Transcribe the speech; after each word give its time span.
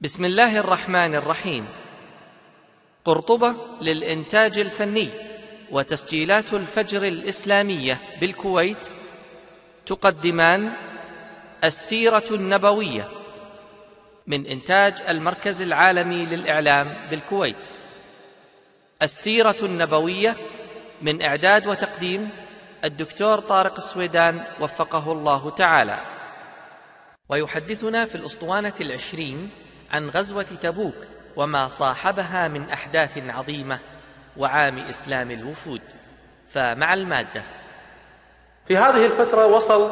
بسم 0.00 0.24
الله 0.24 0.58
الرحمن 0.58 1.14
الرحيم. 1.14 1.66
قرطبة 3.04 3.56
للإنتاج 3.80 4.58
الفني 4.58 5.08
وتسجيلات 5.70 6.54
الفجر 6.54 7.02
الإسلامية 7.02 8.00
بالكويت 8.20 8.88
تقدمان 9.86 10.72
السيرة 11.64 12.24
النبوية 12.30 13.08
من 14.26 14.46
إنتاج 14.46 15.02
المركز 15.08 15.62
العالمي 15.62 16.26
للإعلام 16.26 16.96
بالكويت. 17.10 17.64
السيرة 19.02 19.56
النبوية 19.62 20.36
من 21.02 21.22
إعداد 21.22 21.66
وتقديم 21.66 22.30
الدكتور 22.84 23.38
طارق 23.38 23.76
السويدان 23.76 24.44
وفقه 24.60 25.12
الله 25.12 25.50
تعالى. 25.50 26.00
ويحدثنا 27.28 28.04
في 28.04 28.14
الأسطوانة 28.14 28.74
العشرين 28.80 29.50
عن 29.92 30.10
غزوة 30.10 30.46
تبوك 30.62 30.94
وما 31.36 31.68
صاحبها 31.68 32.48
من 32.48 32.70
أحداث 32.70 33.18
عظيمة 33.18 33.78
وعام 34.36 34.78
إسلام 34.78 35.30
الوفود. 35.30 35.80
فمع 36.48 36.94
المادة. 36.94 37.42
في 38.68 38.76
هذه 38.76 39.06
الفترة 39.06 39.46
وصل 39.46 39.90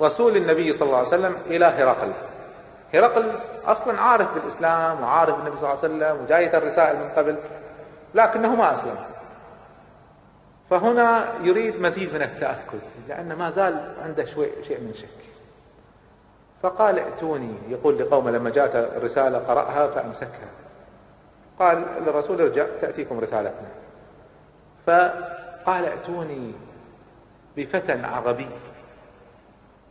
رسول 0.00 0.36
النبي 0.36 0.72
صلى 0.72 0.86
الله 0.86 0.98
عليه 0.98 1.08
وسلم 1.08 1.36
إلى 1.46 1.64
هرقل. 1.64 2.12
هرقل 2.94 3.32
أصلا 3.64 4.00
عارف 4.00 4.34
بالإسلام 4.34 5.02
وعارف 5.02 5.34
النبي 5.34 5.56
صلى 5.56 5.72
الله 5.72 5.82
عليه 5.82 5.94
وسلم 5.94 6.24
وجايته 6.24 6.58
الرسائل 6.58 6.96
من 6.96 7.08
قبل 7.08 7.36
لكنه 8.14 8.54
ما 8.54 8.72
أسلم. 8.72 8.96
فهنا 10.70 11.24
يريد 11.42 11.80
مزيد 11.80 12.14
من 12.14 12.22
التأكد 12.22 12.80
لأن 13.08 13.32
ما 13.32 13.50
زال 13.50 13.94
عنده 14.04 14.24
شوي 14.24 14.50
شيء 14.68 14.80
من 14.80 14.94
شك. 14.94 15.25
فقال 16.62 16.98
ائتوني 16.98 17.54
يقول 17.68 17.98
لقومه 17.98 18.30
لما 18.30 18.50
جاءت 18.50 18.76
الرسالة 18.76 19.38
قرأها 19.38 19.86
فأمسكها. 19.86 20.48
قال 21.58 21.86
للرسول 22.06 22.40
ارجع 22.40 22.66
تأتيكم 22.80 23.20
رسالتنا. 23.20 23.68
فقال 24.86 25.84
ائتوني 25.84 26.52
بفتى 27.56 27.92
عربي 27.92 28.48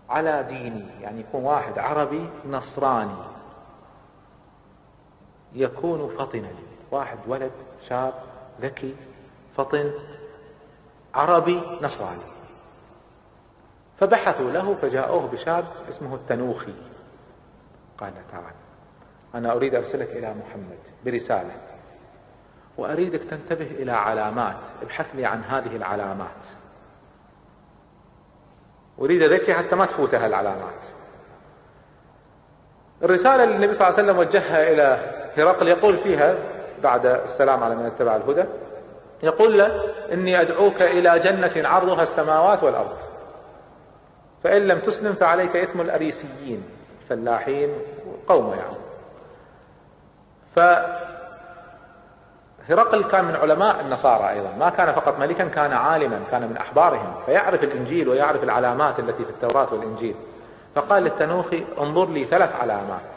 على 0.09 0.43
ديني 0.43 0.85
يعني 1.01 1.19
يكون 1.19 1.43
واحد 1.43 1.79
عربي 1.79 2.29
نصراني. 2.49 3.23
يكون 5.53 6.15
فطنا 6.17 6.51
واحد 6.91 7.17
ولد 7.27 7.51
شاب 7.89 8.13
ذكي 8.61 8.95
فطن 9.57 9.91
عربي 11.15 11.61
نصراني. 11.81 12.44
فبحثوا 13.99 14.51
له 14.51 14.75
فجاءوه 14.81 15.27
بشاب 15.33 15.65
اسمه 15.89 16.15
التنوخي. 16.15 16.73
قال 17.97 18.13
تعال 18.31 18.53
أنا 19.35 19.51
أريد 19.51 19.75
أرسلك 19.75 20.09
إلى 20.09 20.33
محمد 20.33 20.79
برسالة 21.05 21.51
وأريدك 22.77 23.23
تنتبه 23.23 23.65
إلى 23.65 23.91
علامات 23.91 24.57
ابحث 24.81 25.05
لي 25.15 25.25
عن 25.25 25.43
هذه 25.43 25.75
العلامات. 25.75 26.45
أريد 28.99 29.23
ذكي 29.23 29.53
حتى 29.53 29.75
ما 29.75 29.85
تفوتها 29.85 30.27
العلامات 30.27 30.81
الرسالة 33.03 33.43
اللي 33.43 33.55
النبي 33.55 33.73
صلى 33.73 33.87
الله 33.87 33.99
عليه 33.99 34.09
وسلم 34.11 34.17
وجهها 34.17 34.71
إلى 34.73 35.13
هرقل 35.37 35.67
يقول 35.67 35.97
فيها 35.97 36.35
بعد 36.83 37.05
السلام 37.05 37.63
على 37.63 37.75
من 37.75 37.85
اتبع 37.85 38.15
الهدى 38.15 38.45
يقول 39.23 39.57
له 39.57 39.81
إني 40.13 40.41
أدعوك 40.41 40.81
إلى 40.81 41.19
جنة 41.19 41.67
عرضها 41.67 42.03
السماوات 42.03 42.63
والأرض. 42.63 42.97
فإن 44.45 44.67
لم 44.67 44.79
تسلم 44.79 45.13
فعليك 45.13 45.55
إثم 45.55 45.81
الأريسيين 45.81 46.63
الفلاحين 47.01 47.69
قومه 48.27 48.55
يعني. 48.55 48.77
فهرقل 52.67 53.03
كان 53.03 53.25
من 53.25 53.35
علماء 53.35 53.81
النصارى 53.81 54.29
أيضا 54.29 54.53
ما 54.59 54.69
كان 54.69 54.93
فقط 54.93 55.19
ملكا 55.19 55.47
كان 55.47 55.73
عالما 55.73 56.21
كان 56.31 56.41
من 56.41 56.57
أحبارهم 56.57 57.13
فيعرف 57.25 57.63
الإنجيل 57.63 58.09
ويعرف 58.09 58.43
العلامات 58.43 58.99
التي 58.99 59.25
في 59.25 59.29
التوراة 59.29 59.73
والإنجيل. 59.73 60.15
فقال 60.75 61.03
للتنوخي 61.03 61.65
انظر 61.79 62.09
لي 62.09 62.25
ثلاث 62.25 62.55
علامات. 62.61 63.11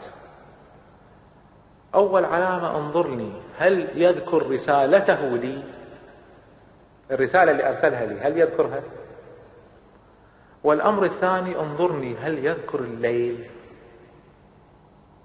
أول 1.95 2.25
علامة 2.25 2.77
انظرني 2.77 3.31
هل 3.59 3.87
يذكر 3.95 4.51
رسالته 4.51 5.37
لي؟ 5.37 5.63
الرسالة 7.11 7.51
اللي 7.51 7.69
أرسلها 7.69 8.05
لي 8.05 8.19
هل 8.21 8.37
يذكرها؟ 8.39 8.81
والأمر 10.63 11.03
الثاني 11.03 11.59
انظرني 11.59 12.15
هل 12.15 12.45
يذكر 12.45 12.79
الليل؟ 12.79 13.49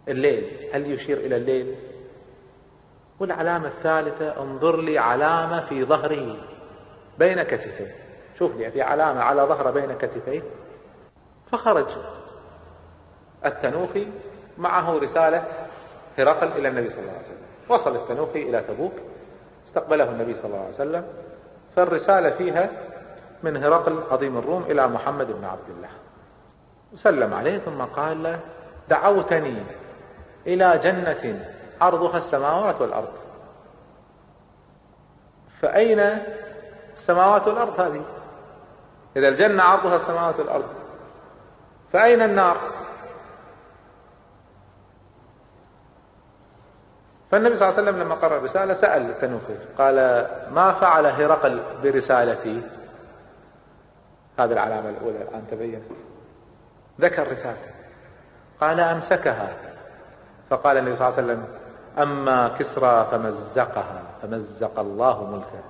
الليل 0.08 0.68
هل 0.72 0.90
يشير 0.90 1.16
إلى 1.18 1.36
الليل؟ 1.36 1.74
والعلامة 3.20 3.68
الثالثة 3.68 4.42
انظر 4.42 4.80
لي 4.80 4.98
علامة 4.98 5.60
في 5.60 5.84
ظهره 5.84 6.36
بين 7.18 7.42
كتفيه 7.42 7.96
شوف 8.38 8.56
لي 8.56 8.70
في 8.70 8.82
علامة 8.82 9.20
على 9.20 9.42
ظهره 9.42 9.70
بين 9.70 9.92
كتفيه 9.92 10.42
فخرج 11.52 11.86
التنوخي 13.46 14.06
معه 14.58 14.98
رسالة 14.98 15.44
هرقل 16.18 16.48
إلى 16.48 16.68
النبي 16.68 16.90
صلى 16.90 16.98
الله 16.98 17.12
عليه 17.12 17.20
وسلم. 17.20 17.36
وصل 17.68 17.96
التنوخي 17.96 18.42
إلى 18.42 18.60
تبوك 18.60 18.92
استقبله 19.66 20.10
النبي 20.10 20.34
صلى 20.34 20.44
الله 20.44 20.58
عليه 20.58 20.68
وسلم. 20.68 21.04
فالرسالة 21.76 22.30
فيها 22.30 22.70
من 23.44 23.64
هرقل 23.64 24.02
عظيم 24.10 24.38
الروم 24.38 24.62
إلى 24.62 24.88
محمد 24.88 25.26
بن 25.26 25.44
عبد 25.44 25.68
الله. 25.76 25.88
وسلم 26.92 27.34
عليه 27.34 27.58
ثم 27.58 27.82
قال 27.82 28.22
له 28.22 28.40
دعوتني 28.88 29.62
إلى 30.46 30.80
جنة 30.84 31.46
عرضها 31.80 32.18
السماوات 32.18 32.80
والأرض. 32.80 33.12
فأين 35.62 36.18
السماوات 36.94 37.48
والأرض 37.48 37.80
هذه؟ 37.80 38.02
إذا 39.16 39.28
الجنة 39.28 39.62
عرضها 39.62 39.96
السماوات 39.96 40.40
والأرض. 40.40 40.68
فأين 41.92 42.22
النار؟ 42.22 42.56
فالنبي 47.30 47.56
صلى 47.56 47.68
الله 47.68 47.78
عليه 47.78 47.90
وسلم 47.90 48.02
لما 48.02 48.14
قرأ 48.14 48.36
الرسالة 48.36 48.74
سأل 48.74 49.02
التنوخي 49.02 49.54
قال 49.78 49.96
ما 50.52 50.72
فعل 50.72 51.06
هرقل 51.06 51.62
برسالتي؟ 51.82 52.62
هذه 54.38 54.52
العلامة 54.52 54.88
الأولى 54.88 55.22
الآن 55.22 55.44
تبين. 55.50 55.82
ذكر 57.00 57.32
رسالته. 57.32 57.70
قال 58.60 58.80
أمسكها. 58.80 59.48
فقال 60.50 60.76
النبي 60.76 60.96
صلى 60.96 61.08
الله 61.08 61.18
عليه 61.18 61.32
وسلم 61.32 61.44
أما 61.98 62.48
كسرى 62.48 63.06
فمزقها 63.10 64.02
فمزق 64.22 64.78
الله 64.78 65.24
ملكه. 65.24 65.64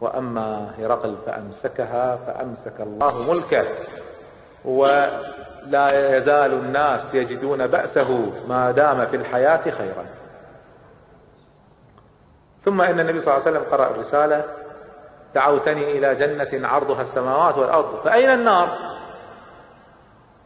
وأما 0.00 0.74
هرقل 0.78 1.16
فأمسكها 1.26 2.16
فأمسك 2.16 2.80
الله 2.80 3.32
ملكه. 3.32 3.64
ولا 4.64 6.16
يزال 6.16 6.52
الناس 6.52 7.14
يجدون 7.14 7.66
بأسه 7.66 8.32
ما 8.48 8.70
دام 8.70 9.06
في 9.06 9.16
الحياة 9.16 9.70
خيرا. 9.70 10.06
ثم 12.64 12.80
إن 12.80 13.00
النبي 13.00 13.20
صلى 13.20 13.36
الله 13.36 13.46
عليه 13.46 13.58
وسلم 13.58 13.70
قرأ 13.72 13.90
الرسالة 13.90 14.44
دعوتني 15.34 15.98
إلى 15.98 16.14
جنة 16.14 16.68
عرضها 16.68 17.02
السماوات 17.02 17.58
والأرض 17.58 18.00
فأين 18.04 18.30
النار؟ 18.30 18.68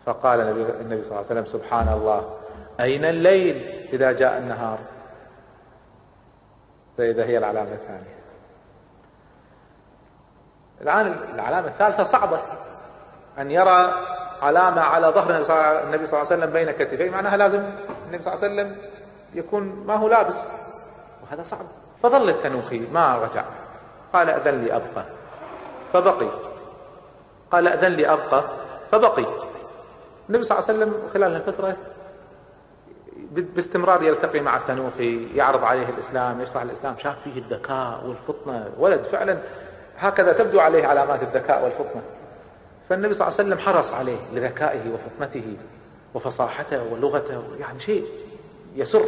فقال 0.06 0.41
النبي, 0.41 1.03
صلى 1.03 1.06
الله 1.06 1.17
عليه 1.17 1.27
وسلم 1.27 1.47
سبحان 1.47 1.89
الله 1.89 2.34
أين 2.81 3.05
الليل 3.05 3.89
إذا 3.93 4.12
جاء 4.12 4.39
النهار؟ 4.39 4.78
فإذا 6.99 7.25
هي 7.25 7.39
العلامة 7.39 7.72
الثانية. 7.72 8.15
الآن 10.81 11.16
العلامة 11.34 11.69
الثالثة 11.69 12.05
صعبة 12.05 12.41
أن 13.39 13.51
يرى 13.51 13.95
علامة 14.42 14.81
على 14.83 15.07
ظهر 15.07 15.31
النبي 15.31 16.07
صلى 16.07 16.22
الله 16.22 16.33
عليه 16.33 16.45
وسلم 16.45 16.51
بين 16.51 16.71
كتفيه 16.71 17.10
معناها 17.10 17.36
لازم 17.36 17.63
النبي 18.07 18.25
صلى 18.25 18.34
الله 18.34 18.45
عليه 18.45 18.54
وسلم 18.54 18.77
يكون 19.34 19.84
ما 19.86 19.95
هو 19.95 20.09
لابس؟ 20.09 20.48
وهذا 21.22 21.42
صعب. 21.42 21.66
فظل 22.03 22.28
التنوخي 22.28 22.78
ما 22.78 23.16
رجع. 23.16 23.45
قال 24.15 24.31
أذن 24.31 24.65
لي 24.65 24.77
أبقى. 24.77 25.05
فبقي. 25.93 26.28
قال 27.51 27.69
أذن 27.69 27.93
لي 27.93 28.13
أبقى. 28.13 28.45
فبقي. 28.93 29.25
النبي 30.28 30.45
صلى 30.45 30.59
الله 30.59 30.69
عليه 30.69 30.78
وسلم 30.78 31.09
خلال 31.15 31.37
الفترة 31.37 31.77
باستمرار 33.31 34.03
يلتقي 34.03 34.41
مع 34.41 34.57
التنوخي 34.57 35.37
يعرض 35.37 35.65
عليه 35.65 35.89
الإسلام 35.89 36.41
يشرح 36.41 36.63
الإسلام. 36.63 36.95
شاف 36.99 37.16
فيه 37.25 37.39
الذكاء 37.39 38.01
والفطنة. 38.07 38.71
ولد 38.78 39.03
فعلا 39.13 39.39
هكذا 39.99 40.33
تبدو 40.33 40.60
عليه 40.60 40.87
علامات 40.87 41.22
الذكاء 41.22 41.65
والفطنة. 41.65 42.03
فالنبي 42.89 43.15
صلى 43.15 43.28
الله 43.28 43.39
عليه 43.39 43.49
وسلم 43.49 43.59
حرص 43.67 43.93
عليه 43.93 44.19
لذكائه 44.33 44.83
وفطنته 44.91 45.57
وفصاحته 46.15 46.83
ولغته 46.93 47.43
يعني 47.60 47.81
شيء 47.81 48.07
يسر. 48.75 49.05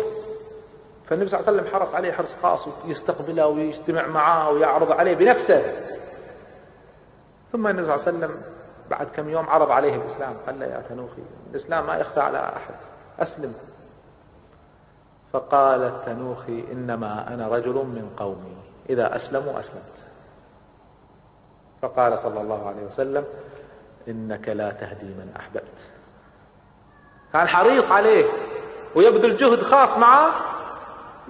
فالنبي 1.09 1.31
صلى 1.31 1.41
الله 1.41 1.51
عليه 1.51 1.63
وسلم 1.63 1.75
حرص 1.75 1.95
عليه 1.95 2.13
حرص 2.13 2.35
خاص 2.43 2.69
ويستقبله 2.85 3.47
ويجتمع 3.47 4.07
معه 4.07 4.51
ويعرض 4.51 4.93
عليه 4.93 5.15
بنفسه. 5.15 5.63
ثم 7.53 7.67
النبي 7.67 7.87
صلى 7.87 7.95
الله 7.95 8.07
عليه 8.07 8.19
وسلم 8.19 8.43
بعد 8.91 9.07
كم 9.07 9.29
يوم 9.29 9.49
عرض 9.49 9.71
عليه 9.71 9.97
الإسلام 9.97 10.37
قال 10.47 10.61
له 10.61 10.67
يا 10.67 10.83
تنوخي 10.89 11.23
الإسلام 11.51 11.87
ما 11.87 11.97
يخفى 11.97 12.21
على 12.21 12.39
أحد 12.39 12.75
أسلم. 13.21 13.55
فقال 15.33 15.83
التنوخي 15.83 16.65
إنما 16.73 17.35
أنا 17.35 17.49
رجل 17.49 17.75
من 17.75 18.11
قومي 18.17 18.57
إذا 18.91 19.17
أسلموا 19.17 19.61
أسلمت. 19.61 19.97
فقال 21.83 22.19
صلى 22.19 22.41
الله 22.41 22.69
عليه 22.69 22.83
وسلم 22.83 23.25
إنك 24.09 24.49
لا 24.49 24.71
تهدي 24.71 25.07
من 25.07 25.33
أحببت. 25.39 25.87
كان 27.33 27.49
حريص 27.49 27.91
عليه 27.91 28.25
ويبذل 28.97 29.37
جهد 29.37 29.63
خاص 29.63 29.99
معه 29.99 30.31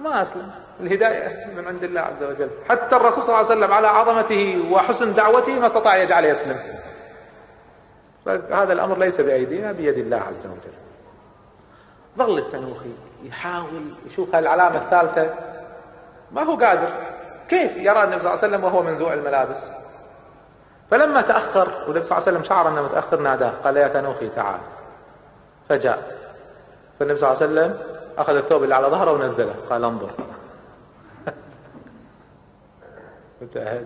ما 0.09 0.21
أسلم 0.21 0.51
الهداية 0.79 1.45
من 1.55 1.67
عند 1.67 1.83
الله 1.83 2.01
عز 2.01 2.23
وجل. 2.23 2.49
حتى 2.69 2.95
الرسول 2.95 3.23
صلى 3.23 3.35
الله 3.35 3.51
عليه 3.51 3.59
وسلم 3.59 3.73
على 3.73 3.87
عظمته 3.87 4.63
وحسن 4.71 5.13
دعوته 5.13 5.59
ما 5.59 5.67
استطاع 5.67 5.97
يجعل 5.97 6.25
يسلم. 6.25 6.59
فهذا 8.25 8.73
الأمر 8.73 8.97
ليس 8.97 9.21
بأيدينا 9.21 9.71
بيد 9.71 9.97
الله 9.97 10.17
عز 10.17 10.45
وجل. 10.45 10.73
ظل 12.17 12.37
التنوخي 12.37 12.91
يحاول 13.23 13.95
يشوف 14.11 14.35
هالعلامة 14.35 14.77
الثالثة. 14.77 15.33
ما 16.31 16.43
هو 16.43 16.55
قادر. 16.55 16.89
كيف 17.49 17.77
يرى 17.77 18.03
النبي 18.03 18.19
صلى 18.21 18.33
الله 18.33 18.43
عليه 18.43 18.47
وسلم 18.47 18.63
وهو 18.63 18.83
منزوع 18.83 19.13
الملابس؟ 19.13 19.59
فلما 20.91 21.21
تأخر 21.21 21.67
والنبي 21.87 22.03
صلى 22.03 22.17
الله 22.17 22.27
عليه 22.27 22.37
وسلم 22.37 22.43
شعر 22.43 22.67
أنه 22.67 22.81
متأخر 22.81 23.19
ناداه 23.19 23.51
قال 23.63 23.77
يا 23.77 23.87
تنوخي 23.87 24.29
تعال. 24.29 24.59
فجاء. 25.69 26.17
فالنبي 26.99 27.19
صلى 27.19 27.31
الله 27.31 27.43
عليه 27.43 27.53
وسلم 27.53 27.96
أخذ 28.17 28.35
الثوب 28.35 28.63
اللي 28.63 28.75
على 28.75 28.87
ظهره 28.87 29.11
ونزله. 29.11 29.55
قال 29.69 29.83
انظر. 29.83 30.09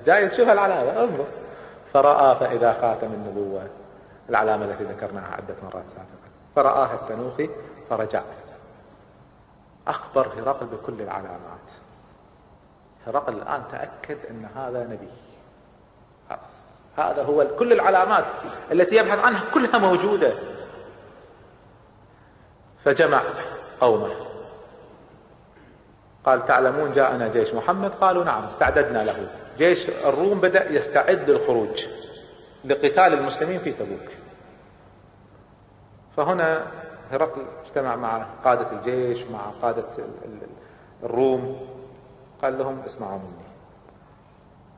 جاي 0.05 0.27
تشوف 0.27 0.49
العلامة؟ 0.49 1.03
انظر. 1.03 1.25
فرأى 1.93 2.35
فإذا 2.35 2.73
خاتم 2.73 3.07
النبوة 3.07 3.67
العلامة 4.29 4.65
التي 4.65 4.83
ذكرناها 4.83 5.35
عدة 5.35 5.55
مرات 5.63 5.89
سابقا. 5.89 6.29
فرآها 6.55 6.93
التنوخي 6.93 7.49
فرجع. 7.89 8.21
أخبر 9.87 10.27
هرقل 10.37 10.65
بكل 10.65 11.01
العلامات. 11.01 11.67
هرقل 13.07 13.33
الآن 13.33 13.63
تأكد 13.71 14.17
أن 14.29 14.45
هذا 14.55 14.83
نبي. 14.83 15.11
خلاص. 16.29 16.71
هذا 16.97 17.23
هو 17.23 17.47
كل 17.59 17.73
العلامات 17.73 18.25
التي 18.71 18.95
يبحث 18.95 19.19
عنها 19.19 19.43
كلها 19.53 19.77
موجودة. 19.77 20.33
فجمع. 22.85 23.21
قومه. 23.81 24.11
قال 26.25 26.45
تعلمون 26.45 26.93
جاءنا 26.93 27.27
جيش 27.27 27.53
محمد؟ 27.53 27.91
قالوا 27.91 28.23
نعم 28.23 28.43
استعددنا 28.43 29.03
له. 29.03 29.29
جيش 29.57 29.89
الروم 29.89 30.39
بدأ 30.39 30.71
يستعد 30.71 31.29
للخروج 31.29 31.87
لقتال 32.65 33.13
المسلمين 33.13 33.59
في 33.59 33.71
تبوك. 33.71 34.09
فهنا 36.17 36.63
هرقل 37.11 37.41
اجتمع 37.65 37.95
مع 37.95 38.25
قادة 38.45 38.71
الجيش 38.71 39.23
مع 39.23 39.41
قادة 39.61 39.85
الروم. 41.03 41.67
قال 42.41 42.57
لهم 42.57 42.81
اسمعوا 42.85 43.19
مني. 43.19 43.51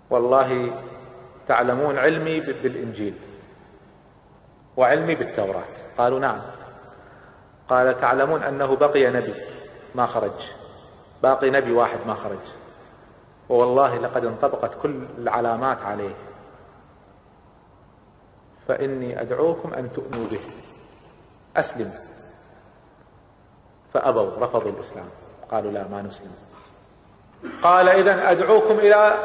والله 0.09 0.71
تعلمون 1.47 1.97
علمي 1.97 2.39
بالإنجيل 2.39 3.13
وعلمي 4.77 5.15
بالتوراة. 5.15 5.63
قالوا 5.97 6.19
نعم. 6.19 6.41
قال 7.73 8.01
تعلمون 8.01 8.43
أنه 8.43 8.75
بقي 8.75 9.09
نبي 9.09 9.33
ما 9.95 10.05
خرج. 10.05 10.31
باقي 11.23 11.49
نبي 11.49 11.71
واحد 11.71 11.97
ما 12.07 12.13
خرج. 12.13 12.45
ووالله 13.49 13.97
لقد 13.97 14.25
انطبقت 14.25 14.71
كل 14.83 15.05
العلامات 15.17 15.81
عليه. 15.81 16.15
فإني 18.67 19.21
أدعوكم 19.21 19.73
أن 19.73 19.93
تؤمنوا 19.93 20.27
به. 20.31 20.39
أسلم. 21.57 21.93
فأبوا 23.93 24.29
رفضوا 24.39 24.71
الإسلام. 24.71 25.09
قالوا 25.51 25.71
لا 25.71 25.87
ما 25.87 26.01
نسلم. 26.01 26.31
قال 27.63 27.89
إذا 27.89 28.31
أدعوكم 28.31 28.79
إلى 28.79 29.15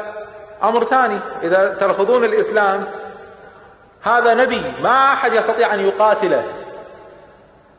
أمر 0.63 0.83
ثاني. 0.83 1.19
إذا 1.41 1.73
ترفضون 1.73 2.23
الإسلام 2.23 2.85
هذا 4.01 4.33
نبي 4.33 4.73
ما 4.83 5.13
أحد 5.13 5.33
يستطيع 5.33 5.73
أن 5.73 5.79
يقاتله. 5.79 6.58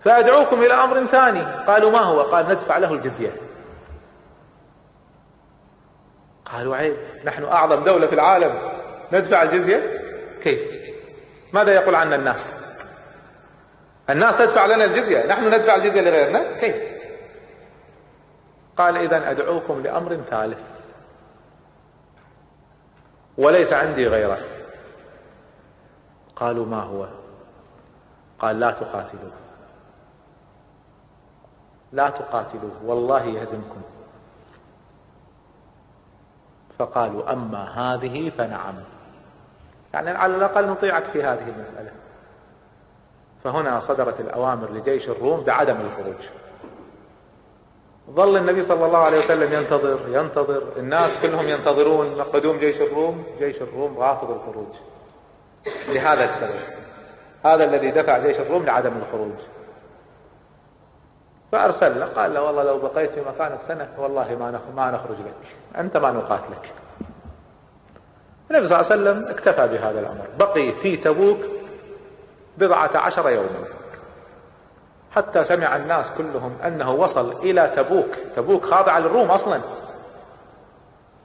فأدعوكم 0.04 0.62
إلى 0.62 0.74
أمر 0.74 1.06
ثاني. 1.06 1.42
قالوا 1.42 1.90
ما 1.90 1.98
هو؟ 1.98 2.20
قال 2.20 2.46
ندفع 2.48 2.78
له 2.78 2.92
الجزية. 2.92 3.32
قالوا 6.44 6.76
عيب 6.76 6.96
نحن 7.24 7.44
أعظم 7.44 7.84
دولة 7.84 8.06
في 8.06 8.14
العالم. 8.14 8.58
ندفع 9.12 9.42
الجزية؟ 9.42 10.00
كيف؟ 10.42 10.60
ماذا 11.52 11.74
يقول 11.74 11.94
عنا 11.94 12.16
الناس؟ 12.16 12.54
الناس 14.10 14.38
تدفع 14.38 14.66
لنا 14.66 14.84
الجزية. 14.84 15.26
نحن 15.26 15.46
ندفع 15.46 15.74
الجزية 15.74 16.00
لغيرنا؟ 16.00 16.60
كيف؟ 16.60 16.76
قال 18.76 18.96
إذا 18.96 19.30
أدعوكم 19.30 19.82
لأمر 19.82 20.20
ثالث. 20.30 20.60
وليس 23.38 23.72
عندي 23.72 24.08
غيره. 24.08 24.38
قالوا 26.36 26.66
ما 26.66 26.82
هو؟ 26.82 27.06
قال 28.38 28.60
لا 28.60 28.70
تقاتلوه 28.70 29.49
لا 31.92 32.10
تقاتلوه. 32.10 32.70
والله 32.84 33.24
يهزمكم. 33.24 33.80
فقالوا 36.78 37.32
أما 37.32 37.64
هذه 37.64 38.30
فنعم. 38.38 38.74
يعني 39.94 40.10
على 40.10 40.36
الأقل 40.36 40.68
نطيعك 40.68 41.04
في 41.04 41.22
هذه 41.22 41.48
المسألة. 41.56 41.90
فهنا 43.44 43.80
صدرت 43.80 44.20
الأوامر 44.20 44.70
لجيش 44.70 45.08
الروم 45.08 45.40
بعدم 45.40 45.76
الخروج. 45.80 46.28
ظل 48.10 48.36
النبي 48.36 48.62
صلى 48.62 48.86
الله 48.86 48.98
عليه 48.98 49.18
وسلم 49.18 49.52
ينتظر 49.52 50.00
ينتظر. 50.08 50.62
الناس 50.76 51.18
كلهم 51.18 51.48
ينتظرون 51.48 52.22
قدوم 52.22 52.58
جيش 52.58 52.80
الروم. 52.80 53.24
جيش 53.38 53.62
الروم 53.62 53.98
رافض 53.98 54.30
الخروج. 54.30 54.74
لهذا 55.88 56.30
السبب. 56.30 56.60
هذا 57.44 57.64
الذي 57.64 57.90
دفع 57.90 58.18
جيش 58.18 58.36
الروم 58.36 58.64
لعدم 58.64 58.92
الخروج. 58.96 59.38
فأرسل 61.52 62.00
له 62.00 62.06
قال 62.06 62.34
له 62.34 62.42
والله 62.42 62.62
لو 62.62 62.78
بقيت 62.78 63.12
في 63.12 63.20
مكانك 63.20 63.58
سنة 63.68 63.88
والله 63.98 64.36
ما 64.40 64.60
ما 64.76 64.90
نخرج 64.90 65.16
لك 65.26 65.34
أنت 65.78 65.96
ما 65.96 66.10
نقاتلك. 66.10 66.72
النبي 68.50 68.66
صلى 68.66 68.80
الله 68.80 68.92
عليه 68.92 69.02
وسلم 69.02 69.28
اكتفى 69.28 69.68
بهذا 69.68 70.00
الأمر. 70.00 70.24
بقي 70.38 70.72
في 70.72 70.96
تبوك 70.96 71.38
بضعة 72.58 72.90
عشر 72.94 73.30
يوما. 73.30 73.64
حتى 75.16 75.44
سمع 75.44 75.76
الناس 75.76 76.06
كلهم 76.18 76.56
أنه 76.66 76.90
وصل 76.90 77.32
إلى 77.32 77.72
تبوك. 77.76 78.08
تبوك 78.36 78.64
خاضعة 78.64 78.98
للروم 78.98 79.30
أصلا. 79.30 79.60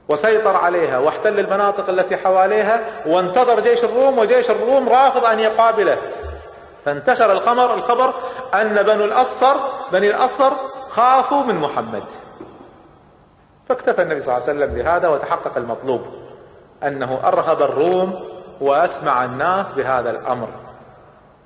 وسيطر 0.08 0.56
عليها 0.56 0.98
واحتل 0.98 1.38
المناطق 1.38 1.88
التي 1.88 2.16
حواليها 2.16 2.80
وانتظر 3.06 3.60
جيش 3.60 3.84
الروم 3.84 4.18
وجيش 4.18 4.50
الروم 4.50 4.88
رافض 4.88 5.24
أن 5.24 5.38
يقابله. 5.38 5.98
فانتشر 6.84 7.32
الخبر 7.32 7.74
الخبر 7.74 8.14
أن 8.54 8.82
بنو 8.82 9.04
الأصفر 9.04 9.56
بني 9.92 10.10
الأصفر 10.10 10.52
خافوا 10.88 11.42
من 11.42 11.54
محمد. 11.54 12.04
فاكتفى 13.68 14.02
النبي 14.02 14.20
صلى 14.20 14.36
الله 14.36 14.48
عليه 14.48 14.58
وسلم 14.58 14.74
بهذا 14.74 15.08
وتحقق 15.08 15.56
المطلوب 15.56 16.00
أنه 16.82 17.20
أرهب 17.24 17.62
الروم 17.62 18.20
وأسمع 18.60 19.24
الناس 19.24 19.72
بهذا 19.72 20.10
الأمر. 20.10 20.48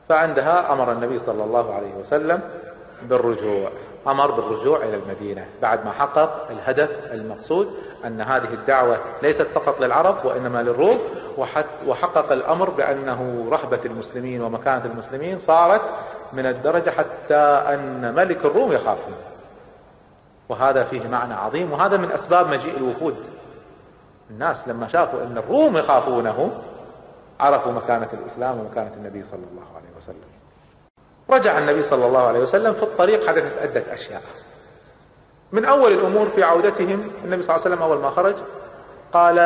فعندها 0.09 0.73
أمر 0.73 0.92
النبي 0.92 1.18
صلى 1.18 1.44
الله 1.44 1.75
عليه 1.75 1.94
وسلم 1.94 2.40
بالرجوع 3.02 3.70
أمر 4.09 4.30
بالرجوع 4.30 4.78
إلى 4.78 4.97
المدينة 4.97 5.47
بعد 5.62 5.85
ما 5.85 5.92
حقق 5.92 6.47
الهدف 6.50 6.90
المقصود 7.12 7.75
أن 8.04 8.20
هذه 8.20 8.54
الدعوة 8.54 8.99
ليست 9.23 9.42
فقط 9.42 9.80
للعرب 9.80 10.25
وإنما 10.25 10.62
للروم 10.62 10.99
وحقق 11.87 12.32
الأمر 12.32 12.70
بأنه 12.70 13.47
رهبة 13.50 13.80
المسلمين 13.85 14.42
ومكانة 14.42 14.85
المسلمين 14.85 15.38
صارت 15.38 15.80
من 16.33 16.47
الدرجة 16.47 16.91
حتى 16.91 17.35
أن 17.75 18.15
ملك 18.15 18.45
الروم 18.45 18.73
يخافون 18.73 19.15
وهذا 20.49 20.85
فيه 20.85 21.09
معنى 21.09 21.35
عظيم 21.35 21.73
وهذا 21.73 21.97
من 21.97 22.13
أسباب 22.13 22.51
مجيء 22.51 22.77
الوفود. 22.77 23.17
الناس 24.31 24.69
لما 24.69 24.89
شافوا 24.89 25.23
أن 25.23 25.39
الروم 25.39 25.77
يخافونه 25.77 26.63
عرفوا 27.41 27.73
مكانة 27.73 28.09
الإسلام 28.13 28.61
ومكانة 28.61 28.93
النبي 28.97 29.25
صلى 29.25 29.45
الله 29.51 29.67
عليه 29.77 29.89
وسلم. 29.99 30.31
رجع 31.31 31.59
النبي 31.59 31.83
صلى 31.83 32.07
الله 32.07 32.27
عليه 32.27 32.41
وسلم 32.41 32.75
في 32.75 32.83
الطريق 32.83 33.29
حدثت 33.29 33.59
عدة 33.63 33.95
أشياء. 33.95 34.23
من 35.53 35.65
أول 35.65 35.93
الأمور 35.93 36.29
في 36.29 36.43
عودتهم 36.43 37.11
النبي 37.25 37.43
صلى 37.43 37.57
الله 37.57 37.67
عليه 37.67 37.77
وسلم 37.77 37.83
أول 37.83 37.99
ما 37.99 38.11
خرج 38.11 38.35
قال 39.13 39.39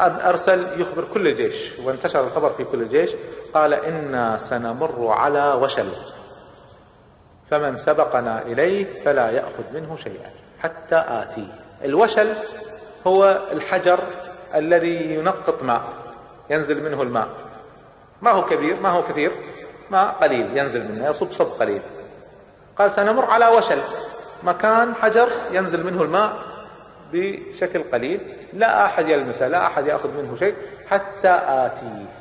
أرسل 0.00 0.80
يخبر 0.80 1.04
كل 1.14 1.28
الجيش 1.28 1.78
وانتشر 1.84 2.26
الخبر 2.26 2.52
في 2.52 2.64
كل 2.64 2.82
الجيش 2.82 3.10
قال 3.54 3.74
إنا 3.74 4.38
سنمر 4.38 5.08
على 5.08 5.52
وشل. 5.52 5.92
فمن 7.50 7.76
سبقنا 7.76 8.42
إليه 8.42 9.04
فلا 9.04 9.30
يأخذ 9.30 9.64
منه 9.74 9.96
شيئا 9.96 10.30
حتى 10.62 11.04
آتيه. 11.08 11.60
الوشل 11.84 12.28
هو 13.06 13.40
الحجر 13.52 13.98
الذي 14.54 15.14
ينقط 15.14 15.62
ماء 15.62 15.82
ينزل 16.50 16.82
منه 16.82 17.02
الماء. 17.02 17.28
ما 18.22 18.30
هو 18.30 18.44
كبير؟ 18.44 18.80
ما 18.80 18.88
هو 18.88 19.02
كثير؟ 19.02 19.32
ماء 19.90 20.06
قليل 20.22 20.58
ينزل 20.58 20.92
منه 20.92 21.10
يصب 21.10 21.32
صب 21.32 21.46
قليل. 21.46 21.82
قال 22.78 22.92
سنمر 22.92 23.24
على 23.24 23.48
وشل. 23.48 23.78
مكان 24.42 24.94
حجر 24.94 25.28
ينزل 25.52 25.86
منه 25.86 26.02
الماء 26.02 26.36
بشكل 27.12 27.82
قليل 27.92 28.20
لا 28.52 28.84
أحد 28.84 29.08
يلمسه 29.08 29.48
لا 29.48 29.66
أحد 29.66 29.86
يأخذ 29.86 30.08
منه 30.08 30.36
شيء 30.38 30.54
حتى 30.90 31.40
آتيه. 31.48 32.19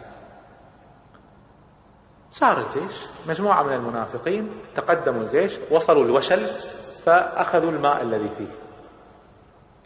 صار 2.31 2.57
الجيش 2.57 2.95
مجموعة 3.27 3.63
من 3.63 3.73
المنافقين 3.73 4.51
تقدموا 4.75 5.21
الجيش 5.21 5.57
وصلوا 5.71 6.05
الوشل 6.05 6.47
فأخذوا 7.05 7.71
الماء 7.71 8.01
الذي 8.01 8.29
فيه. 8.37 8.55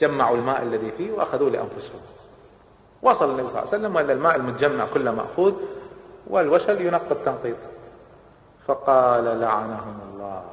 جمعوا 0.01 0.37
الماء 0.37 0.61
الذي 0.63 0.91
فيه 0.91 1.11
وأخذوه 1.11 1.49
لأنفسهم. 1.49 1.99
وصل 3.01 3.29
النبي 3.29 3.49
صلى 3.49 3.59
الله 3.59 3.73
عليه 3.73 3.79
وسلم 3.79 3.95
وإن 3.95 4.09
الماء 4.09 4.35
المتجمع 4.35 4.85
كله 4.93 5.11
مأخوذ 5.11 5.53
والوشل 6.27 6.81
ينقى 6.81 7.11
التنقيط. 7.11 7.57
فقال 8.67 9.39
لعنهم 9.39 9.99
الله 10.13 10.43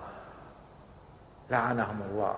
لعنهم 1.50 2.00
الله. 2.10 2.34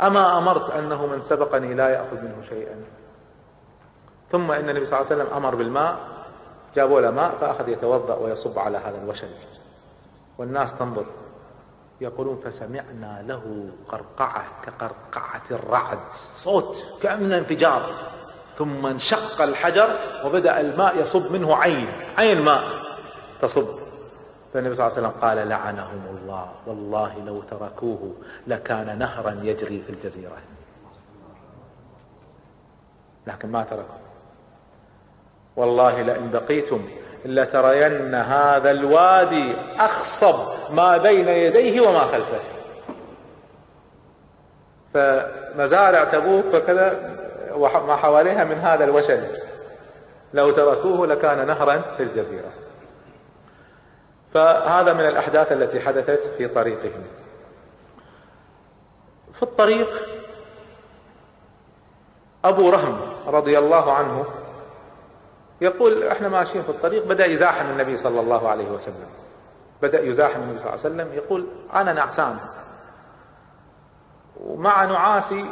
أما 0.00 0.38
أمرت 0.38 0.70
أنه 0.70 1.06
من 1.06 1.20
سبقني 1.20 1.74
لا 1.74 1.88
يأخذ 1.88 2.16
منه 2.16 2.42
شيئا. 2.48 2.84
ثم 4.32 4.50
إن 4.50 4.68
النبي 4.68 4.86
صلى 4.86 5.00
الله 5.00 5.12
عليه 5.12 5.22
وسلم 5.22 5.36
أمر 5.36 5.54
بالماء 5.54 6.15
جابوا 6.76 7.00
له 7.00 7.10
ماء 7.10 7.36
فأخذ 7.40 7.68
يتوضأ 7.68 8.14
ويصب 8.14 8.58
على 8.58 8.78
هذا 8.78 9.02
الوشل 9.02 9.28
والناس 10.38 10.74
تنظر 10.74 11.06
يقولون 12.00 12.40
فسمعنا 12.44 13.24
له 13.26 13.70
قرقعة 13.88 14.44
كقرقعة 14.62 15.42
الرعد 15.50 15.98
صوت 16.36 16.86
كأنه 17.02 17.38
انفجار. 17.38 17.90
ثم 18.58 18.86
انشق 18.86 19.42
الحجر 19.42 19.98
وبدأ 20.24 20.60
الماء 20.60 21.02
يصب 21.02 21.32
منه 21.32 21.56
عين 21.56 21.88
عين 22.18 22.42
ماء 22.42 22.62
تصب. 23.40 23.66
فالنبي 24.54 24.74
صلى 24.74 24.86
الله 24.86 24.96
عليه 24.96 25.08
وسلم 25.08 25.20
قال 25.20 25.48
لعنهم 25.48 26.16
الله 26.16 26.52
والله 26.66 27.18
لو 27.26 27.42
تركوه 27.42 28.14
لكان 28.46 28.98
نهرا 28.98 29.40
يجري 29.42 29.82
في 29.82 29.90
الجزيرة. 29.90 30.38
لكن 33.26 33.52
ما 33.52 33.62
تركوا 33.62 34.05
والله 35.56 36.02
لئن 36.02 36.30
بقيتم 36.30 36.88
لترين 37.24 38.14
هذا 38.14 38.70
الوادي 38.70 39.52
أخصب 39.78 40.34
ما 40.70 40.96
بين 40.96 41.28
يديه 41.28 41.80
وما 41.80 41.98
خلفه. 41.98 42.40
فمزارع 44.94 46.04
تبوك 46.04 46.44
وكذا 46.54 47.16
وما 47.54 47.96
حواليها 47.96 48.44
من 48.44 48.58
هذا 48.58 48.84
الوشل 48.84 49.26
لو 50.34 50.50
تركوه 50.50 51.06
لكان 51.06 51.46
نهرا 51.46 51.82
في 51.96 52.02
الجزيرة. 52.02 52.50
فهذا 54.34 54.92
من 54.92 55.00
الأحداث 55.06 55.52
التي 55.52 55.80
حدثت 55.80 56.30
في 56.38 56.48
طريقهم. 56.48 57.04
في 59.34 59.42
الطريق 59.42 60.08
أبو 62.44 62.70
رهم 62.70 63.00
رضي 63.26 63.58
الله 63.58 63.92
عنه 63.92 64.24
يقول 65.60 66.02
إحنا 66.02 66.28
ماشيين 66.28 66.64
في 66.64 66.70
الطريق 66.70 67.06
بدأ 67.06 67.26
يزاحم 67.26 67.66
النبي 67.66 67.98
صلى 67.98 68.20
الله 68.20 68.48
عليه 68.48 68.70
وسلم. 68.70 69.08
بدأ 69.82 70.02
يزاحم 70.02 70.40
النبي 70.40 70.58
صلى 70.58 70.74
الله 70.74 70.84
عليه 70.84 70.94
وسلم 70.94 71.12
يقول 71.14 71.46
أنا 71.74 71.92
نعسان. 71.92 72.38
ومع 74.40 74.84
نعاسي 74.84 75.44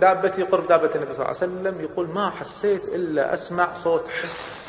دابتي 0.00 0.42
قرب 0.42 0.66
دابة 0.66 0.90
النبي 0.94 1.14
صلى 1.14 1.26
الله 1.26 1.26
عليه 1.26 1.36
وسلم 1.36 1.80
يقول 1.80 2.08
ما 2.08 2.30
حسيت 2.30 2.84
إلا 2.84 3.34
أسمع 3.34 3.74
صوت 3.74 4.08
حس. 4.08 4.60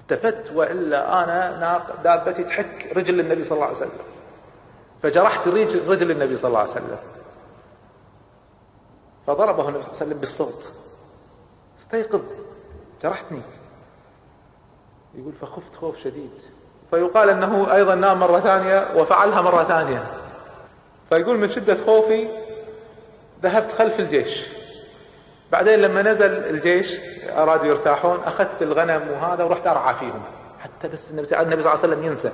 التفت 0.00 0.52
وإلا 0.54 1.24
أنا 1.24 1.86
دابتي 2.04 2.44
تحك 2.44 2.92
رجل 2.96 3.20
النبي 3.20 3.44
صلى 3.44 3.52
الله 3.52 3.66
عليه 3.66 3.76
وسلم. 3.76 3.98
فجرحت 5.02 5.48
رجل, 5.48 5.88
رجل 5.88 6.10
النبي 6.10 6.36
صلى 6.36 6.48
الله 6.48 6.60
عليه 6.60 6.70
وسلم. 6.70 6.98
فضربه 9.26 9.68
النبي 9.68 9.82
صلى 9.82 9.92
الله 9.92 9.96
عليه 10.00 10.06
وسلم 10.06 10.18
بالصوت. 10.18 10.64
استيقظ. 11.78 12.22
جرحتني 13.02 13.42
يقول 15.14 15.32
فخفت 15.40 15.76
خوف 15.76 15.98
شديد. 15.98 16.42
فيقال 16.90 17.28
إنه 17.28 17.74
أيضا 17.74 17.94
نام 17.94 18.20
مرة 18.20 18.40
ثانية 18.40 18.88
وفعلها 18.96 19.42
مرة 19.42 19.64
ثانية. 19.64 20.12
فيقول 21.10 21.38
من 21.38 21.50
شدة 21.50 21.76
خوفي 21.86 22.28
ذهبت 23.42 23.72
خلف 23.72 24.00
الجيش. 24.00 24.46
بعدين 25.52 25.78
لما 25.78 26.02
نزل 26.02 26.30
الجيش 26.30 26.96
أرادوا 27.28 27.66
يرتاحون 27.66 28.20
أخذت 28.24 28.62
الغنم 28.62 29.10
وهذا 29.10 29.44
ورحت 29.44 29.66
أرعى 29.66 29.94
فيهم. 29.94 30.22
حتى 30.60 30.88
بس 30.88 31.10
النبي 31.10 31.26
صلى 31.26 31.40
الله 31.40 31.70
عليه 31.70 31.78
وسلم 31.78 32.04
ينسى. 32.04 32.32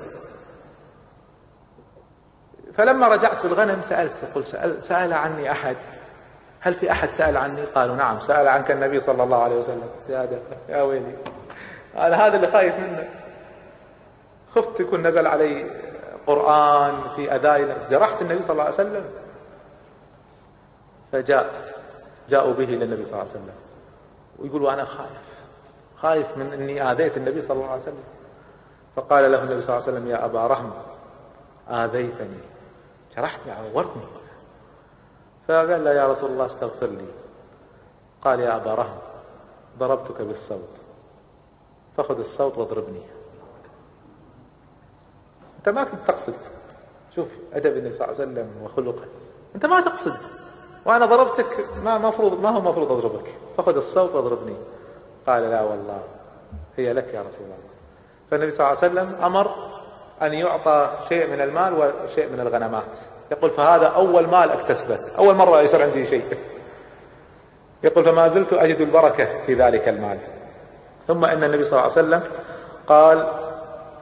فلما 2.74 3.08
رجعت 3.08 3.46
بالغنم 3.46 3.82
سألت 3.82 4.22
يقول 4.22 4.46
سأل, 4.46 4.82
سأل 4.82 5.12
عني 5.12 5.50
أحد 5.50 5.76
هل 6.68 6.74
في 6.74 6.90
أحد 6.90 7.10
سأل 7.10 7.36
عني؟ 7.36 7.64
قالوا 7.64 7.96
نعم. 7.96 8.20
سأل 8.20 8.48
عنك 8.48 8.70
النبي 8.70 9.00
صلى 9.00 9.22
الله 9.22 9.42
عليه 9.42 9.56
وسلم. 9.56 9.90
يا 10.08 10.28
يا 10.68 10.82
ويلي. 10.82 11.16
أنا 11.96 12.26
هذا 12.26 12.36
اللي 12.36 12.46
خايف 12.46 12.78
منه 12.78 13.08
خفت 14.54 14.80
يكون 14.80 15.06
نزل 15.06 15.26
علي 15.26 15.70
قرآن 16.26 17.00
في 17.16 17.34
أذاي 17.34 17.76
جرحت 17.90 18.22
النبي 18.22 18.42
صلى 18.42 18.52
الله 18.52 18.64
عليه 18.64 18.74
وسلم. 18.74 19.04
فجاء 21.12 21.72
جاءوا 22.30 22.52
به 22.52 22.64
للنبي 22.64 23.04
صلى 23.04 23.12
الله 23.12 23.20
عليه 23.20 23.30
وسلم. 23.30 23.54
ويقول 24.38 24.62
وأنا 24.62 24.84
خايف. 24.84 25.28
خايف 25.96 26.36
من 26.36 26.52
أني 26.52 26.92
آذيت 26.92 27.16
النبي 27.16 27.42
صلى 27.42 27.56
الله 27.56 27.70
عليه 27.70 27.82
وسلم. 27.82 28.04
فقال 28.96 29.32
له 29.32 29.42
النبي 29.42 29.62
صلى 29.62 29.76
الله 29.76 29.88
عليه 29.88 29.92
وسلم 29.92 30.08
يا 30.08 30.24
أبا 30.24 30.46
رهم 30.46 30.72
آذيتني. 31.70 32.38
جرحتني 33.16 33.52
عورتني 33.52 34.02
فقال 35.48 35.84
له 35.84 35.92
يا 35.92 36.08
رسول 36.08 36.30
الله 36.30 36.46
استغفر 36.46 36.86
لي. 36.86 37.06
قال 38.24 38.40
يا 38.40 38.56
أبا 38.56 38.74
رهم 38.74 38.98
ضربتك 39.78 40.22
بالصوت. 40.22 40.68
فخذ 41.96 42.18
الصوت 42.18 42.58
واضربني. 42.58 43.02
أنت 45.58 45.68
ما 45.68 45.84
كنت 45.84 46.00
تقصد. 46.08 46.34
شوف 47.14 47.28
أدب 47.52 47.76
النبي 47.76 47.94
صلى 47.94 48.04
الله 48.04 48.20
عليه 48.20 48.32
وسلم 48.32 48.50
وخلقه. 48.62 49.04
أنت 49.54 49.66
ما 49.66 49.80
تقصد. 49.80 50.16
وأنا 50.84 51.06
ضربتك 51.06 51.68
ما 51.84 51.98
مفروض 51.98 52.40
ما 52.40 52.48
هو 52.48 52.60
مفروض 52.60 52.92
أضربك. 52.92 53.34
فخذ 53.56 53.76
الصوت 53.76 54.14
واضربني. 54.14 54.56
قال 55.26 55.42
لا 55.42 55.62
والله 55.62 56.02
هي 56.76 56.92
لك 56.92 57.14
يا 57.14 57.20
رسول 57.20 57.40
الله. 57.44 57.58
فالنبي 58.30 58.50
صلى 58.50 58.66
الله 58.66 58.78
عليه 58.82 58.92
وسلم 58.92 59.24
أمر 59.24 59.54
أن 60.22 60.34
يعطى 60.34 60.90
شيء 61.08 61.30
من 61.30 61.40
المال 61.40 61.72
وشيء 61.72 62.28
من 62.28 62.40
الغنمات. 62.40 62.98
يقول 63.30 63.50
فهذا 63.50 63.86
أول 63.86 64.26
مال 64.26 64.50
أكتسبه. 64.50 64.98
أول 65.18 65.34
مرة 65.34 65.60
يصير 65.60 65.82
عندي 65.82 66.06
شيء. 66.06 66.38
يقول 67.82 68.04
فما 68.04 68.28
زلت 68.28 68.52
أجد 68.52 68.80
البركة 68.80 69.28
في 69.46 69.54
ذلك 69.54 69.88
المال. 69.88 70.18
ثم 71.08 71.24
أن 71.24 71.44
النبي 71.44 71.64
صلى 71.64 71.72
الله 71.72 71.82
عليه 71.82 71.92
وسلم 71.92 72.22
قال 72.86 73.26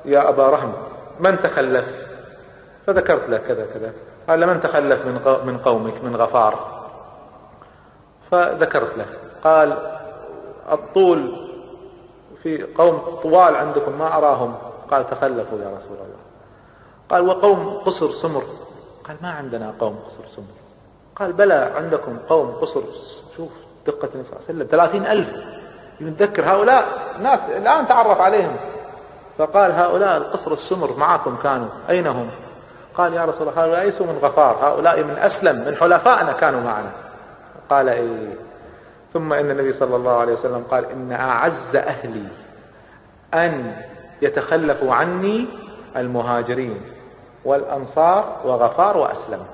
يا 0.05 0.29
أبا 0.29 0.51
رهم 0.51 0.73
من 1.21 1.41
تخلف؟ 1.41 2.07
فذكرت 2.87 3.29
له 3.29 3.37
كذا 3.37 3.67
كذا. 3.75 3.93
قال 4.29 4.47
من 4.47 4.61
تخلف 4.61 5.07
من 5.07 5.39
من 5.45 5.59
قومك 5.59 6.05
من 6.05 6.17
غفار؟ 6.17 6.85
فذكرت 8.31 8.99
له. 8.99 9.07
قال 9.45 9.99
الطول 10.73 11.47
في 12.43 12.63
قوم 12.63 12.99
طوال 13.23 13.57
عندكم 13.57 13.99
ما 13.99 14.17
أراهم؟ 14.17 14.55
قال 14.91 15.11
تخلفوا 15.11 15.59
يا 15.59 15.77
رسول 15.79 15.97
الله. 15.97 16.17
قال 17.09 17.29
وقوم 17.29 17.83
قصر 17.87 18.13
سمر. 18.13 18.43
قال 19.09 19.17
ما 19.23 19.31
عندنا 19.31 19.75
قوم 19.81 19.99
قصر 20.07 20.35
سمر. 20.37 20.45
قال 21.17 21.33
بلى 21.33 21.73
عندكم 21.77 22.19
قوم 22.29 22.51
قصر. 22.51 22.83
شوف 23.37 23.49
دقة 23.87 24.09
النبي 24.15 24.29
صلى 24.29 24.39
الله 24.39 24.49
عليه 24.49 24.59
وسلم 24.59 24.67
ثلاثين 24.71 25.07
ألف. 25.07 25.29
يتذكر 26.01 26.45
هؤلاء 26.45 26.85
الناس 27.17 27.41
الآن 27.41 27.89
تعرف 27.89 28.21
عليهم. 28.21 28.57
فقال 29.39 29.73
هؤلاء 29.73 30.17
القصر 30.17 30.53
السمر 30.53 30.97
معكم 30.97 31.37
كانوا. 31.43 31.69
أين 31.91 32.07
هم؟ 32.07 32.31
قال 32.95 33.15
يا 33.15 33.25
رسول 33.25 33.49
الله 33.49 33.65
هؤلاء 33.65 33.85
ليسوا 33.85 34.07
من 34.07 34.19
غفار. 34.23 34.59
هؤلاء 34.63 35.03
من 35.03 35.19
أسلم 35.19 35.57
من 35.57 35.77
حلفائنا 35.77 36.33
كانوا 36.33 36.61
معنا. 36.61 36.91
قال 37.71 37.89
إيه. 37.89 38.35
ثم 39.15 39.33
إن 39.33 39.51
النبي 39.51 39.73
صلى 39.73 39.97
الله 39.97 40.21
عليه 40.21 40.33
وسلم 40.33 40.65
قال 40.71 40.85
إن 40.85 41.13
أعز 41.13 41.77
أهلي 41.77 42.29
أن 43.35 43.77
يتخلفوا 44.23 44.95
عني 44.95 45.47
المهاجرين. 45.97 46.96
والأنصار 47.47 48.41
وغفار 48.45 48.97
وأسلم. 48.97 49.47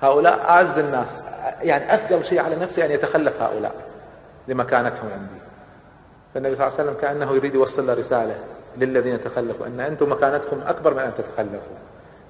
هؤلاء 0.00 0.40
أعز 0.40 0.78
الناس 0.78 1.20
يعني 1.60 1.94
أثقل 1.94 2.24
شيء 2.24 2.40
على 2.40 2.56
نفسه 2.56 2.84
أن 2.84 2.90
يتخلف 2.90 3.42
هؤلاء 3.42 3.74
لمكانتهم 4.48 5.10
عندي. 5.12 5.42
فالنبي 6.34 6.56
صلى 6.56 6.66
الله 6.66 6.78
عليه 6.78 6.90
وسلم 6.90 7.00
كأنه 7.00 7.32
يريد 7.36 7.54
يوصل 7.54 7.98
رسالة 7.98 8.36
للذين 8.76 9.24
تخلفوا 9.24 9.66
أن 9.66 9.80
أنتم 9.80 10.12
مكانتكم 10.12 10.60
أكبر 10.66 10.94
من 10.94 11.00
أن 11.00 11.12
تتخلفوا. 11.18 11.76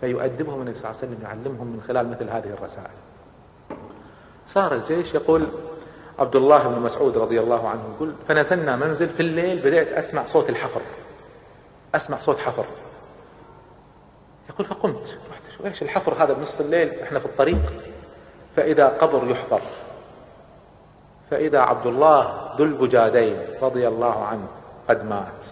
فيؤدبهم 0.00 0.60
النبي 0.60 0.78
صلى 0.78 0.90
الله 0.90 1.02
عليه 1.02 1.12
وسلم 1.12 1.18
يعلمهم 1.22 1.66
من 1.66 1.82
خلال 1.88 2.10
مثل 2.10 2.30
هذه 2.30 2.56
الرسائل. 2.58 2.90
صار 4.46 4.74
الجيش 4.74 5.14
يقول 5.14 5.46
عبد 6.18 6.36
الله 6.36 6.68
بن 6.68 6.80
مسعود 6.82 7.18
رضي 7.18 7.40
الله 7.40 7.68
عنه 7.68 7.80
يقول 7.96 8.14
فنزلنا 8.28 8.76
منزل 8.76 9.08
في 9.08 9.20
الليل 9.20 9.58
بدأت 9.58 9.88
أسمع 9.88 10.26
صوت 10.26 10.50
الحفر. 10.50 10.80
أسمع 11.94 12.18
صوت 12.18 12.38
حفر. 12.38 12.64
يقول 14.50 14.66
فقمت. 14.66 15.18
رحت 15.30 15.42
إيش 15.64 15.82
الحفر 15.82 16.24
هذا 16.24 16.32
بنص 16.32 16.60
الليل؟ 16.60 17.00
إحنا 17.00 17.18
في 17.18 17.26
الطريق. 17.26 17.72
فإذا 18.56 18.88
قبر 18.88 19.30
يحفر. 19.30 19.60
فإذا 21.30 21.60
عبد 21.60 21.86
الله 21.86 22.52
ذو 22.58 22.64
البجادين 22.64 23.36
رضي 23.62 23.88
الله 23.88 24.24
عنه 24.24 24.46
قد 24.88 25.04
مات. 25.04 25.46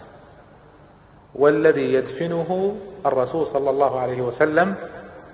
والذي 1.35 1.93
يدفنه 1.93 2.75
الرسول 3.05 3.47
صلى 3.47 3.69
الله 3.69 3.99
عليه 3.99 4.21
وسلم 4.21 4.75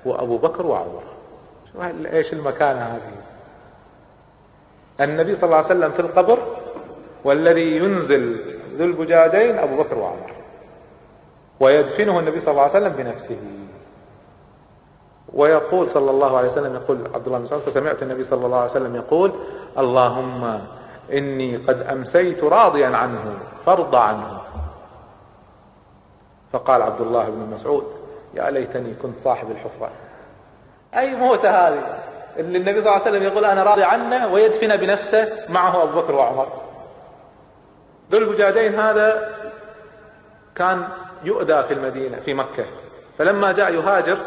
وابو 0.05 0.37
بكر 0.37 0.65
وعمر. 0.65 1.03
إيش 2.13 2.33
المكانة 2.33 2.81
هذه؟ 2.81 3.11
النبي 5.01 5.35
صلى 5.35 5.43
الله 5.43 5.55
عليه 5.55 5.65
وسلم 5.65 5.91
في 5.91 5.99
القبر 5.99 6.39
والذي 7.23 7.77
ينزل 7.77 8.39
ذو 8.77 8.85
البجادين 8.85 9.57
أبو 9.57 9.83
بكر 9.83 9.97
وعمر. 9.97 10.26
ويدفنه 11.59 12.19
النبي 12.19 12.41
صلى 12.41 12.51
الله 12.51 12.61
عليه 12.61 12.71
وسلم 12.71 12.93
بنفسه. 12.93 13.37
ويقول 15.33 15.89
صلى 15.89 16.11
الله 16.11 16.37
عليه 16.37 16.47
وسلم 16.47 16.75
يقول 16.75 16.97
عبد 17.15 17.25
الله 17.25 17.37
بن 17.37 17.43
مسعود 17.43 17.61
فسمعت 17.61 18.03
النبي 18.03 18.23
صلى 18.23 18.45
الله 18.45 18.57
عليه 18.57 18.71
وسلم 18.71 18.95
يقول 18.95 19.31
اللهم 19.77 20.61
إني 21.13 21.57
قد 21.57 21.81
أمسيت 21.81 22.43
راضيا 22.43 22.97
عنه 22.97 23.39
فارض 23.65 23.95
عنه. 23.95 24.41
فقال 26.53 26.81
عبد 26.81 27.01
الله 27.01 27.29
بن 27.29 27.53
مسعود 27.53 27.87
يا 28.33 28.49
ليتني 28.49 28.93
كنت 28.93 29.19
صاحب 29.19 29.51
الحفرة. 29.51 29.89
أي 30.95 31.15
موتة 31.15 31.49
هذه؟ 31.49 31.99
اللي 32.37 32.57
النبي 32.57 32.81
صلى 32.81 32.89
الله 32.89 33.01
عليه 33.01 33.11
وسلم 33.11 33.23
يقول 33.23 33.45
أنا 33.45 33.63
راضي 33.63 33.83
عنه 33.83 34.27
ويدفن 34.27 34.75
بنفسه 34.77 35.29
معه 35.49 35.83
أبو 35.83 36.01
بكر 36.01 36.15
وعمر. 36.15 36.47
ذو 38.11 38.17
البجادين 38.19 38.79
هذا 38.79 39.35
كان 40.55 40.87
يؤذى 41.24 41.63
في 41.63 41.74
المدينة 41.74 42.19
في 42.25 42.33
مكة. 42.33 42.65
فلما 43.19 43.51
جاء 43.51 43.74
يهاجر 43.74 44.17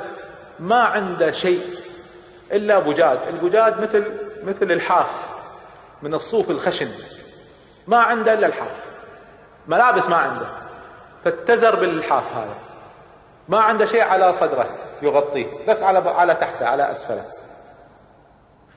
ما 0.60 0.82
عنده 0.82 1.32
شيء 1.32 1.62
إلا 2.52 2.78
بجاد. 2.78 3.18
البجاد 3.28 3.80
مثل 3.80 4.04
مثل 4.44 4.72
الحاف 4.72 5.12
من 6.02 6.14
الصوف 6.14 6.50
الخشن. 6.50 6.90
ما 7.86 7.96
عنده 7.96 8.34
إلا 8.34 8.46
الحاف. 8.46 8.84
ملابس 9.68 10.08
ما 10.08 10.16
عنده. 10.16 10.46
فاتزر 11.24 11.76
باللحاف 11.76 12.32
هذا. 12.36 12.54
ما 13.48 13.60
عنده 13.60 13.86
شيء 13.86 14.02
على 14.02 14.32
صدره 14.32 14.66
يغطيه 15.02 15.46
بس 15.68 15.82
على 15.82 15.98
على 15.98 16.34
تحته 16.34 16.66
على 16.66 16.90
أسفله. 16.90 17.24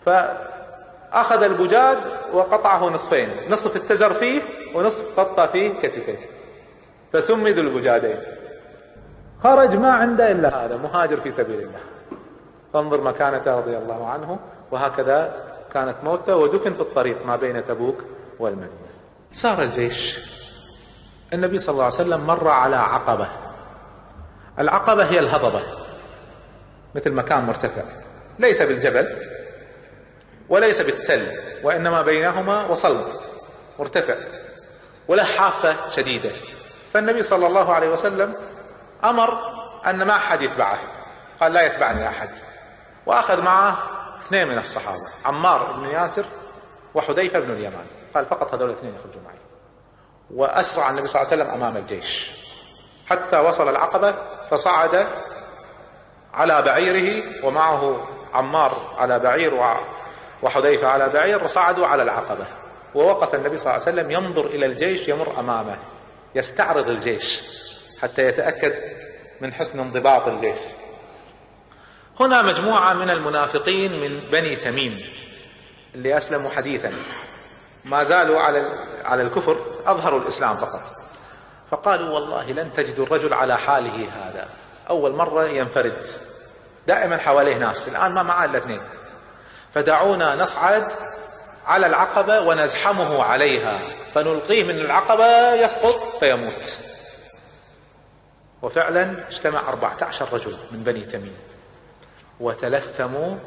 فأخذ 0.05 1.43
البجاد 1.43 1.97
وقطعه 2.33 2.89
نصفين 2.89 3.29
نصف 3.49 3.75
اتزر 3.75 4.13
فيه 4.13 4.41
ونصف 4.75 5.19
غطى 5.19 5.47
فيه 5.47 5.73
كتفيه. 5.81 6.32
فسمي 7.13 7.51
ذو 7.51 7.61
البجادين 7.61 8.17
خرج 9.43 9.69
ما 9.69 9.91
عنده 9.91 10.31
إلا 10.31 10.65
هذا 10.65 10.77
مهاجر 10.77 11.19
في 11.19 11.31
سبيل 11.31 11.59
الله. 11.59 11.79
فانظر 12.73 13.01
مكانته 13.01 13.57
رضي 13.57 13.77
الله 13.77 14.07
عنه 14.07 14.39
وهكذا 14.71 15.33
كانت 15.73 15.95
موته 16.03 16.35
ودفن 16.35 16.73
في 16.73 16.81
الطريق 16.81 17.25
ما 17.25 17.35
بين 17.35 17.67
تبوك 17.67 18.03
والمدينة. 18.39 18.93
صار 19.33 19.61
الجيش. 19.61 20.19
النبي 21.33 21.59
صلى 21.59 21.73
الله 21.73 21.83
عليه 21.83 21.93
وسلم 21.93 22.27
مر 22.27 22.47
على 22.47 22.75
عقبة. 22.75 23.27
العقبة 24.59 25.03
هي 25.03 25.19
الهضبة 25.19 25.61
مثل 26.95 27.11
مكان 27.11 27.43
مرتفع. 27.43 27.83
ليس 28.39 28.61
بالجبل 28.61 29.07
وليس 30.49 30.81
بالتل 30.81 31.27
وإنما 31.63 32.01
بينهما 32.01 32.65
وصلب 32.65 33.05
مرتفع 33.79 34.15
وله 35.07 35.23
حافة 35.23 35.89
شديدة. 35.89 36.29
فالنبي 36.93 37.23
صلى 37.23 37.47
الله 37.47 37.73
عليه 37.73 37.89
وسلم 37.89 38.35
أمر 39.03 39.37
أن 39.85 40.03
ما 40.03 40.15
أحد 40.15 40.41
يتبعه. 40.41 40.79
قال 41.41 41.53
لا 41.53 41.65
يتبعني 41.65 42.07
أحد. 42.07 42.29
وأخذ 43.05 43.41
معه 43.41 43.77
اثنين 44.19 44.47
من 44.47 44.57
الصحابة 44.57 45.07
عمار 45.25 45.73
بن 45.73 45.89
ياسر 45.89 46.25
وحذيفة 46.95 47.39
بن 47.39 47.51
اليمان. 47.51 47.85
قال 48.15 48.25
فقط 48.25 48.53
هذول 48.53 48.69
الاثنين 48.69 48.95
يخرجوا 48.95 49.21
معي 49.25 49.37
وأسرع 50.35 50.89
النبي 50.89 51.07
صلى 51.07 51.21
الله 51.21 51.33
عليه 51.33 51.43
وسلم 51.43 51.61
أمام 51.61 51.77
الجيش. 51.77 52.31
حتى 53.09 53.39
وصل 53.39 53.69
العقبة 53.69 54.15
فصعد 54.51 55.07
على 56.33 56.61
بعيره 56.61 57.23
ومعه 57.45 58.07
عمار 58.33 58.95
على 58.97 59.19
بعير 59.19 59.53
وحذيفة 60.43 60.87
على 60.87 61.09
بعير 61.09 61.43
وصعدوا 61.43 61.87
على 61.87 62.03
العقبة. 62.03 62.45
ووقف 62.95 63.35
النبي 63.35 63.57
صلى 63.57 63.75
الله 63.75 63.87
عليه 63.87 64.01
وسلم 64.01 64.11
ينظر 64.11 64.45
إلى 64.45 64.65
الجيش 64.65 65.07
يمر 65.07 65.39
أمامه. 65.39 65.77
يستعرض 66.35 66.89
الجيش 66.89 67.41
حتى 68.01 68.27
يتأكد 68.27 68.73
من 69.41 69.53
حسن 69.53 69.79
انضباط 69.79 70.27
الجيش. 70.27 70.57
هنا 72.19 72.41
مجموعة 72.41 72.93
من 72.93 73.09
المنافقين 73.09 73.99
من 74.01 74.19
بني 74.31 74.55
تميم 74.55 75.05
اللي 75.95 76.17
أسلموا 76.17 76.49
حديثا. 76.49 76.91
ما 77.85 78.03
زالوا 78.03 78.39
على 78.39 78.85
على 79.05 79.21
الكفر 79.21 79.57
أظهروا 79.85 80.19
الإسلام 80.19 80.55
فقط. 80.55 80.95
فقالوا 81.71 82.09
والله 82.09 82.51
لن 82.51 82.73
تجدوا 82.73 83.05
الرجل 83.05 83.33
على 83.33 83.57
حاله 83.57 84.07
هذا. 84.23 84.49
أول 84.89 85.11
مرة 85.11 85.45
ينفرد. 85.45 86.07
دائما 86.87 87.17
حواليه 87.17 87.55
ناس. 87.55 87.87
الآن 87.87 88.11
ما 88.11 88.23
معاه 88.23 88.45
إلا 88.45 88.57
اثنين. 88.57 88.81
فدعونا 89.73 90.35
نصعد 90.35 90.83
على 91.65 91.87
العقبة 91.87 92.41
ونزحمه 92.41 93.23
عليها. 93.23 93.79
فنلقيه 94.13 94.63
من 94.63 94.79
العقبة 94.79 95.53
يسقط 95.53 96.17
فيموت. 96.19 96.77
وفعلا 98.61 99.27
اجتمع 99.27 99.69
أربعة 99.69 99.97
عشر 100.01 100.33
رجل 100.33 100.57
من 100.71 100.83
بني 100.83 101.01
تميم. 101.01 101.37
وتلثموا 102.39 103.37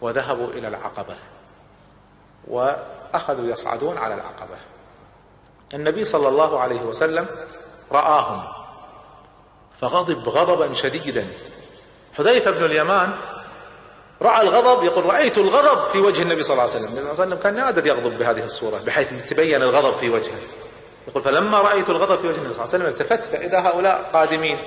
وذهبوا 0.00 0.48
إلى 0.48 0.68
العقبة. 0.68 1.16
وأخذوا 2.48 3.52
يصعدون 3.52 3.98
على 3.98 4.14
العقبة. 4.14 4.56
النبي 5.74 6.04
صلى 6.04 6.28
الله 6.28 6.60
عليه 6.60 6.80
وسلم 6.80 7.26
رآهم. 7.92 8.42
فغضب 9.80 10.28
غضبا 10.28 10.74
شديدا. 10.74 11.26
حذيفة 12.18 12.50
بن 12.50 12.64
اليمان 12.64 13.12
رأى 14.22 14.42
الغضب 14.42 14.84
يقول 14.84 15.06
رأيت 15.06 15.38
الغضب 15.38 15.88
في 15.88 15.98
وجه 15.98 16.22
النبي 16.22 16.42
صلى 16.42 16.52
الله 16.52 16.62
عليه 16.62 16.72
وسلم. 16.72 16.84
النبي 16.84 17.00
صلى 17.00 17.12
الله 17.12 17.22
عليه 17.22 17.34
وسلم 17.34 17.42
كان 17.42 17.54
نادر 17.54 17.86
يغضب 17.86 18.18
بهذه 18.18 18.44
الصورة 18.44 18.78
بحيث 18.86 19.28
تبين 19.30 19.62
الغضب 19.62 19.96
في 19.96 20.10
وجهه. 20.10 20.38
يقول 21.08 21.22
فلما 21.22 21.58
رأيت 21.58 21.90
الغضب 21.90 22.20
في 22.20 22.26
وجه 22.26 22.36
النبي 22.38 22.54
صلى 22.54 22.64
الله 22.64 22.74
عليه 22.74 22.84
وسلم 22.84 22.86
التفت 22.86 23.32
فاذا 23.32 23.60
هؤلاء 23.60 24.10
قادمين. 24.12 24.58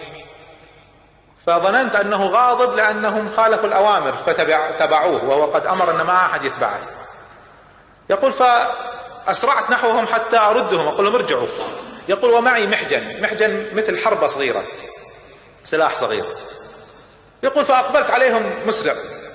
فظننت 1.47 1.95
أنه 1.95 2.27
غاضب 2.27 2.75
لأنهم 2.75 3.29
خالفوا 3.29 3.67
الأوامر 3.67 4.13
فتبعوه 4.25 5.25
وهو 5.25 5.45
قد 5.45 5.67
أمر 5.67 5.91
أن 5.91 6.01
ما 6.01 6.15
أحد 6.15 6.45
يتبعه. 6.45 6.79
يقول 8.09 8.33
فأسرعت 8.33 9.71
نحوهم 9.71 10.05
حتى 10.05 10.37
أردهم. 10.37 10.87
أقول 10.87 11.05
لهم 11.05 11.15
ارجعوا. 11.15 11.47
يقول 12.09 12.31
ومعي 12.31 12.67
محجن 12.67 13.21
محجن 13.21 13.75
مثل 13.75 13.97
حربة 14.05 14.27
صغيرة 14.27 14.63
سلاح 15.63 15.95
صغير. 15.95 16.25
يقول 17.43 17.65
فأقبلت 17.65 18.09
عليهم 18.09 18.51
مسرع 18.67 18.93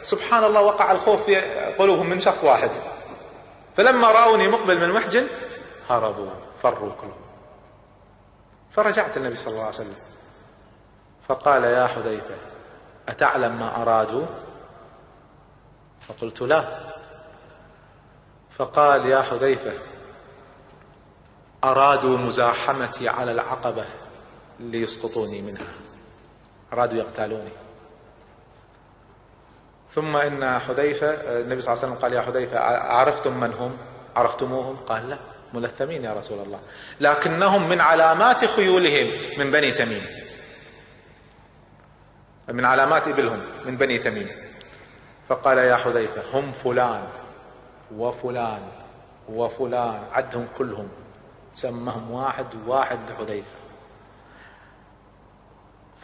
سبحان 0.08 0.44
الله 0.44 0.60
وقع 0.60 0.92
الخوف 0.92 1.22
في 1.22 1.36
قلوبهم 1.78 2.08
من 2.10 2.20
شخص 2.20 2.44
واحد. 2.44 2.70
فلما 3.76 4.10
رأوني 4.10 4.48
مقبل 4.48 4.80
من 4.80 4.92
محجن 4.92 5.26
هربوا 5.88 6.30
فروا 6.62 6.92
كلهم. 7.00 7.12
فرجعت 8.70 9.16
النبي 9.16 9.36
صلى 9.36 9.52
الله 9.52 9.60
عليه 9.60 9.74
وسلم. 9.74 9.96
فقال 11.28 11.64
يا 11.64 11.86
حذيفة 11.86 12.34
أتعلم 13.08 13.58
ما 13.58 13.82
أرادوا 13.82 14.26
فقلت 16.00 16.40
لا. 16.40 16.64
فقال 18.50 19.06
يا 19.06 19.22
حذيفة 19.22 19.72
أرادوا 21.64 22.18
مزاحمتي 22.18 23.08
على 23.08 23.32
العقبة 23.32 23.84
ليسقطوني 24.60 25.42
منها. 25.42 25.72
أرادوا 26.72 26.98
يقتلوني. 26.98 27.67
ثم 29.94 30.16
إن 30.16 30.58
حذيفة 30.58 31.08
النبي 31.10 31.62
صلى 31.62 31.74
الله 31.74 31.84
عليه 31.84 31.92
وسلم 31.92 31.94
قال 31.94 32.12
يا 32.12 32.22
حذيفة 32.22 32.58
عرفتم 32.80 33.40
من 33.40 33.52
هم؟ 33.52 33.76
عرفتموهم؟ 34.16 34.76
قال 34.76 35.10
لا 35.10 35.18
ملثمين 35.54 36.04
يا 36.04 36.12
رسول 36.12 36.38
الله. 36.38 36.60
لكنهم 37.00 37.68
من 37.68 37.80
علامات 37.80 38.44
خيولهم 38.44 39.10
من 39.38 39.50
بني 39.50 39.70
تميم. 39.70 40.06
من 42.48 42.64
علامات 42.64 43.08
إبلهم 43.08 43.42
من 43.64 43.76
بني 43.76 43.98
تميم. 43.98 44.28
فقال 45.28 45.58
يا 45.58 45.76
حذيفة 45.76 46.22
هم 46.32 46.52
فلان 46.64 47.02
وفلان 47.96 48.62
وفلان 49.28 50.02
عدهم 50.12 50.48
كلهم. 50.58 50.88
سمهم 51.54 52.10
واحد 52.10 52.46
واحد 52.66 52.98
حذيفة. 53.18 53.58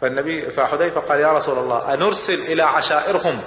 فالنبي 0.01 0.41
فحذيفة 0.41 1.01
قال 1.01 1.19
يا 1.19 1.33
رسول 1.33 1.59
الله 1.59 1.93
أنرسل 1.93 2.39
إلى 2.39 2.61
عشائرهم. 2.61 3.41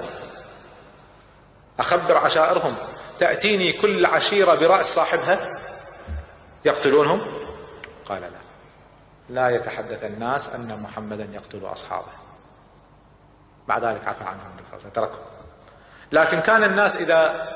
أخبر 1.79 2.17
عشائرهم 2.17 2.75
تأتيني 3.19 3.73
كل 3.73 4.07
عشيرة 4.07 4.55
برأس 4.55 4.87
صاحبها؟ 4.87 5.39
يقتلونهم؟ 6.65 7.21
قال 8.09 8.23
لا. 8.23 8.29
لا 9.29 9.49
يتحدث 9.49 10.05
الناس 10.05 10.49
أن 10.49 10.83
محمدا 10.83 11.29
يقتل 11.33 11.61
أصحابه. 11.65 12.13
بعد 13.69 13.85
ذلك 13.85 14.09
عفى 14.09 14.25
عنهم 14.25 14.51
النبي 14.51 14.65
صلى 14.71 14.77
الله 14.77 14.81
عليه 14.81 14.91
وسلم. 14.91 14.91
تركهم. 14.91 15.25
لكن 16.13 16.41
كان 16.41 16.65
الناس 16.65 16.97
إذا 16.97 17.49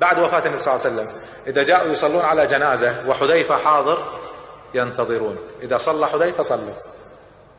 بعد 0.00 0.18
وفاة 0.18 0.46
النبي 0.46 0.58
صلى 0.58 0.74
الله 0.74 0.86
عليه 0.86 0.96
وسلم 0.96 1.22
إذا 1.46 1.62
جاءوا 1.62 1.92
يصلون 1.92 2.22
على 2.22 2.46
جنازة 2.46 3.08
وحذيفة 3.08 3.56
حاضر 3.56 4.20
ينتظرون. 4.74 5.38
إذا 5.62 5.78
صلى 5.78 6.06
حذيفة 6.06 6.42
صلوا. 6.42 6.74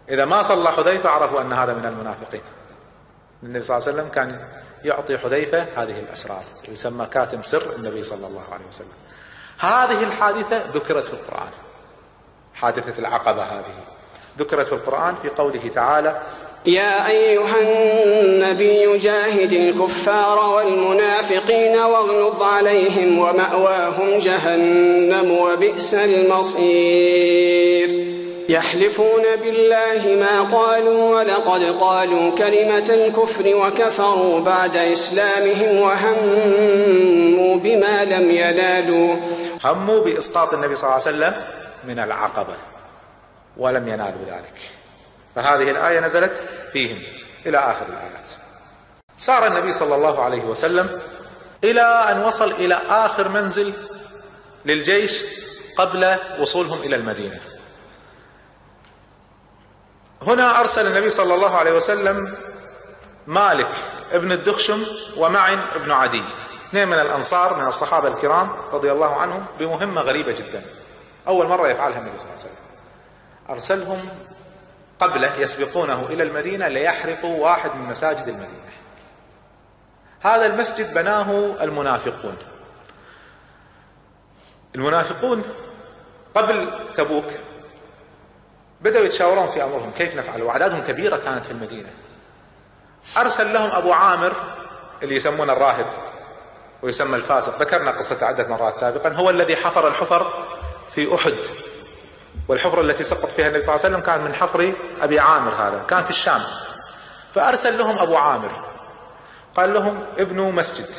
إذا 0.10 0.26
ما 0.26 0.42
صلى 0.42 0.72
حذيفة 0.72 1.10
عرفوا 1.10 1.42
أن 1.42 1.54
هذا 1.54 1.74
من 1.74 1.86
المنافقين. 1.86 2.42
النبي 3.44 3.62
صلى 3.62 3.78
الله 3.78 3.88
عليه 3.88 3.98
وسلم 3.98 4.14
كان 4.14 4.63
يعطي 4.86 5.18
حذيفة 5.18 5.66
هذه 5.76 6.00
الأسرار 6.00 6.44
يسمى 6.70 7.06
كاتم 7.06 7.44
سر 7.44 7.76
النبي 7.76 8.04
صلى 8.04 8.28
الله 8.28 8.44
عليه 8.52 8.66
وسلم. 8.70 8.88
هذه 9.60 10.04
الحادثة 10.04 10.62
ذكرت 10.74 11.06
في 11.06 11.14
القرآن 11.14 11.50
حادثة 12.54 13.00
العقبة 13.00 13.44
هذه. 13.44 13.76
ذكرت 14.40 14.68
في 14.68 14.74
القرآن 14.74 15.16
في 15.22 15.30
قوله 15.30 15.62
تعالى 15.76 16.22
يا 16.66 17.10
أيها 17.10 17.62
النبي 17.62 18.98
جاهد 18.98 19.54
الكفار 19.54 20.50
والمنافقين 20.50 21.78
واغلظ 21.78 22.42
عليهم 22.44 23.20
ومأواهم 23.20 24.20
جهنم 24.20 25.32
وبئس 25.32 25.94
المصير. 25.94 27.90
يحلفون 28.50 29.24
بالله 29.42 30.26
ما 30.26 30.42
قالوا 30.42 31.20
ولقد 31.20 31.64
قالوا 31.64 32.36
كلمة 32.36 32.90
الكفر 32.90 33.56
وكفروا 33.56 34.40
بعد 34.40 34.76
إسلامهم 34.76 35.80
وهموا 35.80 37.58
بما 37.58 38.06
لم 38.06 38.32
ينالوا. 38.32 39.16
هموا 39.64 40.00
بإسقاط 40.00 40.54
النبي 40.54 40.76
صلى 40.76 40.84
الله 40.84 41.08
عليه 41.08 41.18
وسلم 41.18 41.44
من 41.84 42.00
العقبة 42.00 42.56
ولم 43.58 43.88
ينالوا 43.88 44.26
ذلك. 44.28 44.60
فهذه 45.36 45.72
الآية 45.72 46.00
نزلت 46.00 46.42
فيهم 46.74 47.02
إلى 47.46 47.58
آخر 47.58 47.86
الآيات. 47.90 48.30
سار 49.18 49.48
النبي 49.48 49.74
صلى 49.74 49.96
الله 49.96 50.24
عليه 50.24 50.42
وسلم 50.42 50.90
إلى 51.64 51.82
أن 51.82 52.24
وصل 52.24 52.52
إلى 52.52 52.80
آخر 52.90 53.30
منزل 53.30 53.74
للجيش 54.66 55.24
قبل 55.78 56.16
وصولهم 56.40 56.82
إلى 56.82 56.96
المدينة. 56.96 57.40
هنا 60.28 60.60
أرسل 60.60 60.88
النبي 60.88 61.10
صلى 61.10 61.36
الله 61.36 61.58
عليه 61.58 61.72
وسلم 61.72 62.36
مالك 63.28 63.70
ابن 64.12 64.32
الدخشم 64.32 64.84
ومعن 65.18 65.60
ابن 65.76 65.92
عدي. 65.92 66.24
اثنين 66.70 66.88
من 66.88 67.00
الأنصار 67.00 67.60
من 67.60 67.68
الصحابة 67.68 68.08
الكرام 68.08 68.50
رضي 68.74 68.92
الله 68.92 69.16
عنهم 69.16 69.46
بمهمة 69.60 70.02
غريبة 70.02 70.32
جدا. 70.32 70.66
أول 71.28 71.48
مرة 71.48 71.68
يفعلها 71.68 72.00
النبي 72.00 72.18
صلى 72.18 72.28
الله 72.28 72.40
عليه 72.40 72.46
وسلم. 72.46 72.56
أرسلهم 73.50 74.10
قبله 75.00 75.36
يسبقونه 75.36 76.06
إلى 76.10 76.24
المدينة 76.24 76.68
ليحرقوا 76.68 77.44
واحد 77.44 77.76
من 77.76 77.86
مساجد 77.86 78.28
المدينة. 78.28 78.74
هذا 80.22 80.46
المسجد 80.46 80.94
بناه 80.94 81.56
المنافقون. 81.62 82.38
المنافقون 84.76 85.44
قبل 86.34 86.80
تبوك 86.96 87.26
بدأوا 88.84 89.06
يتشاورون 89.06 89.48
في 89.48 89.64
أمرهم 89.64 89.92
كيف 89.98 90.16
نفعل؟ 90.16 90.42
وأعدادهم 90.42 90.82
كبيرة 90.82 91.18
كانت 91.18 91.46
في 91.46 91.52
المدينة. 91.52 91.90
أرسل 93.18 93.54
لهم 93.54 93.70
أبو 93.72 93.94
عامر 93.94 94.36
اللي 95.04 95.16
يسمونه 95.16 95.54
الراهب 95.54 95.86
ويسمى 96.82 97.16
الفاسق. 97.16 97.60
ذكرنا 97.60 97.92
قصة 97.92 98.26
عدة 98.26 98.48
مرات 98.48 98.78
سابقا. 98.78 99.10
هو 99.10 99.30
الذي 99.30 99.56
حفر 99.56 99.88
الحفر 99.88 100.34
في 100.92 101.16
أحد. 101.16 101.36
والحفرة 102.48 102.82
التي 102.82 103.04
سقط 103.04 103.26
فيها 103.26 103.48
النبي 103.48 103.64
صلى 103.64 103.76
الله 103.76 103.86
عليه 103.86 103.96
وسلم 103.96 104.06
كانت 104.06 104.28
من 104.28 104.34
حفر 104.34 104.74
أبي 105.02 105.20
عامر 105.20 105.52
هذا 105.52 105.84
كان 105.88 106.04
في 106.04 106.10
الشام. 106.10 106.42
فأرسل 107.36 107.78
لهم 107.78 107.98
أبو 107.98 108.16
عامر. 108.16 108.52
قال 109.58 109.74
لهم 109.74 110.06
ابنوا 110.18 110.52
مسجد. 110.52 110.90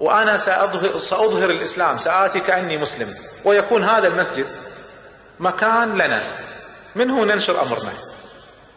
وأنا 0.00 0.36
سأظهر, 0.36 0.96
سأظهر 0.96 1.50
الإسلام 1.50 1.98
سآتي 1.98 2.40
كأني 2.40 2.78
مسلم. 2.78 3.14
ويكون 3.44 3.84
هذا 3.84 4.08
المسجد 4.08 4.46
مكان 5.42 5.94
لنا. 5.94 6.22
منه 6.96 7.24
ننشر 7.24 7.62
أمرنا؟ 7.62 7.92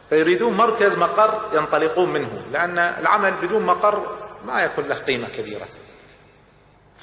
فيريدون 0.09 0.53
مركز 0.53 0.95
مقر 0.95 1.41
ينطلقون 1.53 2.09
منه 2.09 2.41
لأن 2.51 2.79
العمل 2.79 3.31
بدون 3.31 3.61
مقر 3.61 4.17
ما 4.45 4.61
يكون 4.61 4.87
له 4.87 4.95
قيمة 4.95 5.27
كبيرة. 5.27 5.67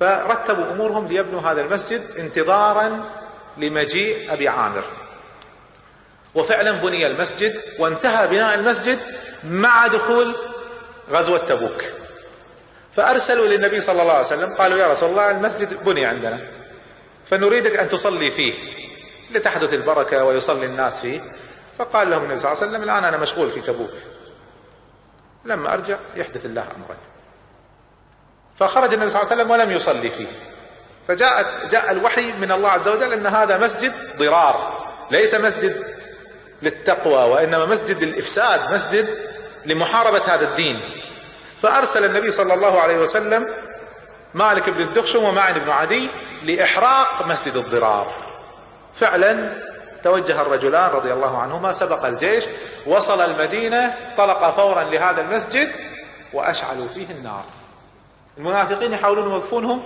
فرتبوا 0.01 0.73
أمورهم 0.73 1.09
ليبنوا 1.09 1.41
هذا 1.41 1.61
المسجد 1.61 2.03
انتظارا 2.19 3.11
لمجيء 3.57 4.33
أبي 4.33 4.49
عامر. 4.49 4.85
وفعلا 6.35 6.73
بني 6.73 7.07
المسجد 7.07 7.61
وانتهى 7.79 8.29
بناء 8.29 8.55
المسجد 8.55 8.99
مع 9.45 9.87
دخول 9.87 10.35
غزوة 11.11 11.39
تبوك. 11.39 11.85
فأرسلوا 12.93 13.47
للنبي 13.47 13.81
صلى 13.81 14.03
الله 14.03 14.13
عليه 14.13 14.27
وسلم 14.27 14.55
قالوا 14.55 14.79
يا 14.79 14.93
رسول 14.93 15.11
الله 15.11 15.31
المسجد 15.31 15.85
بني 15.85 16.07
عندنا 16.07 16.39
فنريدك 17.31 17.77
أن 17.77 17.89
تصلي 17.89 18.31
فيه. 18.31 18.55
لتحدث 19.33 19.73
البركة 19.73 20.25
ويصلي 20.25 20.67
الناس 20.67 21.01
فيه. 21.01 21.21
فقال 21.79 22.11
لهم 22.11 22.23
النبي 22.23 22.39
صلى 22.39 22.53
الله 22.53 22.63
عليه 22.63 22.73
وسلم 22.73 22.83
الآن 22.83 23.05
أنا 23.05 23.17
مشغول 23.17 23.53
في 23.53 23.61
تبوك 23.61 23.91
لما 25.45 25.73
أرجع 25.73 25.97
يحدث 26.17 26.45
الله 26.45 26.63
أمرا 26.63 26.97
فخرج 28.59 28.93
النبي 28.95 29.11
صلى 29.11 29.23
الله 29.23 29.33
عليه 29.33 29.43
وسلم 29.43 29.51
ولم 29.51 29.71
يصلي 29.71 30.11
فيه. 30.11 30.27
فجاءت 31.09 31.47
جاء 31.71 31.91
الوحي 31.91 32.33
من 32.33 32.53
الله 32.53 32.69
عز 32.69 32.89
وجل 32.89 33.13
أن 33.13 33.27
هذا 33.27 33.59
مسجد 33.59 33.93
ضرار. 34.19 34.83
ليس 35.11 35.35
مسجد 35.35 35.85
للتقوى 36.63 37.31
وإنما 37.31 37.67
مسجد 37.67 38.05
للإفساد 38.05 38.75
مسجد 38.75 39.09
لمحاربة 39.67 40.35
هذا 40.35 40.45
الدين. 40.45 40.81
فأرسل 41.63 42.05
النبي 42.05 42.33
صلى 42.33 42.55
الله 42.55 42.81
عليه 42.81 42.99
وسلم 42.99 43.47
مالك 44.35 44.71
بن 44.71 44.81
الدخشم 44.81 45.25
ومعن 45.25 45.59
بن 45.59 45.71
عدي 45.71 46.09
لإحراق 46.45 47.27
مسجد 47.27 47.57
الضرار. 47.57 48.13
فعلا 48.95 49.55
توجه 50.03 50.43
الرجلان 50.43 50.91
رضي 50.91 51.13
الله 51.13 51.39
عنهما 51.39 51.73
سبق 51.73 52.05
الجيش 52.05 52.45
وصل 52.87 53.21
المدينة 53.21 53.95
طلق 54.17 54.57
فورا 54.57 54.85
لهذا 54.85 55.21
المسجد 55.21 55.71
وأشعلوا 56.33 56.89
فيه 56.89 57.11
النار. 57.11 57.45
المنافقين 58.39 58.93
يحاولون 58.93 59.31
يوقفونهم. 59.31 59.83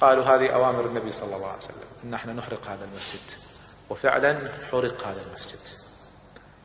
قالوا 0.00 0.24
هذه 0.24 0.48
أوامر 0.48 0.80
النبي 0.80 1.12
صلى 1.12 1.36
الله 1.36 1.46
عليه 1.46 1.58
وسلم 1.58 1.74
إن 2.04 2.14
إحنا 2.14 2.32
نحرق 2.32 2.66
هذا 2.66 2.84
المسجد. 2.84 3.20
وفعلا 3.90 4.38
حرق 4.72 5.06
هذا 5.06 5.20
المسجد. 5.30 5.58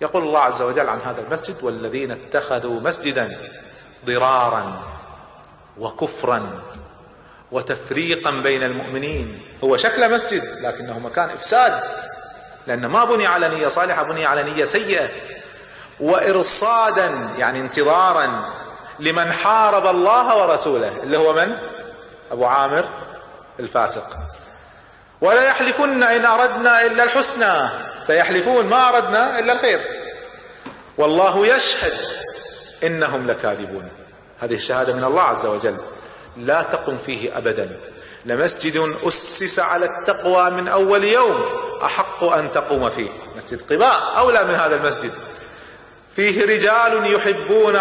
يقول 0.01 0.23
الله 0.23 0.39
عز 0.39 0.61
وجل 0.61 0.89
عن 0.89 0.99
هذا 1.05 1.21
المسجد 1.21 1.63
والذين 1.63 2.11
اتخذوا 2.11 2.81
مسجدا 2.81 3.37
ضرارا 4.05 4.81
وكفرا 5.79 6.49
وتفريقا 7.51 8.31
بين 8.31 8.63
المؤمنين. 8.63 9.41
هو 9.63 9.77
شكل 9.77 10.11
مسجد 10.11 10.43
لكنه 10.61 10.99
مكان 10.99 11.29
إفساد. 11.29 11.83
لأن 12.67 12.85
ما 12.85 13.05
بني 13.05 13.25
على 13.25 13.49
نية 13.49 13.67
صالحة 13.67 14.03
بني 14.03 14.25
على 14.25 14.43
نية 14.43 14.65
سيئة. 14.65 15.09
وارصادا 15.99 17.29
يعني 17.37 17.59
انتظارا 17.59 18.53
لمن 18.99 19.31
حارب 19.31 19.87
الله 19.87 20.37
ورسوله. 20.37 20.91
اللي 21.03 21.17
هو 21.17 21.33
من؟ 21.33 21.57
أبو 22.31 22.45
عامر 22.45 22.89
الفاسق. 23.59 24.07
ولا 25.21 25.43
يحلفن 25.43 26.03
إن 26.03 26.25
أردنا 26.25 26.85
إلا 26.85 27.03
الحسنى. 27.03 27.69
سيحلفون 28.01 28.65
ما 28.65 28.89
أردنا 28.89 29.39
إلا 29.39 29.53
الخير. 29.53 29.81
والله 30.97 31.47
يشهد 31.47 31.93
إنهم 32.83 33.27
لكاذبون. 33.27 33.89
هذه 34.39 34.55
الشهادة 34.55 34.93
من 34.93 35.03
الله 35.03 35.21
عز 35.21 35.45
وجل. 35.45 35.77
لا 36.37 36.61
تقم 36.61 36.97
فيه 37.05 37.37
أبدا. 37.37 37.79
لمسجد 38.25 38.95
أسس 39.07 39.59
على 39.59 39.85
التقوى 39.85 40.49
من 40.49 40.67
أول 40.67 41.03
يوم 41.03 41.45
أحق 41.83 42.23
أن 42.23 42.51
تقوم 42.51 42.89
فيه. 42.89 43.09
مسجد 43.37 43.73
قباء 43.73 44.01
أولى 44.17 44.43
من 44.43 44.55
هذا 44.55 44.75
المسجد. 44.75 45.11
فيه 46.15 46.45
رجال 46.45 47.13
يحبون 47.13 47.75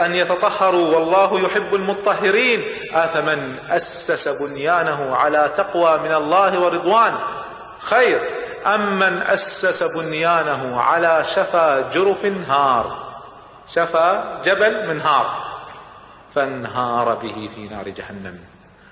أن 0.00 0.14
يتطهروا 0.14 0.94
والله 0.94 1.40
يحب 1.40 1.74
المطهرين. 1.74 2.62
آفمن 2.94 3.58
أسس 3.70 4.28
بنيانه 4.28 5.16
على 5.16 5.50
تقوى 5.56 5.98
من 5.98 6.14
الله 6.14 6.60
ورضوان. 6.60 7.14
خير 7.78 8.20
أم 8.66 8.98
من 8.98 9.22
أسس 9.22 9.82
بنيانه 9.82 10.80
على 10.80 11.24
شفا 11.24 11.80
جرف 11.80 12.24
هار. 12.48 13.12
شفا 13.74 14.42
جبل 14.44 14.88
من 14.88 15.00
هار. 15.00 15.51
فانهار 16.34 17.14
به 17.14 17.50
في 17.54 17.68
نار 17.68 17.88
جهنم. 17.88 18.38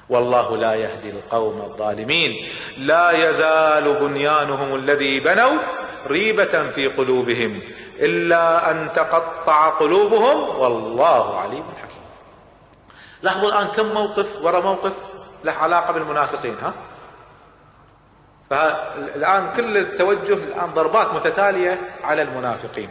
والله 0.08 0.56
لا 0.56 0.74
يهدي 0.74 1.10
القوم 1.10 1.60
الظالمين. 1.60 2.46
لا 2.76 3.30
يزال 3.30 3.94
بنيانهم 3.94 4.74
الذي 4.74 5.20
بنوا 5.20 5.58
ريبة 6.06 6.70
في 6.70 6.86
قلوبهم. 6.86 7.60
إلا 8.00 8.70
أن 8.70 8.92
تقطع 8.94 9.68
قلوبهم 9.68 10.60
والله 10.60 11.38
عليم 11.38 11.64
حكيم. 11.82 12.02
لاحظوا 13.22 13.48
الآن 13.48 13.66
كم 13.66 13.86
موقف 13.86 14.42
ورا 14.42 14.60
موقف 14.60 14.92
له 15.44 15.52
علاقة 15.52 15.92
بالمنافقين 15.92 16.56
ها؟ 16.62 16.72
فالآن 18.50 19.52
كل 19.56 19.76
التوجه 19.76 20.34
الآن 20.34 20.70
ضربات 20.74 21.14
متتالية 21.14 21.78
على 22.04 22.22
المنافقين. 22.22 22.88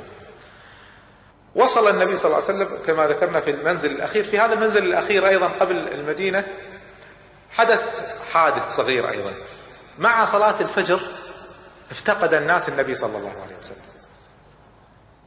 وصل 1.55 1.89
النبي 1.89 2.17
صلى 2.17 2.25
الله 2.25 2.43
عليه 2.49 2.63
وسلم 2.63 2.79
كما 2.85 3.07
ذكرنا 3.07 3.41
في 3.41 3.51
المنزل 3.51 3.91
الأخير 3.91 4.25
في 4.25 4.39
هذا 4.39 4.53
المنزل 4.53 4.83
الأخير 4.85 5.27
أيضا 5.27 5.47
قبل 5.47 5.75
المدينة 5.75 6.43
حدث 7.51 7.81
حادث 8.33 8.75
صغير 8.75 9.09
أيضا. 9.09 9.33
مع 9.99 10.25
صلاة 10.25 10.55
الفجر 10.59 11.01
افتقد 11.91 12.33
الناس 12.33 12.69
النبي 12.69 12.95
صلى 12.95 13.17
الله 13.17 13.41
عليه 13.45 13.55
وسلم. 13.61 13.77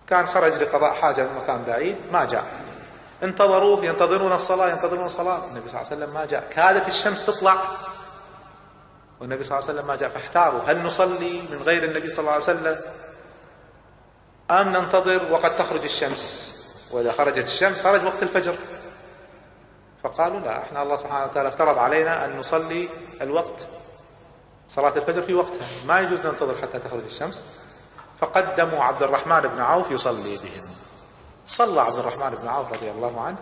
كان 0.06 0.26
خرج 0.26 0.52
لقضاء 0.52 0.94
حاجة 0.94 1.22
من 1.22 1.34
مكان 1.34 1.64
بعيد 1.64 1.96
ما 2.12 2.24
جاء. 2.24 2.44
انتظروه 3.22 3.84
ينتظرون 3.84 4.32
الصلاة 4.32 4.68
ينتظرون 4.68 5.06
الصلاة. 5.06 5.44
النبي 5.46 5.68
صلى 5.68 5.80
الله 5.80 5.92
عليه 5.92 5.96
وسلم 6.04 6.14
ما 6.14 6.24
جاء. 6.24 6.48
كادت 6.50 6.88
الشمس 6.88 7.26
تطلع. 7.26 7.62
والنبي 9.20 9.44
صلى 9.44 9.58
الله 9.58 9.68
عليه 9.68 9.78
وسلم 9.78 9.88
ما 9.88 9.96
جاء. 9.96 10.10
فاحتاروا 10.10 10.60
هل 10.66 10.82
نصلي 10.82 11.42
من 11.50 11.62
غير 11.64 11.84
النبي 11.84 12.10
صلى 12.10 12.18
الله 12.18 12.32
عليه 12.32 12.42
وسلم؟ 12.42 12.78
أم 14.60 14.68
ننتظر 14.68 15.32
وقد 15.32 15.56
تخرج 15.56 15.84
الشمس. 15.84 16.52
وإذا 16.90 17.12
خرجت 17.12 17.46
الشمس 17.46 17.82
خرج 17.82 18.04
وقت 18.04 18.22
الفجر. 18.22 18.56
فقالوا 20.02 20.40
لا 20.40 20.62
إحنا 20.62 20.82
الله 20.82 20.96
سبحانه 20.96 21.24
وتعالى 21.24 21.48
افترض 21.48 21.78
علينا 21.78 22.24
أن 22.24 22.38
نصلي 22.38 22.88
الوقت 23.20 23.66
صلاة 24.68 24.96
الفجر 24.96 25.22
في 25.22 25.34
وقتها. 25.34 25.66
ما 25.86 26.00
يجوز 26.00 26.26
ننتظر 26.26 26.54
حتى 26.62 26.78
تخرج 26.78 27.04
الشمس. 27.04 27.44
فقدموا 28.20 28.84
عبد 28.84 29.02
الرحمن 29.02 29.40
بن 29.40 29.60
عوف 29.60 29.90
يصلي 29.90 30.36
بهم. 30.36 30.74
صلى 31.46 31.80
عبد 31.80 31.96
الرحمن 31.96 32.30
بن 32.42 32.48
عوف 32.48 32.72
رضي 32.72 32.90
الله 32.90 33.20
عنه. 33.20 33.36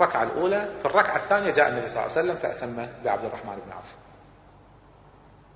الركعة 0.00 0.22
الأولى 0.22 0.68
في 0.82 0.88
الركعة 0.88 1.16
الثانية 1.16 1.50
جاء 1.50 1.68
النبي 1.68 1.88
صلى 1.88 2.06
الله 2.06 2.16
عليه 2.16 2.32
وسلم 2.32 2.34
فأتم 2.34 2.88
بعبد 3.04 3.24
الرحمن 3.24 3.58
بن 3.66 3.72
عوف. 3.72 3.86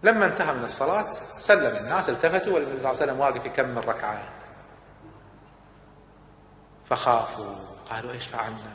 لما 0.02 0.26
انتهى 0.26 0.54
من 0.54 0.64
الصلاة 0.64 1.06
سلم 1.38 1.76
الناس 1.76 2.08
التفتوا 2.08 2.54
والنبي 2.54 2.70
صلى 2.70 2.78
الله 2.78 2.88
عليه 2.88 2.98
وسلم 2.98 3.20
واقف 3.20 3.44
يكمل 3.44 3.88
ركعة 3.88 4.22
فخافوا 6.92 7.54
قالوا 7.90 8.12
إيش 8.12 8.26
فعلنا؟ 8.26 8.72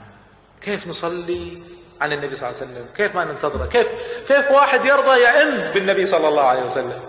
كيف 0.62 0.88
نصلي 0.88 1.64
عن 2.02 2.14
النبي 2.14 2.38
صلى 2.38 2.50
الله 2.50 2.62
عليه 2.62 2.72
وسلم؟ 2.72 2.86
كيف 2.96 3.16
ما 3.16 3.26
ننتظره 3.26 3.66
كيف 3.66 3.88
كيف 4.28 4.52
واحد 4.52 4.86
يرضى 4.86 5.22
يئن 5.22 5.72
بالنبي 5.74 6.08
صلى 6.08 6.28
الله 6.28 6.42
عليه 6.42 6.64
وسلم؟ 6.64 7.02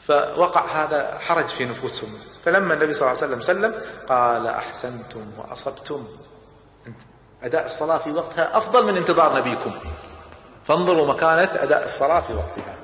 فوقع 0.00 0.64
هذا 0.66 1.18
حرج 1.18 1.48
في 1.48 1.64
نفوسهم. 1.64 2.18
فلما 2.44 2.74
النبي 2.74 2.94
صلى 2.94 3.08
الله 3.08 3.22
عليه 3.22 3.32
وسلم 3.34 3.42
سلم 3.42 3.74
قال 4.08 4.46
أحسنتم 4.46 5.24
وأصبتم. 5.38 6.08
أداء 7.42 7.66
الصلاة 7.66 7.98
في 7.98 8.12
وقتها 8.12 8.56
أفضل 8.56 8.86
من 8.86 8.96
انتظار 8.96 9.36
نبيكم. 9.36 9.74
فانظروا 10.64 11.06
مكانة 11.06 11.50
أداء 11.54 11.84
الصلاة 11.84 12.20
في 12.20 12.32
وقتها. 12.32 12.74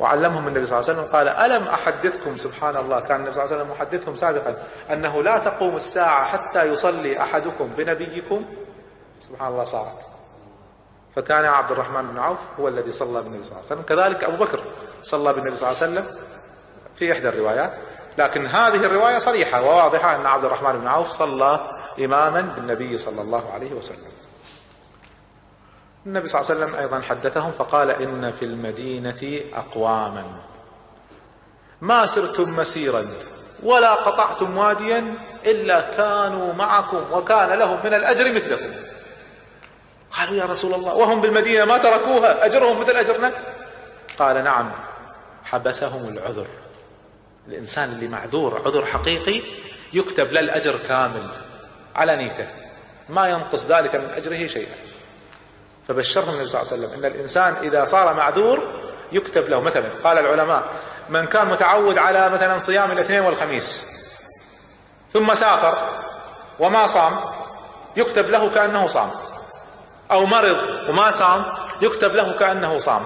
وعلمهم 0.00 0.48
النبي 0.48 0.66
صلى 0.66 0.80
الله 0.80 0.90
عليه 0.90 1.00
وسلم 1.00 1.12
قال 1.12 1.28
ألم 1.28 1.68
أحدثكم؟ 1.68 2.36
سبحان 2.36 2.76
الله 2.76 3.00
كان 3.00 3.16
النبي 3.16 3.32
صلى 3.32 3.44
الله 3.44 3.54
عليه 3.54 3.64
وسلم 3.64 3.76
محدثهم 3.76 4.16
سابقا 4.16 4.54
أنه 4.92 5.22
لا 5.22 5.38
تقوم 5.38 5.76
الساعة 5.76 6.24
حتى 6.24 6.64
يصلي 6.64 7.22
أحدكم 7.22 7.66
بنبيكم؟ 7.66 8.44
سبحان 9.20 9.52
الله 9.52 9.64
صارت 9.64 9.98
فكان 11.16 11.44
عبد 11.44 11.70
الرحمن 11.70 12.06
بن 12.06 12.18
عوف 12.18 12.38
هو 12.60 12.68
الذي 12.68 12.92
صلى 12.92 13.22
بالنبي 13.22 13.44
صلى 13.44 13.52
الله 13.52 13.56
عليه 13.56 13.66
وسلم. 13.66 13.82
كذلك 13.82 14.24
أبو 14.24 14.44
بكر 14.44 14.60
صلى 15.02 15.32
بالنبي 15.32 15.56
صلى 15.56 15.68
الله 15.68 15.82
عليه 15.82 15.92
وسلم 15.92 16.18
في 16.96 17.12
إحدى 17.12 17.28
الروايات. 17.28 17.78
لكن 18.18 18.46
هذه 18.46 18.86
الرواية 18.86 19.18
صريحة 19.18 19.62
وواضحة 19.62 20.16
أن 20.16 20.26
عبد 20.26 20.44
الرحمن 20.44 20.78
بن 20.78 20.86
عوف 20.86 21.08
صلى 21.08 21.60
إماما 22.04 22.40
بالنبي 22.40 22.98
صلى 22.98 23.20
الله 23.22 23.52
عليه 23.54 23.72
وسلم. 23.74 24.12
النبي 26.06 26.28
صلى 26.28 26.40
الله 26.40 26.50
عليه 26.50 26.64
وسلم 26.64 26.78
أيضا 26.80 27.00
حدثهم 27.00 27.52
فقال 27.52 27.90
إن 27.90 28.32
في 28.38 28.44
المدينة 28.44 29.40
أقواما. 29.54 30.24
ما 31.80 32.06
سرتم 32.06 32.56
مسيرا 32.56 33.04
ولا 33.62 33.94
قطعتم 33.94 34.56
واديا 34.56 35.14
إلا 35.46 35.80
كانوا 35.80 36.52
معكم 36.52 37.12
وكان 37.12 37.58
لهم 37.58 37.78
من 37.84 37.94
الأجر 37.94 38.32
مثلكم. 38.32 38.70
قالوا 40.10 40.36
يا 40.36 40.44
رسول 40.44 40.74
الله 40.74 40.94
وهم 40.94 41.20
بالمدينة 41.20 41.64
ما 41.64 41.78
تركوها 41.78 42.44
أجرهم 42.44 42.80
مثل 42.80 42.92
أجرنا؟ 42.96 43.32
قال 44.18 44.44
نعم 44.44 44.70
حبسهم 45.44 46.08
العذر. 46.08 46.46
الإنسان 47.48 47.92
اللي 47.92 48.08
معذور 48.08 48.62
عذر 48.66 48.86
حقيقي 48.86 49.42
يكتب 49.92 50.32
له 50.32 50.40
الأجر 50.40 50.76
كامل 50.88 51.28
على 51.96 52.16
نيته. 52.16 52.46
ما 53.08 53.28
ينقص 53.28 53.66
ذلك 53.66 53.96
من 53.96 54.10
أجره 54.16 54.46
شيئا. 54.46 54.89
فبشرهم 55.90 56.34
النبي 56.34 56.48
صلى 56.48 56.62
الله 56.62 56.72
عليه 56.72 56.82
وسلم 56.82 56.98
إن 56.98 57.10
الإنسان 57.10 57.54
إذا 57.62 57.84
صار 57.84 58.14
معذور 58.14 58.62
يكتب 59.12 59.48
له. 59.48 59.60
مثلا 59.60 59.84
قال 60.04 60.18
العلماء 60.18 60.64
من 61.08 61.26
كان 61.26 61.46
متعود 61.46 61.98
على 61.98 62.28
مثلا 62.28 62.58
صيام 62.58 62.90
الاثنين 62.90 63.20
والخميس 63.20 63.82
ثم 65.12 65.34
سافر 65.34 65.78
وما 66.58 66.86
صام 66.86 67.12
يكتب 67.96 68.30
له 68.30 68.50
كأنه 68.50 68.86
صام 68.86 69.10
أو 70.10 70.26
مرض 70.26 70.58
وما 70.88 71.10
صام 71.10 71.44
يكتب 71.82 72.14
له 72.14 72.32
كأنه 72.32 72.78
صام. 72.78 73.02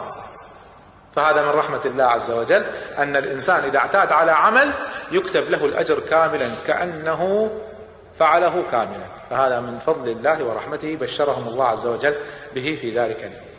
فهذا 1.16 1.42
من 1.42 1.48
رحمة 1.48 1.80
الله 1.84 2.04
عز 2.04 2.30
وجل 2.30 2.64
أن 2.98 3.16
الإنسان 3.16 3.64
إذا 3.64 3.78
اعتاد 3.78 4.12
على 4.12 4.32
عمل 4.32 4.70
يكتب 5.12 5.50
له 5.50 5.64
الأجر 5.64 5.98
كاملا 6.00 6.50
كأنه 6.66 7.50
فعله 8.18 8.64
كاملا. 8.70 9.06
فهذا 9.30 9.60
من 9.60 9.78
فضل 9.86 10.10
الله 10.10 10.44
ورحمته 10.44 10.96
بشرهم 10.96 11.48
الله 11.48 11.64
عز 11.64 11.86
وجل 11.86 12.14
به 12.54 12.78
في 12.80 12.98
ذلك 12.98 13.18
اليوم. 13.18 13.54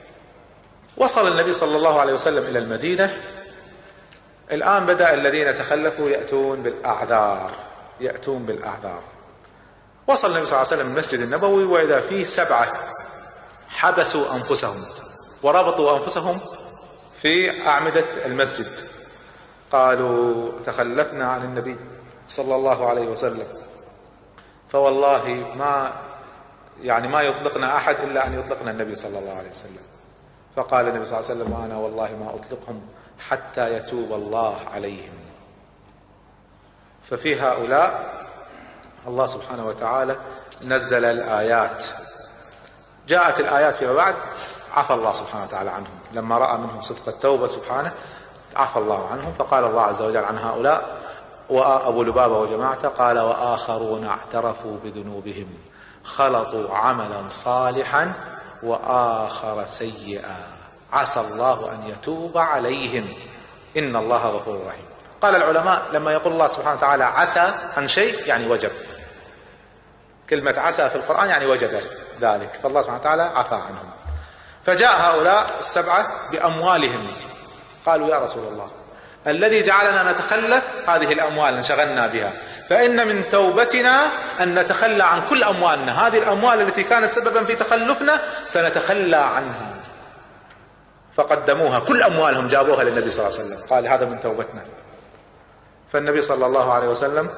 وصل 0.98 1.32
النبي 1.32 1.54
صلى 1.54 1.78
الله 1.78 2.00
عليه 2.00 2.14
وسلم 2.14 2.44
إلى 2.44 2.60
المدينة. 2.60 3.18
الآن 4.52 4.86
بدأ 4.86 5.14
الذين 5.14 5.56
تخلفوا 5.56 6.10
يأتون 6.10 6.64
بالأعذار 6.64 7.52
يأتون 8.02 8.46
بالأعذار. 8.46 9.02
وصل 10.08 10.32
النبي 10.32 10.46
صلى 10.46 10.62
الله 10.62 10.72
عليه 10.72 10.82
وسلم 10.82 10.92
المسجد 10.92 11.20
النبوي 11.20 11.64
وإذا 11.64 12.02
فيه 12.02 12.24
سبعة 12.24 12.68
حبسوا 13.70 14.36
أنفسهم 14.36 14.82
وربطوا 15.44 15.98
أنفسهم 15.98 16.40
في 17.22 17.68
أعمدة 17.68 18.06
المسجد. 18.26 18.68
قالوا 19.72 20.52
تخلفنا 20.66 21.28
عن 21.28 21.42
النبي 21.42 21.76
صلى 22.28 22.56
الله 22.56 22.90
عليه 22.90 23.08
وسلم. 23.08 23.48
فوالله 24.76 25.54
ما 25.56 25.92
يعني 26.84 27.08
ما 27.08 27.22
يطلقنا 27.22 27.78
أحد 27.78 27.96
إلا 28.00 28.28
أن 28.28 28.40
يطلقنا 28.40 28.72
النبي 28.72 28.96
صلى 28.96 29.20
الله 29.20 29.38
عليه 29.38 29.52
وسلم. 29.52 29.86
فقال 30.56 30.88
النبي 30.88 31.06
صلى 31.06 31.20
الله 31.20 31.30
عليه 31.30 31.42
وسلم 31.42 31.54
وأنا 31.54 31.78
والله 31.78 32.16
ما 32.16 32.36
أطلقهم 32.36 32.82
حتى 33.30 33.74
يتوب 33.78 34.14
الله 34.14 34.60
عليهم. 34.74 35.14
ففي 37.04 37.42
هؤلاء 37.42 38.14
الله 39.08 39.26
سبحانه 39.26 39.66
وتعالى 39.66 40.18
نزل 40.64 41.06
الآيات. 41.06 41.86
جاءت 43.08 43.40
الآيات 43.40 43.76
فيما 43.76 43.94
بعد 43.94 44.16
عفى 44.74 44.94
الله 44.94 45.14
سبحانه 45.14 45.44
وتعالى 45.44 45.70
عنهم. 45.70 46.00
لما 46.14 46.38
رأى 46.38 46.58
منهم 46.58 46.82
صدق 46.82 47.08
التوبة 47.08 47.48
سبحانه 47.48 47.92
عفى 48.56 48.80
الله 48.80 49.08
عنهم. 49.12 49.34
فقال 49.40 49.64
الله 49.64 49.82
عز 49.82 50.02
وجل 50.02 50.26
عن 50.26 50.38
هؤلاء 50.38 51.05
وأبو 51.50 52.04
لبابة 52.04 52.38
وجماعته 52.38 52.88
قال 52.88 53.20
وآخرون 53.20 54.08
اعترفوا 54.08 54.78
بذنوبهم 54.84 55.48
خلطوا 56.04 56.76
عملا 56.76 57.30
صالحا 57.30 58.14
وآخر 58.64 59.66
سيئا. 59.66 60.48
عسى 60.94 61.20
الله 61.20 61.72
أن 61.72 61.90
يتوب 61.90 62.38
عليهم. 62.38 63.14
إن 63.78 63.96
الله 63.96 64.28
غفور 64.28 64.68
رحيم. 64.68 64.86
قال 65.22 65.36
العلماء 65.36 65.82
لما 65.92 66.14
يقول 66.14 66.34
الله 66.34 66.48
سبحانه 66.48 66.78
وتعالى 66.78 67.04
عسى 67.04 67.54
عن 67.78 67.88
شيء 67.88 68.28
يعني 68.28 68.48
وجب. 68.48 68.72
كلمة 70.30 70.54
عسى 70.58 70.90
في 70.90 70.96
القرآن 70.96 71.30
يعني 71.30 71.46
وجب 71.46 71.82
ذلك. 72.22 72.60
فالله 72.64 72.82
سبحانه 72.82 73.00
وتعالى 73.00 73.24
عفى 73.24 73.56
عنهم. 73.56 73.92
فجاء 74.66 75.02
هؤلاء 75.02 75.50
السبعة 75.60 76.32
بأموالهم. 76.32 77.08
قالوا 77.86 78.08
يا 78.08 78.20
رسول 78.20 78.44
الله 78.44 78.70
الذي 79.28 79.64
جعلنا 79.64 80.12
نتخلف 80.12 80.64
هذه 80.88 81.14
الأموال 81.14 81.54
انشغلنا 81.54 82.08
بها. 82.08 82.34
فإن 82.70 83.08
من 83.08 83.30
توبتنا 83.30 84.08
أن 84.40 84.60
نتخلى 84.60 85.04
عن 85.04 85.22
كل 85.30 85.44
أموالنا. 85.44 86.08
هذه 86.08 86.18
الأموال 86.18 86.62
التي 86.62 86.84
كانت 86.84 87.06
سببا 87.06 87.44
في 87.44 87.56
تخلفنا 87.56 88.22
سنتخلى 88.48 89.16
عنها. 89.16 89.76
فقدموها. 91.16 91.80
كل 91.80 92.04
أموالهم 92.04 92.48
جابوها 92.48 92.84
للنبي 92.84 93.12
صلى 93.12 93.28
الله 93.28 93.40
عليه 93.40 93.48
وسلم. 93.48 93.68
قال 93.70 93.88
هذا 93.88 94.06
من 94.06 94.20
توبتنا. 94.20 94.62
فالنبي 95.94 96.22
صلى 96.22 96.46
الله 96.46 96.74
عليه 96.74 96.88
وسلم 96.88 97.30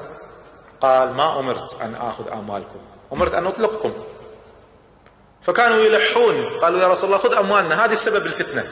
قال 0.80 1.12
ما 1.12 1.38
أمرت 1.38 1.82
أن 1.82 1.94
آخذ 1.94 2.32
أموالكم. 2.32 2.80
أمرت 3.12 3.34
أن 3.34 3.46
أطلقكم. 3.46 3.92
فكانوا 5.42 5.76
يلحون. 5.76 6.44
قالوا 6.60 6.80
يا 6.80 6.88
رسول 6.88 7.10
الله 7.10 7.18
خذ 7.22 7.34
أموالنا. 7.34 7.84
هذه 7.84 7.92
السبب 7.92 8.26
الفتنة. 8.26 8.66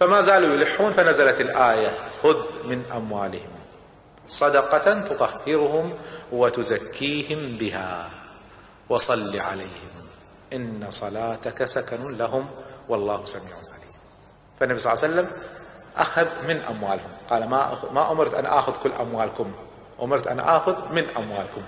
فما 0.00 0.20
زالوا 0.20 0.54
يلحون 0.54 0.92
فنزلت 0.92 1.40
الآية 1.40 1.90
خذ 2.22 2.42
من 2.64 2.84
أموالهم 2.96 3.50
صدقة 4.28 5.00
تطهرهم 5.00 5.94
وتزكيهم 6.32 7.56
بها 7.56 8.10
وصل 8.88 9.40
عليهم 9.40 9.90
إن 10.52 10.86
صلاتك 10.90 11.64
سكن 11.64 12.16
لهم 12.16 12.46
والله 12.88 13.24
سميع 13.24 13.44
عليم. 13.44 13.94
فالنبي 14.60 14.78
صلى 14.78 14.92
الله 14.92 15.04
عليه 15.04 15.14
وسلم 15.14 15.42
أخذ 15.96 16.26
من 16.48 16.60
أموالهم. 16.70 17.10
قال 17.30 17.48
ما 17.48 17.78
ما 17.92 18.12
أمرت 18.12 18.34
أن 18.34 18.46
آخذ 18.46 18.72
كل 18.82 18.92
أموالكم. 19.00 19.52
أمرت 20.02 20.26
أن 20.26 20.40
آخذ 20.40 20.92
من 20.92 21.06
أموالكم. 21.16 21.62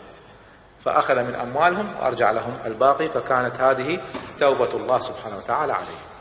فأخذ 0.84 1.22
من 1.22 1.34
أموالهم 1.34 1.96
وأرجع 1.96 2.30
لهم 2.30 2.58
الباقي 2.64 3.08
فكانت 3.08 3.60
هذه 3.60 4.00
توبة 4.40 4.70
الله 4.74 5.00
سبحانه 5.00 5.36
وتعالى 5.36 5.72
عليه. 5.72 6.11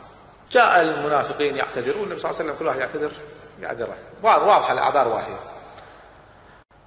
جاء 0.52 0.82
المنافقين 0.82 1.56
يعتذرون 1.56 2.04
النبي 2.04 2.18
صلى 2.18 2.30
الله 2.30 2.40
عليه 2.40 2.50
وسلم 2.50 2.58
كل 2.58 2.66
واحد 2.66 2.80
يعتذر 2.80 3.12
يعتذر 3.60 3.94
واضحة 4.22 4.72
الأعذار 4.72 5.08
واحدة 5.08 5.36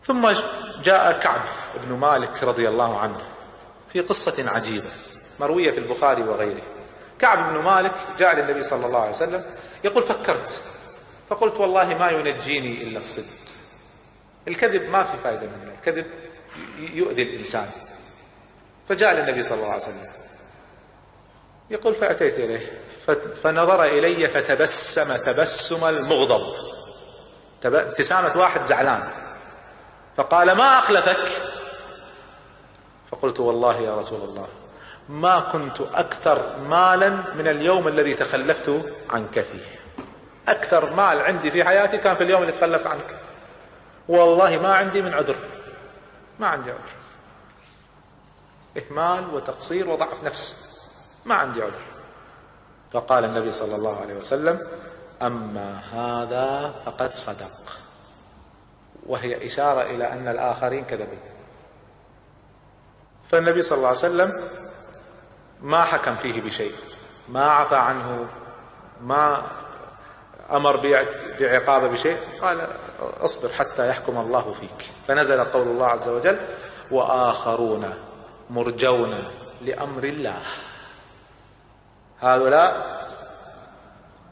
ثم 0.04 0.30
جاء 0.84 1.20
كعب 1.20 1.42
بن 1.84 1.96
مالك 1.98 2.44
رضي 2.44 2.70
الله 2.70 3.00
عنه 3.00 3.22
في 3.94 4.02
قصة 4.02 4.50
عجيبة 4.50 4.90
مروية 5.40 5.72
في 5.72 5.78
البخاري 5.78 6.24
وغيره. 6.24 6.62
كعب 7.20 7.54
بن 7.54 7.64
مالك 7.64 7.94
جاء 8.20 8.36
للنبي 8.36 8.64
صلى 8.64 8.86
الله 8.86 9.00
عليه 9.00 9.10
وسلم 9.10 9.46
يقول 9.84 10.04
فكرت. 10.04 10.62
فقلت 11.30 11.56
والله 11.56 11.98
ما 11.98 12.10
ينجيني 12.10 12.84
إلا 12.84 13.00
الصدق. 13.00 13.26
الكذب 14.48 14.90
ما 14.90 15.04
في 15.04 15.18
فائدة 15.24 15.42
منه 15.42 15.74
الكذب 15.80 16.06
يؤذي 16.80 17.22
الإنسان. 17.22 17.70
فجاء 18.90 19.14
للنبي 19.14 19.44
صلى 19.44 19.58
الله 19.58 19.72
عليه 19.72 19.84
وسلم 19.84 20.12
يقول 21.70 21.96
فأتيت 21.96 22.40
إليه. 22.40 22.82
فنظر 23.44 23.84
إلي 23.84 24.28
فتبسم 24.28 25.32
تبسم 25.32 25.88
المغضب. 25.88 26.46
ابتسامة 27.66 28.38
واحد 28.38 28.62
زعلان. 28.62 29.10
فقال 30.18 30.52
ما 30.52 30.80
أخلفك؟ 30.80 31.30
فقلت 33.12 33.40
والله 33.40 33.82
يا 33.82 33.96
رسول 33.96 34.22
الله 34.22 34.48
ما 35.10 35.40
كنت 35.40 35.82
أكثر 35.82 36.58
مالا 36.58 37.10
من 37.10 37.48
اليوم 37.48 37.88
الذي 37.88 38.14
تخلفت 38.14 38.82
عنك 39.10 39.40
فيه. 39.40 39.80
أكثر 40.48 40.94
مال 40.94 41.22
عندي 41.22 41.52
في 41.52 41.64
حياتي 41.64 41.98
كان 41.98 42.16
في 42.16 42.24
اليوم 42.24 42.42
اللي 42.42 42.52
تخلفت 42.52 42.88
عنك. 42.88 43.18
والله 44.08 44.58
ما 44.58 44.76
عندي 44.76 45.02
من 45.02 45.14
عذر. 45.14 45.36
ما 46.40 46.48
عندي 46.48 46.72
عذر. 46.72 46.96
إهمال 48.78 49.34
وتقصير 49.34 49.90
وضعف 49.90 50.24
نفس. 50.24 50.56
ما 51.26 51.36
عندي 51.36 51.62
عذر. 51.62 51.95
فقال 52.96 53.26
النبي 53.26 53.52
صلى 53.52 53.76
الله 53.76 54.02
عليه 54.02 54.14
وسلم 54.14 54.60
أما 55.22 55.80
هذا 55.94 56.76
فقد 56.86 57.14
صدق. 57.14 57.52
وهي 59.08 59.48
إشارة 59.48 59.82
إلى 59.82 60.12
أن 60.12 60.28
الآخرين 60.28 60.86
كذبوا. 60.86 61.18
فالنبي 63.32 63.62
صلى 63.62 63.78
الله 63.78 63.88
عليه 63.88 63.98
وسلم 63.98 64.32
ما 65.62 65.84
حكم 65.84 66.16
فيه 66.16 66.42
بشيء. 66.42 66.76
ما 67.30 67.46
عفى 67.52 67.76
عنه 67.76 68.28
ما 69.02 69.42
أمر 70.52 70.78
بعقابه 71.40 71.88
بشيء. 71.88 72.18
قال 72.42 72.68
اصبر 73.00 73.50
حتى 73.50 73.90
يحكم 73.90 74.18
الله 74.18 74.56
فيك. 74.60 74.90
فنزل 75.08 75.44
قول 75.44 75.68
الله 75.68 75.88
عز 75.88 76.08
وجل 76.08 76.38
وآخرون 76.92 77.94
مرجون 78.50 79.16
لأمر 79.62 80.04
الله. 80.04 80.42
هؤلاء 82.26 83.06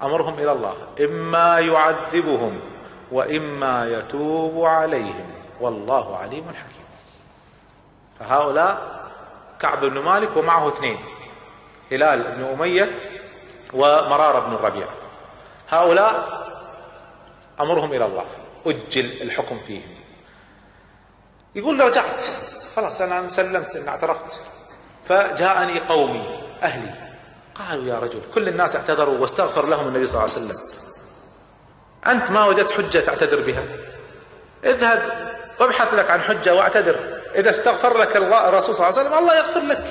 أمرهم 0.01 0.33
إلى 0.33 0.51
الله. 0.51 0.75
إما 0.99 1.59
يعذبهم 1.59 2.59
وإما 3.11 3.85
يتوب 3.85 4.65
عليهم. 4.65 5.31
والله 5.61 6.17
عليم 6.17 6.45
حكيم. 6.47 6.85
فهؤلاء 8.19 9.03
كعب 9.59 9.85
بن 9.85 9.99
مالك 9.99 10.37
ومعه 10.37 10.67
اثنين. 10.67 10.97
هلال 11.91 12.23
بن 12.23 12.43
أمية 12.43 12.99
ومرار 13.73 14.39
بن 14.39 14.53
الربيع. 14.53 14.87
هؤلاء 15.69 16.43
أمرهم 17.59 17.93
إلى 17.93 18.05
الله. 18.05 18.25
أجل 18.65 19.21
الحكم 19.21 19.59
فيهم. 19.67 19.95
يقول 21.55 21.79
رجعت. 21.79 22.23
خلاص 22.75 23.01
أنا 23.01 23.29
سلمت 23.29 23.75
إن 23.75 23.87
اعترفت. 23.87 24.39
فجاءني 25.05 25.79
قومي 25.79 26.25
أهلي. 26.63 27.02
قالوا 27.55 27.85
يا 27.85 27.99
رجل 27.99 28.21
كل 28.33 28.47
الناس 28.47 28.75
اعتذروا 28.75 29.17
واستغفر 29.17 29.67
لهم 29.67 29.87
النبي 29.87 30.07
صلى 30.07 30.25
الله 30.25 30.35
عليه 30.35 30.45
وسلم. 30.45 30.61
أنت 32.07 32.31
ما 32.31 32.45
وجدت 32.45 32.71
حجة 32.71 32.99
تعتذر 32.99 33.41
بها. 33.41 33.63
اذهب 34.65 35.03
وابحث 35.59 35.93
لك 35.93 36.09
عن 36.11 36.21
حجة 36.21 36.55
واعتذر. 36.55 36.95
إذا 37.35 37.49
استغفر 37.49 37.97
لك 37.97 38.15
الرسول 38.17 38.75
صلى 38.75 38.87
الله 38.87 38.99
عليه 38.99 39.09
وسلم 39.09 39.19
الله 39.19 39.37
يغفر 39.37 39.59
لك. 39.59 39.85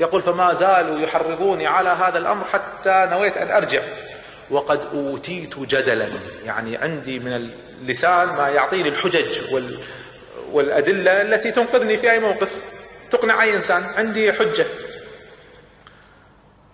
يقول 0.00 0.22
فما 0.22 0.52
زالوا 0.52 0.98
يحرضوني 0.98 1.66
على 1.66 1.90
هذا 1.90 2.18
الأمر 2.18 2.44
حتى 2.44 3.08
نويت 3.10 3.36
أن 3.36 3.50
أرجع. 3.50 3.82
وقد 4.50 4.80
أوتيت 4.94 5.58
جدلا. 5.58 6.08
يعني 6.44 6.76
عندي 6.76 7.18
من 7.18 7.32
اللسان 7.32 8.28
ما 8.28 8.48
يعطيني 8.48 8.88
الحجج 8.88 9.52
وال 9.52 9.78
والأدلة 10.52 11.22
التي 11.22 11.50
تنقذني 11.50 11.96
في 11.96 12.10
أي 12.10 12.20
موقف. 12.20 12.62
تقنع 13.10 13.42
اي 13.42 13.54
إنسان 13.54 13.84
عندي 13.96 14.32
حجة. 14.32 14.66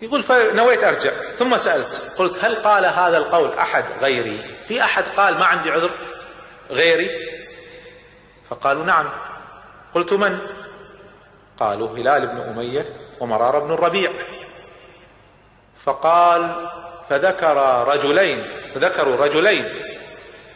يقول 0.03 0.23
فنويت 0.23 0.85
أرجع. 0.85 1.13
ثم 1.39 1.57
سألت 1.57 2.15
قلت 2.19 2.45
هل 2.45 2.55
قال 2.55 2.85
هذا 2.85 3.19
القول 3.19 3.53
أحد 3.53 3.85
غيري؟ 4.01 4.41
في 4.69 4.83
أحد 4.83 5.05
قال 5.17 5.35
ما 5.35 5.45
عندي 5.45 5.71
عذر 5.71 5.91
غيري؟ 6.71 7.11
فقالوا 8.51 8.85
نعم. 8.85 9.11
قلت 9.95 10.13
من؟ 10.13 10.39
قالوا 11.57 11.99
هلال 11.99 12.27
بن 12.27 12.41
أمية 12.41 12.87
ومرار 13.21 13.59
بن 13.59 13.73
الربيع. 13.73 14.11
فقال 15.85 16.69
فذكر 17.09 17.89
رجلين 17.89 18.45
ذكروا 18.77 19.17
رجلين 19.17 19.69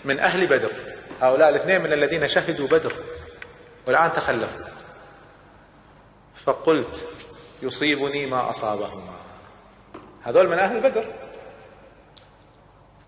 من 0.05 0.19
أهل 0.21 0.47
بدر. 0.47 0.71
هؤلاء 1.23 1.49
الاثنين 1.49 1.81
من 1.81 1.93
الذين 1.93 2.29
شهدوا 2.29 2.69
بدر. 2.69 2.93
والآن 3.87 4.13
تخلفوا. 4.13 4.67
فقلت 6.45 7.09
يصيبني 7.63 8.27
ما 8.27 8.51
أصابهما. 8.51 9.22
هذول 10.25 10.49
من 10.49 10.59
أهل 10.59 10.81
بدر. 10.81 11.05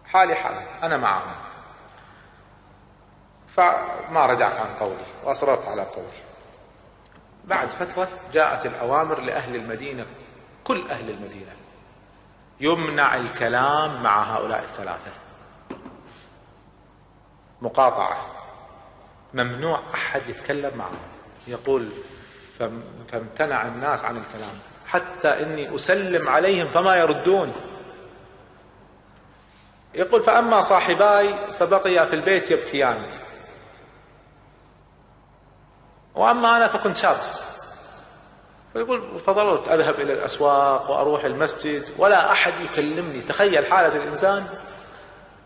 حالي 0.05 0.35
حال 0.35 0.55
أنا 0.83 0.97
معهم. 0.97 1.35
فما 3.57 4.27
رجعت 4.27 4.57
عن 4.57 4.75
قولي 4.81 5.07
وأصررت 5.25 5.69
على 5.69 5.83
قولي. 5.83 6.09
بعد 7.45 7.69
فترة 7.69 8.09
جاءت 8.33 8.67
الأوامر 8.67 9.21
لأهل 9.21 9.55
المدينة 9.57 10.07
كل 10.65 10.91
أهل 10.91 11.11
المدينة. 11.11 11.53
يمنع 12.61 13.17
الكلام 13.17 14.03
مع 14.03 14.23
هؤلاء 14.23 14.63
الثلاثة. 14.63 15.11
مقاطعة. 17.63 18.27
ممنوع 19.35 19.81
أحد 19.95 20.29
يتكلم 20.29 20.79
معهم. 20.79 20.99
يقول 21.47 21.93
فامتنع 23.09 23.63
الناس 23.63 24.05
عن 24.05 24.17
الكلام. 24.17 24.59
حتى 24.95 25.29
إني 25.29 25.75
أسلم 25.75 26.29
عليهم 26.29 26.67
فما 26.67 26.97
يردون. 26.97 27.53
يقول 29.95 30.23
فأما 30.23 30.63
صاحباي 30.63 31.35
فبقيا 31.59 32.05
في 32.05 32.15
البيت 32.17 32.51
يبكيان. 32.51 33.03
وأما 36.15 36.57
أنا 36.57 36.69
فكنت 36.69 36.97
شاب. 36.97 37.17
فيقول 38.73 39.21
فضلت 39.27 39.69
أذهب 39.69 40.01
إلى 40.01 40.13
الأسواق 40.13 40.91
وأروح 40.91 41.25
المسجد 41.25 41.85
ولا 41.99 42.33
أحد 42.33 42.53
يكلمني. 42.61 43.21
تخيل 43.21 43.67
حالة 43.67 43.97
الإنسان. 43.97 44.47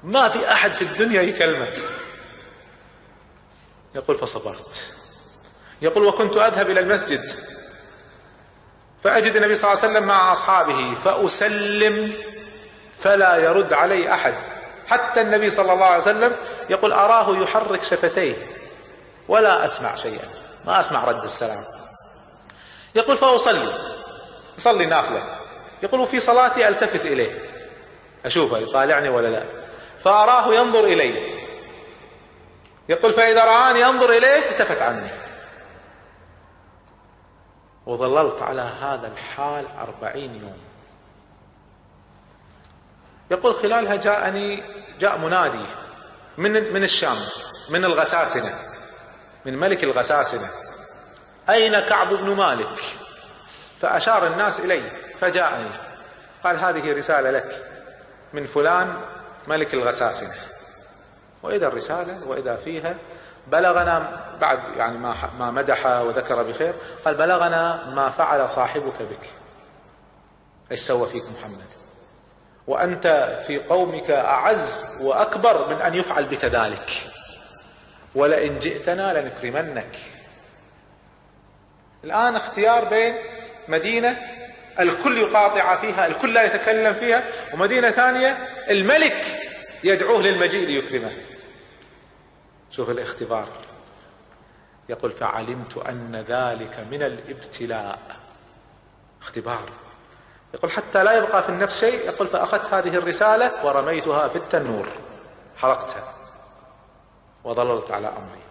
ما 0.03 0.29
في 0.29 0.53
أحد 0.53 0.73
في 0.73 0.83
الدنيا 0.83 1.23
يكلمك. 1.23 1.79
يقول 3.95 4.19
فصبرت. 4.19 4.93
يقول 5.83 6.05
وكنت 6.05 6.37
أذهب 6.37 6.71
إلى 6.71 6.81
المسجد. 6.81 7.58
فأجد 9.05 9.37
النبي 9.37 9.57
صلى 9.57 9.73
الله 9.73 9.83
عليه 9.85 9.93
وسلم 9.93 10.09
مع 10.09 10.33
أصحابه 10.33 10.95
فأسلم 11.05 12.13
فلا 12.99 13.37
يرد 13.37 13.73
علي 13.73 14.15
أحد. 14.15 14.35
حتى 14.87 15.21
النبي 15.21 15.51
صلى 15.51 15.73
الله 15.73 15.85
عليه 15.85 16.03
وسلم 16.03 16.37
يقول 16.71 16.93
أراه 16.93 17.37
يحرك 17.37 17.83
شفتيه 17.83 18.35
ولا 19.29 19.65
أسمع 19.65 19.95
شيئا 19.95 20.29
ما 20.65 20.81
أسمع 20.81 21.05
رد 21.05 21.23
السلام. 21.23 21.65
يقول 22.95 23.19
فأصلي 23.19 23.73
أصلي 24.59 24.87
نافلة. 24.87 25.23
يقول 25.83 26.07
في 26.07 26.21
صلاتي 26.21 26.69
ألتفت 26.69 27.07
إليه. 27.07 27.39
أشوفه 28.25 28.59
يطالعني 28.59 29.09
ولا 29.09 29.29
لا؟ 29.29 29.45
فأراه 30.01 30.55
ينظر 30.55 30.85
إلي. 30.85 31.39
يقول 32.89 33.13
فإذا 33.13 33.45
رآني 33.45 33.81
ينظر 33.81 34.11
إليه 34.11 34.51
التفت 34.51 34.83
عني. 34.83 35.09
وظللت 37.89 38.43
على 38.43 38.61
هذا 38.61 39.07
الحال 39.07 39.67
أربعين 39.79 40.35
يوم. 40.35 40.59
يقول 43.31 43.55
خلالها 43.55 43.97
جاءني 43.97 44.63
جاء 45.01 45.19
منادي 45.19 45.65
من 46.39 46.73
من 46.73 46.85
الشام 46.85 47.17
من 47.69 47.85
الغساسنة 47.85 48.51
من 49.45 49.59
ملك 49.59 49.85
الغساسنة. 49.85 50.49
أين 51.51 51.81
كعب 51.81 52.09
بن 52.09 52.31
مالك؟ 52.31 52.81
فأشار 53.81 54.27
الناس 54.27 54.61
إلي 54.61 54.83
فجاءني. 55.21 55.71
قال 56.45 56.59
هذه 56.59 56.93
رسالة 56.93 57.31
لك 57.31 57.69
من 58.33 58.47
فلان 58.47 58.97
ملك 59.47 59.75
الغساسنة. 59.75 60.37
وإذا 61.43 61.67
الرسالة 61.67 62.27
وإذا 62.27 62.57
فيها 62.57 62.95
بلغنا 63.53 64.21
بعد 64.41 64.61
يعني 64.77 64.99
ما 64.99 65.15
ما 65.39 65.51
مدح 65.51 65.87
وذكر 65.87 66.43
بخير 66.43 66.75
قال 67.05 67.15
بلغنا 67.15 67.91
ما 67.95 68.11
فعل 68.11 68.51
صاحبك 68.51 69.03
بك. 69.03 69.31
إيش 70.71 70.81
سوى 70.81 71.07
فيك 71.07 71.23
محمد؟ 71.39 71.65
وأنت 72.67 73.39
في 73.47 73.59
قومك 73.59 74.11
أعز 74.11 74.85
وأكبر 75.01 75.69
من 75.69 75.81
أن 75.81 75.95
يفعل 75.95 76.25
بك 76.25 76.45
ذلك. 76.45 76.91
ولئن 78.15 78.59
جئتنا 78.59 79.21
لنكرمنك. 79.21 79.97
الآن 82.05 82.37
اختيار 82.37 82.85
بين 82.85 83.15
مدينة 83.69 84.17
الكل 84.81 85.19
يقاطع 85.19 85.77
فيها 85.77 86.07
الكل 86.07 86.35
لا 86.35 86.43
يتكلم 86.43 86.95
فيها 86.95 87.25
ومدينة 87.55 87.91
ثانية 87.91 88.37
الملك 88.71 89.25
يدعوه 89.85 90.23
للمجيء 90.23 90.67
ليكرمه. 90.67 91.13
شوف 92.71 92.91
الاختبار. 92.91 93.49
يقول 94.89 95.11
فعلمت 95.11 95.77
أن 95.77 96.25
ذلك 96.29 96.87
من 96.91 97.03
الابتلاء. 97.03 98.17
اختبار. 99.23 99.71
يقول 100.55 100.71
حتى 100.71 101.05
لا 101.05 101.13
يبقى 101.13 101.43
في 101.43 101.49
النفس 101.49 101.81
شيء 101.81 102.07
يقول 102.07 102.29
فأخذت 102.29 102.75
هذه 102.75 102.97
الرسالة 102.97 103.67
ورميتها 103.67 104.29
في 104.29 104.37
التنور. 104.37 104.89
حرقتها. 105.57 106.13
وظللت 107.45 107.91
على 107.91 108.09
أمري. 108.09 108.43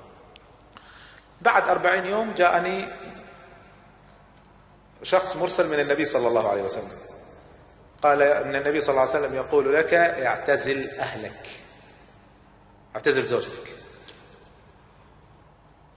بعد 1.41 1.69
أربعين 1.69 2.05
يوم 2.05 2.33
جاءني 2.33 2.87
شخص 5.03 5.35
مرسل 5.35 5.69
من 5.69 5.79
النبي 5.79 6.05
صلى 6.05 6.27
الله 6.27 6.49
عليه 6.49 6.63
وسلم. 6.63 6.91
قال 8.03 8.21
إن 8.21 8.55
النبي 8.55 8.81
صلى 8.81 8.89
الله 8.89 9.01
عليه 9.01 9.19
وسلم 9.19 9.35
يقول 9.35 9.75
لك 9.75 9.93
اعتزل 9.93 10.89
أهلك. 10.89 11.49
اعتزل 12.95 13.25
زوجتك. 13.27 13.76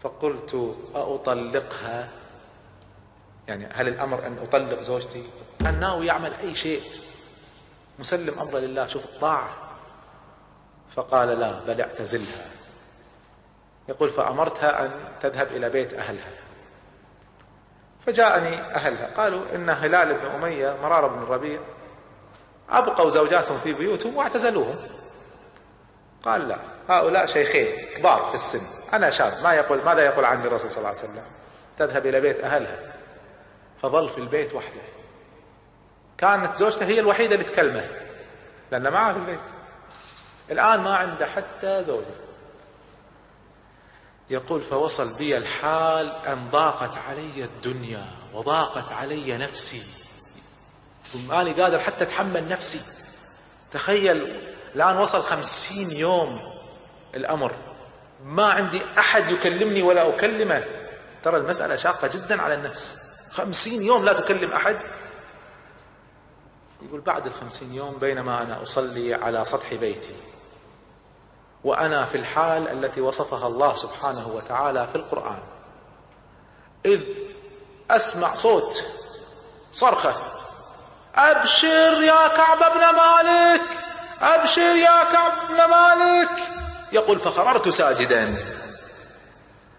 فقلت 0.03 0.77
أطلقها 0.95 2.09
يعني 3.49 3.69
هل 3.73 3.89
الأمر 3.89 4.27
أن 4.27 4.39
أطلق 4.43 4.81
زوجتي؟ 4.81 5.31
كان 5.61 5.81
ناوي 5.81 6.07
يعمل 6.07 6.35
أي 6.35 6.55
شيء. 6.55 6.83
مسلم 7.99 8.39
أمره 8.41 8.59
لله 8.59 8.87
شوف 8.87 9.05
الطاعة. 9.05 9.49
فقال 10.97 11.29
لا 11.29 11.61
بل 11.61 11.81
اعتزلها. 11.81 12.51
يقول 13.89 14.11
فأمرتها 14.11 14.85
أن 14.85 14.91
تذهب 15.21 15.47
إلى 15.47 15.71
بيت 15.71 15.95
أهلها. 15.95 16.33
فجاءني 18.07 18.61
أهلها. 18.61 19.07
قالوا 19.07 19.43
إن 19.55 19.71
هلال 19.71 20.15
بن 20.15 20.27
أمية 20.27 20.77
مرار 20.83 21.09
بن 21.09 21.23
الربيع 21.23 21.61
أبقوا 22.71 23.11
زوجاتهم 23.11 23.59
في 23.59 23.73
بيوتهم 23.73 24.17
واعتزلوهم. 24.17 24.77
قال 26.25 26.49
لا 26.49 26.59
هؤلاء 26.89 27.27
شيخين 27.27 27.97
كبار 27.97 28.29
في 28.29 28.35
السن. 28.35 28.80
أنا 28.93 29.11
شاب 29.11 29.43
ما 29.43 29.55
يقول 29.55 29.85
ماذا 29.85 30.05
يقول 30.05 30.25
عني 30.25 30.47
الرسول 30.47 30.71
صلى 30.71 30.79
الله 30.79 30.89
عليه 30.89 30.99
وسلم؟ 30.99 31.25
تذهب 31.79 32.07
إلى 32.07 32.21
بيت 32.21 32.41
أهلها. 32.41 32.93
فظل 33.83 34.09
في 34.09 34.19
البيت 34.19 34.55
وحده. 34.55 34.83
كانت 36.19 36.57
زوجته 36.57 36.87
هي 36.87 37.01
الوحيدة 37.01 37.35
اللي 37.35 37.45
تكلمه 37.45 37.89
لأن 38.73 38.93
معه 38.93 39.13
في 39.13 39.19
البيت. 39.19 39.41
الآن 40.51 40.81
ما 40.81 40.97
عنده 40.97 41.27
حتى 41.27 41.85
زوجة. 41.85 42.21
يقول 44.31 44.61
فوصل 44.61 45.19
بي 45.19 45.37
الحال 45.37 46.13
أن 46.27 46.51
ضاقت 46.51 46.97
علي 46.97 47.45
الدنيا 47.45 48.07
وضاقت 48.35 48.93
علي 48.93 49.37
نفسي. 49.37 49.83
ماني 51.15 51.53
قادر 51.53 51.79
حتى 51.79 52.05
أتحمل 52.05 52.49
نفسي. 52.49 52.81
تخيل 53.73 54.41
الآن 54.75 54.97
وصل 54.97 55.23
خمسين 55.23 55.91
يوم 55.91 56.41
الأمر. 57.15 57.55
ما 58.25 58.53
عندي 58.53 58.83
أحد 58.99 59.31
يكلمني 59.31 59.83
ولا 59.83 60.09
أكلمه. 60.09 60.65
ترى 61.23 61.37
المسألة 61.37 61.77
شاقة 61.77 62.09
جدا 62.09 62.43
على 62.43 62.55
النفس. 62.55 62.97
خمسين 63.33 63.83
يوم 63.83 64.05
لا 64.05 64.13
تكلم 64.13 64.53
أحد. 64.53 64.77
يقول 66.83 67.01
بعد 67.01 67.27
الخمسين 67.27 67.75
يوم 67.75 67.97
بينما 67.97 68.43
أنا 68.43 68.63
أصلي 68.63 69.15
على 69.15 69.45
سطح 69.45 69.75
بيتي. 69.75 70.15
وأنا 71.65 72.05
في 72.05 72.17
الحال 72.17 72.69
التي 72.69 73.01
وصفها 73.01 73.49
الله 73.49 73.75
سبحانه 73.75 74.29
وتعالى 74.29 74.87
في 74.87 74.95
القرآن. 74.95 75.39
إذ 76.87 77.01
أسمع 77.91 78.35
صوت 78.35 78.85
صرخة. 79.73 80.15
أبشر 81.15 82.03
يا 82.03 82.29
كعب 82.29 82.59
بن 82.59 82.97
مالك. 82.97 83.63
أبشر 84.21 84.77
يا 84.77 85.05
كعب 85.13 85.33
بن 85.49 85.57
مالك. 85.57 86.60
يقول 86.93 87.21
فخررت 87.21 87.69
ساجدا. 87.69 88.35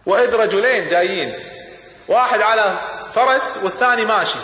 وإذ 0.06 0.36
رجلين 0.36 0.90
جايين 0.90 1.34
واحد 2.08 2.42
على 2.42 2.80
فرس 3.16 3.58
والثاني 3.64 4.06
ماشي. 4.06 4.40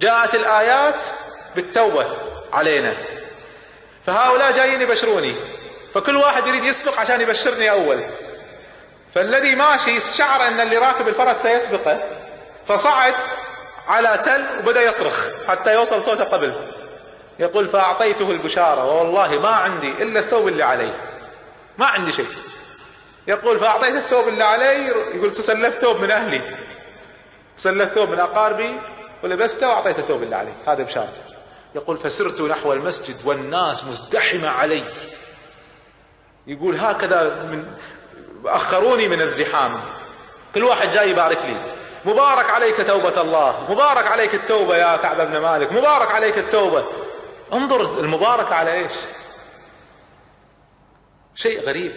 جاءت 0.00 0.34
الآيات 0.34 1.04
بالتوبة 1.56 2.06
علينا. 2.52 2.94
فهؤلاء 4.06 4.52
جايين 4.52 4.82
يبشروني. 4.82 5.34
فكل 5.94 6.16
واحد 6.16 6.46
يريد 6.46 6.64
يسبق 6.64 7.00
عشان 7.00 7.20
يبشرني 7.20 7.70
أول. 7.70 8.04
فالذي 9.14 9.54
ماشي 9.54 10.00
شعر 10.00 10.48
أن 10.48 10.60
اللي 10.60 10.78
راكب 10.78 11.08
الفرس 11.08 11.36
سيسبقه 11.36 11.98
فصعد 12.68 13.14
على 13.88 14.20
تل 14.24 14.46
وبدأ 14.58 14.82
يصرخ 14.82 15.26
حتى 15.48 15.74
يوصل 15.74 16.04
صوته 16.04 16.24
قبل. 16.24 16.77
يقول 17.38 17.68
فأعطيته 17.68 18.30
البشارة 18.30 18.98
والله 18.98 19.38
ما 19.38 19.48
عندي 19.48 19.90
إلا 19.90 20.20
الثوب 20.20 20.48
اللي 20.48 20.62
علي 20.62 20.90
ما 21.78 21.86
عندي 21.86 22.12
شيء. 22.12 22.28
يقول 23.26 23.58
فأعطيت 23.58 23.94
الثوب 23.94 24.28
اللي 24.28 24.44
علي 24.44 24.86
يقول 24.86 25.30
تسلفت 25.30 25.78
ثوب 25.78 26.00
من 26.00 26.10
أهلي. 26.10 26.40
سلفت 27.56 27.92
ثوب 27.92 28.10
من 28.10 28.20
أقاربي 28.20 28.80
ولبسته 29.22 29.68
وأعطيت 29.68 29.98
الثوب 29.98 30.22
اللي 30.22 30.36
علي 30.36 30.52
هذا 30.66 30.82
بشارته 30.82 31.20
يقول 31.74 31.96
فسرت 31.96 32.40
نحو 32.40 32.72
المسجد 32.72 33.16
والناس 33.24 33.84
مزدحمة 33.84 34.48
علي. 34.48 34.84
يقول 36.46 36.76
هكذا 36.76 37.22
من 37.24 37.64
أخروني 38.46 39.08
من 39.08 39.20
الزحام. 39.20 39.80
كل 40.54 40.64
واحد 40.64 40.92
جاي 40.92 41.10
يبارك 41.10 41.38
لي. 41.44 41.56
مبارك 42.04 42.50
عليك 42.50 42.86
توبة 42.86 43.20
الله. 43.20 43.66
مبارك 43.70 44.06
عليك 44.06 44.34
التوبة 44.34 44.76
يا 44.76 44.96
كعب 44.96 45.20
بن 45.20 45.38
مالك. 45.38 45.72
مبارك 45.72 46.10
عليك 46.10 46.38
التوبة. 46.38 46.84
انظر 47.52 48.00
المباركة 48.00 48.54
على 48.54 48.72
إيش؟ 48.72 48.92
شيء 51.34 51.60
غريب. 51.60 51.92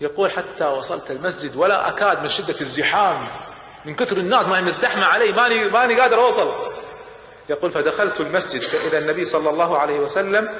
يقول 0.00 0.30
حتى 0.30 0.64
وصلت 0.64 1.10
المسجد 1.10 1.56
ولا 1.56 1.88
أكاد 1.88 2.22
من 2.22 2.28
شدة 2.28 2.60
الزحام 2.60 3.28
من 3.84 3.94
كثر 3.94 4.16
الناس 4.16 4.46
ما 4.46 4.58
هي 4.58 4.62
مزدحمة 4.62 5.04
علي 5.04 5.32
ماني 5.32 5.64
ماني 5.64 6.00
قادر 6.00 6.20
أوصل. 6.20 6.52
يقول 7.48 7.70
فدخلت 7.70 8.20
المسجد 8.20 8.60
فإذا 8.60 8.98
النبي 8.98 9.24
صلى 9.24 9.50
الله 9.50 9.78
عليه 9.78 9.98
وسلم 10.00 10.54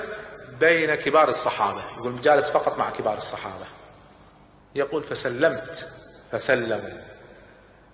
بين 0.61 0.95
كبار 0.95 1.29
الصحابة. 1.29 1.83
يقول 1.97 2.23
جالس 2.23 2.51
فقط 2.51 2.79
مع 2.79 2.91
كبار 2.91 3.19
الصحابة. 3.19 3.65
يقول 4.75 5.03
فسلمت 5.05 5.89
فسلموا. 6.33 7.01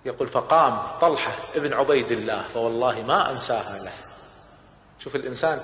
يقول 0.05 0.27
فقام 0.27 0.77
طلحة 1.01 1.31
ابن 1.55 1.73
عبيد 1.73 2.11
الله 2.11 2.45
فوالله 2.53 3.01
ما 3.01 3.31
أنساها 3.31 3.83
له. 3.83 4.04
شوف 5.05 5.15
الإنسان 5.15 5.61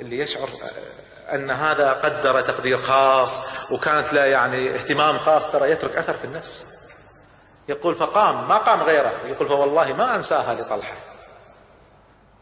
اللي 0.00 0.18
يشعر 0.18 0.48
أن 1.34 1.50
هذا 1.50 1.92
قدر 1.92 2.40
تقدير 2.40 2.78
خاص 2.78 3.40
وكانت 3.72 4.12
له 4.12 4.24
يعني 4.24 4.74
اهتمام 4.74 5.18
خاص 5.18 5.46
ترى 5.46 5.70
يترك 5.70 5.96
أثر 5.96 6.16
في 6.16 6.24
النفس. 6.24 6.64
يقول 7.68 7.94
فقام 7.94 8.48
ما 8.48 8.56
قام 8.56 8.82
غيره. 8.82 9.12
يقول 9.26 9.48
فوالله 9.48 9.92
ما 9.92 10.14
أنساها 10.14 10.54
لطلحة. 10.54 10.96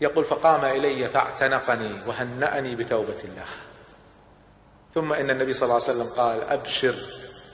يقول 0.01 0.25
فقام 0.25 0.65
إلي 0.65 1.09
فاعتنقني 1.09 2.01
وهنأني 2.07 2.75
بتوبة 2.75 3.19
الله. 3.25 3.47
ثم 4.95 5.13
إن 5.13 5.31
النبي 5.31 5.55
صلى 5.55 5.63
الله 5.67 5.89
عليه 5.89 5.99
وسلم 5.99 6.17
قال 6.17 6.43
أبشر 6.43 6.95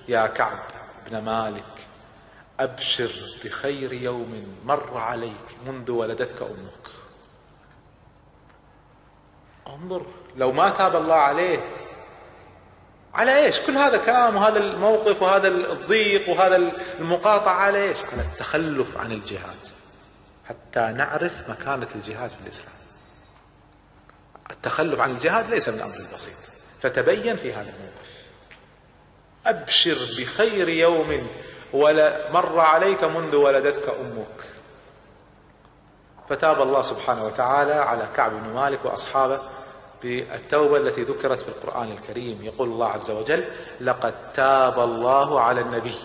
يا 0.09 0.27
كعب 0.27 0.59
بن 1.07 1.19
مالك. 1.19 1.65
أبشر 2.61 3.11
بخير 3.45 3.93
يوم 3.93 4.59
مر 4.65 4.99
عليك 4.99 5.57
منذ 5.67 5.91
ولدتك 5.91 6.43
أمك. 6.43 6.94
انظر 9.67 10.07
لو 10.37 10.53
ما 10.53 10.71
تاب 10.71 10.97
الله 10.97 11.15
عليه 11.15 11.61
على 13.15 13.45
إيش؟ 13.45 13.61
كل 13.61 13.77
هذا 13.77 13.97
الكلام 13.97 14.37
وهذا 14.37 14.59
الموقف 14.59 15.23
وهذا 15.23 15.49
الضيق 15.49 16.29
وهذا 16.29 16.73
المقاطعة 17.01 17.55
على 17.55 17.89
إيش؟ 17.89 17.99
على 18.13 18.23
التخلف 18.23 18.97
عن 18.97 19.13
الجهاد 19.13 19.59
حتى 20.49 20.81
نعرف 20.81 21.33
مكانة 21.49 21.89
الجهاد 21.95 22.31
في 22.31 22.41
الإسلام. 22.45 22.75
التخلف 24.51 25.01
عن 25.01 25.11
الجهاد 25.11 25.51
ليس 25.51 25.69
من 25.69 25.81
أمر 25.81 25.97
البسيط 25.97 26.35
فتبين 26.81 27.37
في 27.37 27.53
هذا 27.53 27.71
الموقف. 27.71 28.25
أبشر 29.47 29.99
بخير 30.19 30.69
يوم 30.69 31.29
ولا 31.73 32.33
مر 32.33 32.61
عليك 32.61 33.05
منذ 33.05 33.37
ولدتك 33.37 33.89
أمك. 33.89 34.45
فتاب 36.29 36.63
الله 36.63 36.83
سبحانه 36.83 37.25
وتعالى 37.25 37.73
على 37.73 38.09
كعب 38.17 38.31
بن 38.31 38.55
مالك 38.55 38.85
وأصحابه. 38.85 39.43
بالتوبة 40.05 40.77
التي 40.77 41.03
ذكرت 41.03 41.41
في 41.41 41.49
القرآن 41.49 41.93
الكريم. 41.93 42.39
يقول 42.43 42.69
الله 42.69 42.89
عز 42.89 43.11
وجل 43.11 43.45
لقد 43.81 44.15
تاب 44.33 44.79
الله 44.79 45.41
على 45.41 45.61
النبي 45.61 45.99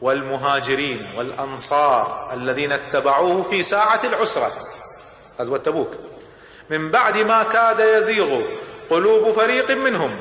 والمهاجرين 0.00 1.06
والأنصار 1.16 2.32
الذين 2.32 2.72
اتبعوه 2.72 3.42
في 3.42 3.62
ساعة 3.62 4.00
العسرة. 4.04 4.50
غزوة 5.40 5.58
تبوك. 5.58 5.90
من 6.70 6.90
بعد 6.90 7.18
ما 7.18 7.42
كاد 7.42 7.80
يزيغ 7.80 8.42
قلوب 8.90 9.30
فريق 9.32 9.70
منهم 9.70 10.16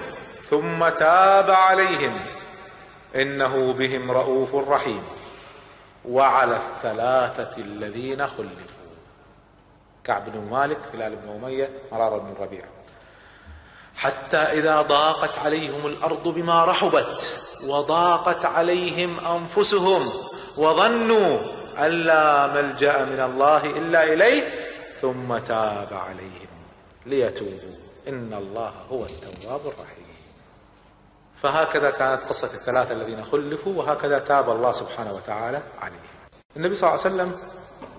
ثم 0.49 0.89
تاب 0.89 1.51
عليهم 1.51 2.19
إنه 3.15 3.73
بهم 3.73 4.11
رؤوف 4.11 4.55
رحيم. 4.55 5.03
وعلى 6.05 6.55
الثلاثة 6.55 7.61
الذين 7.61 8.27
خلفوا. 8.27 8.87
كعب 10.03 10.29
بن 10.29 10.51
مالك 10.51 10.77
هلال 10.93 11.15
بن 11.15 11.29
أمية 11.29 11.69
مرار 11.91 12.17
بن 12.17 12.31
الربيع 12.31 12.65
حتى 13.97 14.37
إذا 14.37 14.81
ضاقت 14.81 15.39
عليهم 15.39 15.87
الأرض 15.87 16.27
بما 16.27 16.65
رحبت 16.65 17.39
وضاقت 17.67 18.45
عليهم 18.45 19.19
أنفسهم 19.19 20.09
وظنوا 20.57 21.39
أن 21.77 21.91
لا 21.91 22.47
ملجأ 22.47 23.05
من 23.05 23.19
الله 23.19 23.65
إلا 23.65 24.13
إليه 24.13 24.53
ثم 25.01 25.37
تاب 25.37 25.93
عليهم. 25.93 26.47
ليتوبوا. 27.05 27.75
إن 28.07 28.33
الله 28.33 28.73
هو 28.91 29.05
التواب 29.05 29.61
الرحيم. 29.61 30.07
فهكذا 31.43 31.89
كانت 31.89 32.23
قصة 32.23 32.53
الثلاثة 32.53 32.93
الذين 32.93 33.23
خلفوا 33.23 33.73
وهكذا 33.73 34.19
تاب 34.19 34.49
الله 34.49 34.71
سبحانه 34.73 35.13
وتعالى 35.13 35.61
عليهم. 35.81 35.99
النبي 36.57 36.75
صلى 36.75 36.89
الله 36.89 37.05
عليه 37.05 37.15
وسلم 37.15 37.41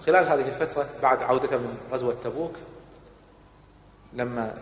خلال 0.06 0.28
هذه 0.28 0.48
الفترة 0.48 0.88
بعد 1.02 1.22
عودته 1.22 1.56
من 1.56 1.76
غزوة 1.92 2.16
تبوك 2.24 2.52
لما 4.12 4.54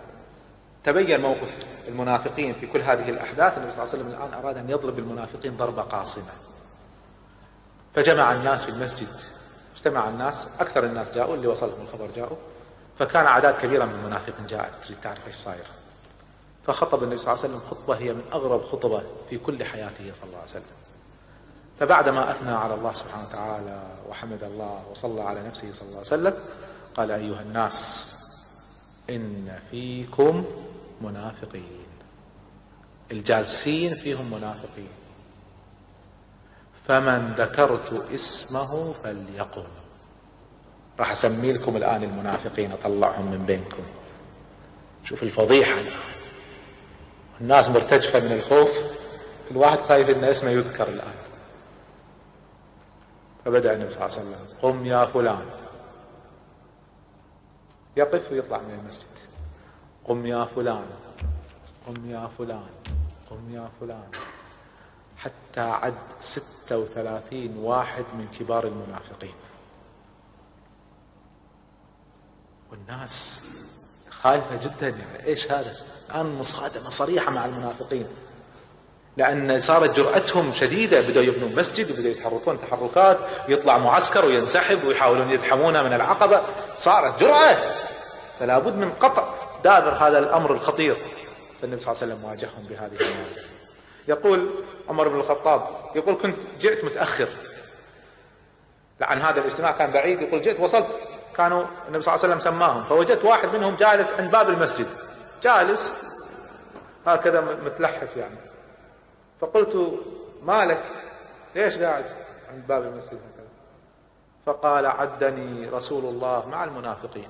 تبين 0.86 1.20
موقف 1.20 1.48
المنافقين 1.88 2.54
في 2.54 2.66
كل 2.66 2.80
هذه 2.80 3.10
الأحداث 3.10 3.58
النبي 3.58 3.72
صلى 3.72 3.84
الله 3.84 3.94
عليه 3.94 4.04
وسلم 4.04 4.08
الآن 4.08 4.44
أراد 4.44 4.56
أن 4.56 4.70
يضرب 4.70 4.98
المنافقين 4.98 5.56
ضربة 5.56 5.82
قاصمة. 5.82 6.32
فجمع 7.94 8.32
الناس 8.32 8.64
في 8.64 8.70
المسجد. 8.70 9.20
اجتمع 9.76 10.08
الناس 10.08 10.48
أكثر 10.60 10.84
الناس 10.84 11.10
جاءوا 11.10 11.34
اللي 11.34 11.46
وصلهم 11.46 11.82
الخبر 11.82 12.10
جاءوا. 12.16 12.36
فكان 12.98 13.26
أعداد 13.26 13.54
كبيرة 13.54 13.84
من 13.84 13.94
المنافقين 13.94 14.46
جاءت. 14.46 14.84
تريد 14.84 15.00
تعرف 15.00 15.26
إيش 15.26 15.36
صاير؟ 15.36 15.66
فخطب 16.66 17.02
النبي 17.02 17.18
صلى 17.18 17.32
الله 17.32 17.44
عليه 17.44 17.54
وسلم 17.54 17.68
خطبة 17.70 17.96
هي 17.96 18.12
من 18.12 18.22
أغرب 18.32 18.64
خطبة 18.64 19.02
في 19.30 19.38
كل 19.38 19.64
حياته 19.64 20.12
صلى 20.12 20.24
الله 20.24 20.38
عليه 20.38 20.48
وسلم. 20.48 20.62
فبعدما 21.80 22.30
أثنى 22.30 22.52
على 22.52 22.74
الله 22.74 22.92
سبحانه 22.92 23.26
وتعالى 23.28 23.82
وحمد 24.08 24.42
الله 24.42 24.82
وصلى 24.90 25.22
على 25.22 25.42
نفسه 25.42 25.72
صلى 25.72 25.88
الله 25.88 25.98
عليه 25.98 26.06
وسلم 26.06 26.34
قال 26.94 27.10
أيها 27.10 27.40
الناس 27.40 28.12
إن 29.10 29.58
فيكم 29.70 30.44
منافقين. 31.00 31.86
الجالسين 33.12 33.94
فيهم 33.94 34.30
منافقين. 34.30 34.88
فمن 36.88 37.34
ذكرت 37.38 38.10
اسمه 38.14 38.92
فليقم. 38.92 39.64
راح 40.98 41.10
أسمي 41.10 41.52
لكم 41.52 41.76
الآن 41.76 42.02
المنافقين 42.02 42.72
أطلعهم 42.72 43.30
من 43.30 43.46
بينكم. 43.46 43.82
شوف 45.04 45.22
الفضيحة. 45.22 45.80
الان 45.80 45.92
الناس 47.40 47.68
مرتجفة 47.68 48.20
من 48.20 48.32
الخوف. 48.32 48.70
الواحد 49.50 49.78
خايف 49.78 50.10
إن 50.10 50.24
اسمه 50.24 50.50
يذكر 50.50 50.88
الآن. 50.88 51.14
فبدأ 53.44 53.74
النبي 53.74 53.90
صلى 53.90 54.06
الله 54.06 54.16
عليه 54.18 54.28
وسلم 54.30 54.58
قم 54.62 54.86
يا 54.86 55.06
فلان. 55.06 55.46
يقف 57.96 58.32
ويطلع 58.32 58.58
من 58.58 58.74
المسجد. 58.74 59.15
قم 60.08 60.26
يا 60.26 60.44
فلان 60.44 60.86
قم 61.86 62.10
يا 62.10 62.30
فلان 62.38 62.66
قم 63.30 63.54
يا 63.54 63.68
فلان. 63.80 64.08
حتى 65.16 65.60
عد 65.60 65.94
ستة 66.20 66.78
وثلاثين 66.78 67.56
واحد 67.56 68.04
من 68.18 68.26
كبار 68.38 68.66
المنافقين. 68.66 69.34
والناس 72.70 73.40
خايفة 74.10 74.56
جدا 74.56 74.88
يعني 74.88 75.26
إيش 75.26 75.52
هذا؟ 75.52 75.76
الآن 76.10 76.26
مصادمة 76.26 76.90
صريحة 76.90 77.32
مع 77.32 77.44
المنافقين. 77.44 78.06
لأن 79.16 79.60
صارت 79.60 79.96
جرأتهم 79.96 80.52
شديدة 80.52 81.00
بدأوا 81.00 81.24
يبنوا 81.24 81.48
مسجد 81.48 81.90
وبدأوا 81.90 82.12
يتحركون 82.12 82.60
تحركات 82.60 83.18
يطلع 83.48 83.78
معسكر 83.78 84.24
وينسحب 84.24 84.84
ويحاولون 84.84 85.30
يزحمونه 85.30 85.82
من 85.82 85.92
العقبة. 85.92 86.42
صارت 86.76 87.20
جرأة 87.20 87.56
فلا 88.38 88.58
بد 88.58 88.74
من 88.74 88.92
قطع. 88.92 89.35
دابر 89.64 89.90
هذا 89.90 90.18
الأمر 90.18 90.52
الخطير. 90.52 90.96
فالنبي 91.62 91.80
صلى 91.80 91.92
الله 91.92 92.02
عليه 92.02 92.14
وسلم 92.14 92.30
واجههم 92.30 92.66
بهذه 92.68 92.92
المواجهة 93.00 93.44
يقول 94.08 94.50
عمر 94.88 95.08
بن 95.08 95.18
الخطاب 95.18 95.62
يقول 95.94 96.14
كنت 96.14 96.36
جئت 96.60 96.84
متأخر. 96.84 97.28
لأن 99.00 99.18
هذا 99.18 99.40
الاجتماع 99.40 99.72
كان 99.72 99.90
بعيد 99.90 100.22
يقول 100.22 100.42
جئت 100.42 100.60
وصلت. 100.60 100.86
كانوا 101.36 101.64
النبي 101.88 102.02
صلى 102.02 102.14
الله 102.14 102.24
عليه 102.24 102.34
وسلم 102.34 102.40
سماهم. 102.40 102.84
فوجدت 102.84 103.24
واحد 103.24 103.48
منهم 103.48 103.76
جالس 103.76 104.12
عند 104.12 104.30
باب 104.30 104.48
المسجد. 104.48 104.86
جالس 105.42 105.90
هكذا 107.06 107.40
متلحف 107.40 108.16
يعني. 108.16 108.36
فقلت 109.40 110.02
مالك 110.42 110.82
ليش 111.54 111.76
قاعد 111.76 112.04
عند 112.52 112.66
باب 112.66 112.82
المسجد 112.82 113.12
هكذا؟ 113.12 113.46
فقال 114.46 114.86
عدني 114.86 115.68
رسول 115.68 116.04
الله 116.04 116.48
مع 116.48 116.64
المنافقين. 116.64 117.28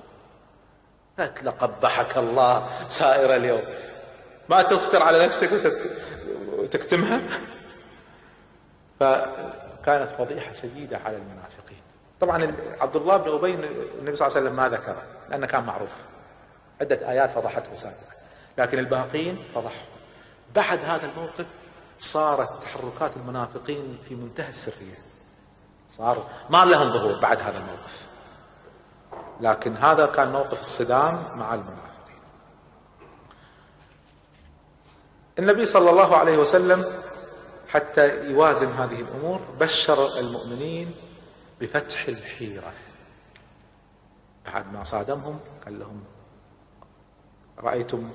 قلت 1.19 1.43
لقبحك 1.43 2.17
الله 2.17 2.87
سائر 2.87 3.35
اليوم. 3.35 3.63
ما 4.49 4.61
تصبر 4.61 5.03
على 5.03 5.25
نفسك 5.25 5.49
وتكتمها؟ 6.47 7.21
فكانت 8.99 10.11
فضيحة 10.17 10.53
شديدة 10.53 10.97
على 10.97 11.17
المنافقين. 11.17 11.81
طبعا 12.21 12.53
عبد 12.81 12.95
الله 12.95 13.17
بن 13.17 13.31
أبي 13.31 13.53
النبي 13.53 14.15
صلى 14.15 14.27
الله 14.27 14.37
عليه 14.37 14.47
وسلم 14.47 14.55
ما 14.55 14.69
ذكره 14.69 15.01
لأنه 15.29 15.47
كان 15.47 15.63
معروف. 15.63 15.91
عدة 16.81 17.09
آيات 17.09 17.31
فضحته 17.31 17.75
سابقا. 17.75 18.17
لكن 18.57 18.79
الباقين 18.79 19.43
فضحوا. 19.55 19.87
بعد 20.55 20.79
هذا 20.79 21.05
الموقف 21.05 21.45
صارت 21.99 22.49
تحركات 22.63 23.11
المنافقين 23.17 23.97
في 24.09 24.15
منتهى 24.15 24.49
السرية. 24.49 24.97
صار 25.97 26.29
ما 26.49 26.65
لهم 26.65 26.91
ظهور 26.91 27.19
بعد 27.19 27.41
هذا 27.41 27.57
الموقف. 27.57 28.07
لكن 29.41 29.75
هذا 29.75 30.05
كان 30.05 30.31
موقف 30.31 30.61
الصدام 30.61 31.13
مع 31.35 31.53
المنافقين. 31.53 31.87
النبي 35.39 35.65
صلى 35.65 35.89
الله 35.89 36.15
عليه 36.15 36.37
وسلم 36.37 36.85
حتى 37.67 38.31
يوازن 38.31 38.67
هذه 38.67 39.01
الأمور 39.01 39.39
بشر 39.59 40.19
المؤمنين 40.19 40.95
بفتح 41.61 42.07
الحيرة. 42.07 42.73
بعد 44.45 44.73
ما 44.73 44.83
صادمهم 44.83 45.39
قال 45.65 45.79
لهم 45.79 46.03
رأيتم 47.59 48.09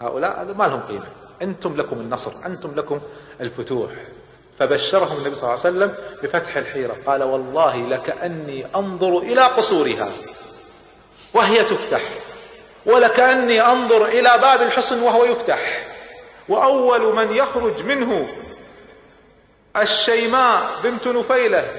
هؤلاء؟ 0.00 0.54
ما 0.54 0.64
لهم 0.64 0.80
قيمة. 0.80 1.08
أنتم 1.42 1.76
لكم 1.76 1.96
النصر 1.96 2.46
أنتم 2.46 2.74
لكم 2.74 3.00
الفتوح. 3.40 3.90
فبشرهم 4.58 5.16
النبي 5.16 5.34
صلى 5.34 5.42
الله 5.42 5.50
عليه 5.50 5.60
وسلم 5.60 5.94
بفتح 6.22 6.56
الحيرة. 6.56 6.96
قال 7.06 7.22
والله 7.22 7.76
لكاني 7.76 8.66
أنظر 8.76 9.18
إلى 9.18 9.40
قصورها. 9.40 10.08
وهي 11.34 11.64
تفتح. 11.64 12.00
ولكأني 12.86 13.60
أنظر 13.60 14.04
إلى 14.06 14.38
باب 14.38 14.62
الحصن 14.62 15.02
وهو 15.02 15.24
يفتح. 15.24 15.86
وأول 16.48 17.14
من 17.14 17.32
يخرج 17.32 17.82
منه 17.82 18.28
الشيماء 19.76 20.80
بنت 20.82 21.08
نفيلة. 21.08 21.70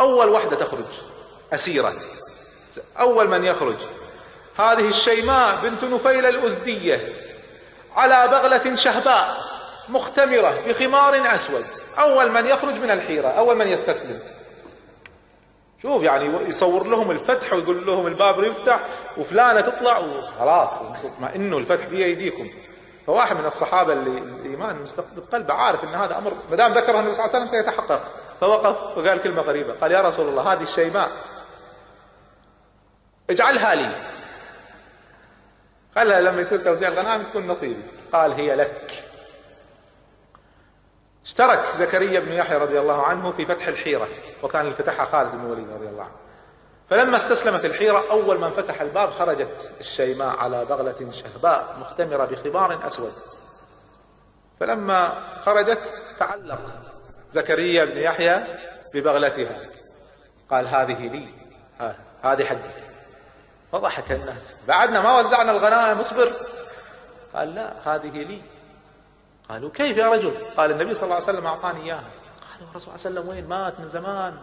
أول 0.00 0.28
وحدة 0.28 0.56
تخرج. 0.56 0.84
أسيرة. 1.52 1.92
أول 3.00 3.28
من 3.28 3.44
يخرج. 3.44 3.76
هذه 4.58 4.88
الشيماء 4.88 5.56
بنت 5.62 5.84
نفيلة 5.84 6.28
الأزدية. 6.28 7.12
على 7.96 8.28
بغلة 8.28 8.76
شهباء 8.76 9.52
مختمرة 9.88 10.62
بخمار 10.66 11.34
أسود. 11.34 11.64
أول 11.98 12.32
من 12.32 12.46
يخرج 12.46 12.74
من 12.74 12.90
الحيرة 12.90 13.28
أول 13.28 13.56
من 13.56 13.68
يستسلم. 13.68 14.20
شوف 15.82 16.02
يعني 16.02 16.48
يصور 16.48 16.86
لهم 16.86 17.10
الفتح 17.10 17.52
ويقول 17.52 17.86
لهم 17.86 18.06
الباب 18.06 18.44
يفتح 18.44 18.80
وفلانة 19.16 19.60
تطلع 19.60 19.98
وخلاص 19.98 20.78
اطمئنوا 21.04 21.60
الفتح 21.60 21.86
بايديكم 21.86 22.50
فواحد 23.06 23.36
من 23.36 23.46
الصحابة 23.46 23.92
اللي 23.92 24.18
الإيمان 24.18 24.82
مستقبل 24.82 25.20
قلبه 25.20 25.54
عارف 25.54 25.84
أن 25.84 25.94
هذا 25.94 26.18
أمر 26.18 26.34
ما 26.50 26.56
دام 26.56 26.72
ذكره 26.72 26.98
النبي 26.98 27.12
صلى 27.12 27.24
الله 27.24 27.36
عليه 27.36 27.44
وسلم 27.44 27.46
سيتحقق. 27.46 28.02
فوقف 28.40 28.98
وقال 28.98 29.22
كلمة 29.22 29.42
غريبة 29.42 29.74
قال 29.74 29.92
يا 29.92 30.00
رسول 30.00 30.28
الله 30.28 30.52
هذه 30.52 30.62
الشيماء 30.62 31.10
اجعلها 33.30 33.74
لي. 33.74 33.90
خلها 35.96 36.20
لما 36.20 36.40
يصير 36.40 36.58
توزيع 36.58 36.88
الغنائم 36.88 37.22
تكون 37.22 37.46
نصيبي. 37.46 37.82
قال 38.12 38.32
هي 38.32 38.56
لك. 38.56 39.04
اشترك 41.24 41.64
زكريا 41.76 42.20
بن 42.20 42.32
يحيى 42.32 42.56
رضي 42.56 42.80
الله 42.80 43.02
عنه 43.02 43.30
في 43.30 43.46
فتح 43.46 43.66
الحيرة 43.66 44.08
وكان 44.42 44.64
اللي 44.64 44.74
فتحها 44.74 45.04
خالد 45.04 45.32
بن 45.32 45.40
الوليد 45.46 45.70
رضي 45.70 45.88
الله 45.88 46.02
عنه. 46.02 46.12
فلما 46.90 47.16
استسلمت 47.16 47.64
الحيرة 47.64 48.04
أول 48.10 48.38
من 48.38 48.50
فتح 48.50 48.80
الباب 48.80 49.10
خرجت 49.10 49.70
الشيماء 49.80 50.36
على 50.36 50.64
بغلة 50.64 51.10
شهباء 51.10 51.76
مختمرة 51.80 52.24
بخبار 52.24 52.86
أسود. 52.86 53.12
فلما 54.60 55.12
خرجت 55.40 55.94
تعلق 56.18 56.60
زكريا 57.30 57.84
بن 57.84 57.98
يحيى 57.98 58.44
ببغلتها. 58.94 59.60
قال 60.50 60.68
هذه 60.68 61.08
لي 61.08 61.28
هذه 62.22 62.44
حقي. 62.44 62.82
فضحك 63.72 64.12
الناس. 64.12 64.54
بعدنا 64.68 65.00
ما 65.00 65.18
وزعنا 65.18 65.52
الغنائم 65.52 65.98
اصبر. 65.98 66.32
قال 67.34 67.54
لا 67.54 67.72
هذه 67.84 68.22
لي. 68.22 68.42
قالوا 69.52 69.70
كيف 69.70 69.96
يا 69.96 70.08
رجل؟ 70.10 70.32
قال 70.56 70.70
النبي 70.70 70.94
صلى 70.94 71.04
الله 71.04 71.14
عليه 71.14 71.24
وسلم 71.24 71.46
أعطاني 71.46 71.84
إياها. 71.84 72.10
قالوا 72.52 72.70
الرسول 72.70 72.98
صلى 72.98 73.10
الله 73.10 73.20
عليه 73.20 73.20
وسلم 73.20 73.28
وين؟ 73.28 73.48
مات 73.48 73.80
من 73.80 73.88
زمان. 73.88 74.36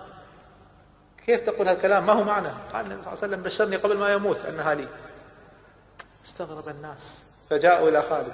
كيف 1.25 1.41
تقول 1.41 1.67
هالكلام؟ 1.67 2.05
ما 2.05 2.13
هو 2.13 2.23
معنى؟ 2.23 2.47
قال 2.73 2.85
النبي 2.85 3.01
صلى 3.03 3.13
الله 3.13 3.23
عليه 3.23 3.33
وسلم 3.33 3.43
بشرني 3.43 3.75
قبل 3.75 3.97
ما 3.97 4.13
يموت 4.13 4.45
أنها 4.45 4.73
لي. 4.73 4.87
استغرب 6.25 6.69
الناس. 6.69 7.23
فجاءوا 7.49 7.89
إلى 7.89 8.01
خالد. 8.01 8.33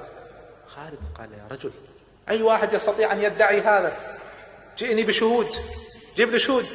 خالد 0.67 0.99
قال 1.17 1.32
يا 1.32 1.47
رجل 1.51 1.71
أي 2.30 2.41
واحد 2.41 2.73
يستطيع 2.73 3.11
أن 3.11 3.21
يدعي 3.21 3.61
هذا؟ 3.61 4.17
جئني 4.78 5.03
بشهود. 5.03 5.55
جيب 6.15 6.30
لي 6.30 6.39
شهود. 6.39 6.65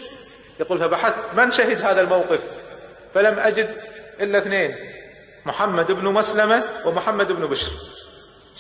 يقول 0.61 0.79
فبحثت 0.79 1.35
من 1.35 1.51
شهد 1.51 1.83
هذا 1.83 2.01
الموقف؟ 2.01 2.41
فلم 3.15 3.39
أجد 3.39 3.77
إلا 4.21 4.39
اثنين 4.39 4.77
محمد 5.47 5.93
بن 5.93 6.05
مسلمة 6.05 6.65
ومحمد 6.85 7.33
بن 7.33 7.47
بشر. 7.47 7.73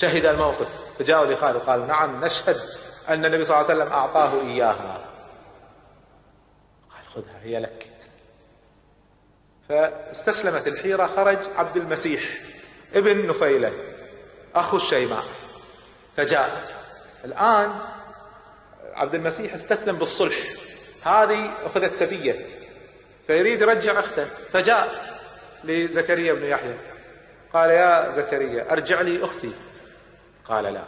شهد 0.00 0.26
الموقف. 0.26 0.68
فجاءوا 0.98 1.26
لخالد 1.26 1.56
قالوا 1.56 1.86
نعم 1.86 2.24
نشهد 2.24 2.56
أن 3.08 3.24
النبي 3.24 3.44
صلى 3.44 3.60
الله 3.60 3.70
عليه 3.70 3.80
وسلم 3.80 3.92
أعطاه 3.92 4.40
إياها. 4.40 5.04
قال 6.90 7.06
خذها 7.14 7.40
هي 7.42 7.60
لك. 7.60 7.86
فاستسلمت 9.68 10.66
الحيرة 10.66 11.06
خرج 11.06 11.38
عبد 11.56 11.76
المسيح 11.76 12.22
ابن 12.94 13.26
نفيلة 13.26 13.72
أخو 14.54 14.76
الشيماء. 14.76 15.24
فجاء. 16.16 16.80
الآن 17.24 17.78
عبد 18.94 19.14
المسيح 19.14 19.54
استسلم 19.54 19.96
بالصلح. 19.96 20.36
هذه 21.02 21.50
أخذت 21.64 21.92
سبية. 21.92 22.46
فيريد 23.26 23.62
يرجع 23.62 23.98
أخته. 23.98 24.26
فجاء 24.52 25.18
لزكريا 25.64 26.32
بن 26.32 26.44
يحيى. 26.44 26.78
قال 27.52 27.70
يا 27.70 28.10
زكريا 28.10 28.72
أرجع 28.72 29.00
لي 29.00 29.24
أختي. 29.24 29.52
قال 30.50 30.64
لا. 30.64 30.84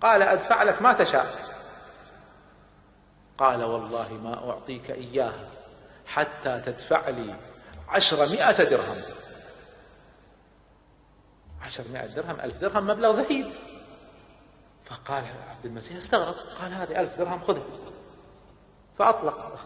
قال 0.00 0.22
أدفع 0.22 0.62
لك 0.62 0.82
ما 0.82 0.92
تشاء. 0.92 1.52
قال 3.38 3.64
والله 3.64 4.12
ما 4.12 4.50
أعطيك 4.50 4.90
إياها 4.90 5.48
حتى 6.06 6.62
تدفع 6.66 7.08
لي 7.08 7.34
عشرمائة 7.88 8.64
درهم. 8.64 9.02
عشرمائة 11.62 12.06
درهم 12.06 12.40
ألف 12.40 12.58
درهم 12.58 12.86
مبلغ 12.86 13.12
زهيد. 13.12 13.52
فقال 14.84 15.24
عبد 15.50 15.64
المسيح 15.64 15.96
استغرب 15.96 16.34
قال 16.60 16.72
هذه 16.72 17.00
ألف 17.00 17.18
درهم 17.18 17.44
خذها. 17.44 17.62
فأطلق. 18.98 19.58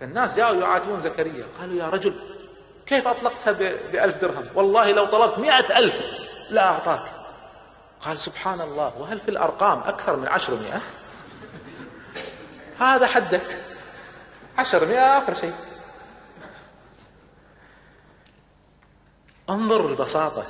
فالناس 0.00 0.34
جاءوا 0.34 0.60
يعاتبون 0.60 1.00
زكريا. 1.00 1.46
قالوا 1.60 1.76
يا 1.76 1.88
رجل 1.88 2.38
كيف 2.86 3.08
أطلقتها 3.08 3.52
بألف 3.92 4.16
درهم؟ 4.16 4.48
والله 4.54 4.92
لو 4.92 5.06
طلبت 5.06 5.38
مئة 5.38 5.78
ألف. 5.78 6.27
لا 6.50 6.68
أعطاك. 6.68 7.02
قال 8.00 8.20
سبحان 8.20 8.60
الله 8.60 8.98
وهل 8.98 9.20
في 9.20 9.28
الأرقام 9.28 9.78
أكثر 9.78 10.16
من 10.16 10.28
عشرمائة 10.28 10.80
هذا 12.78 13.06
حدك. 13.06 13.58
عشرمائة 14.58 15.18
آخر 15.18 15.34
شيء. 15.34 15.54
انظر 19.50 19.86
البساطة. 19.86 20.44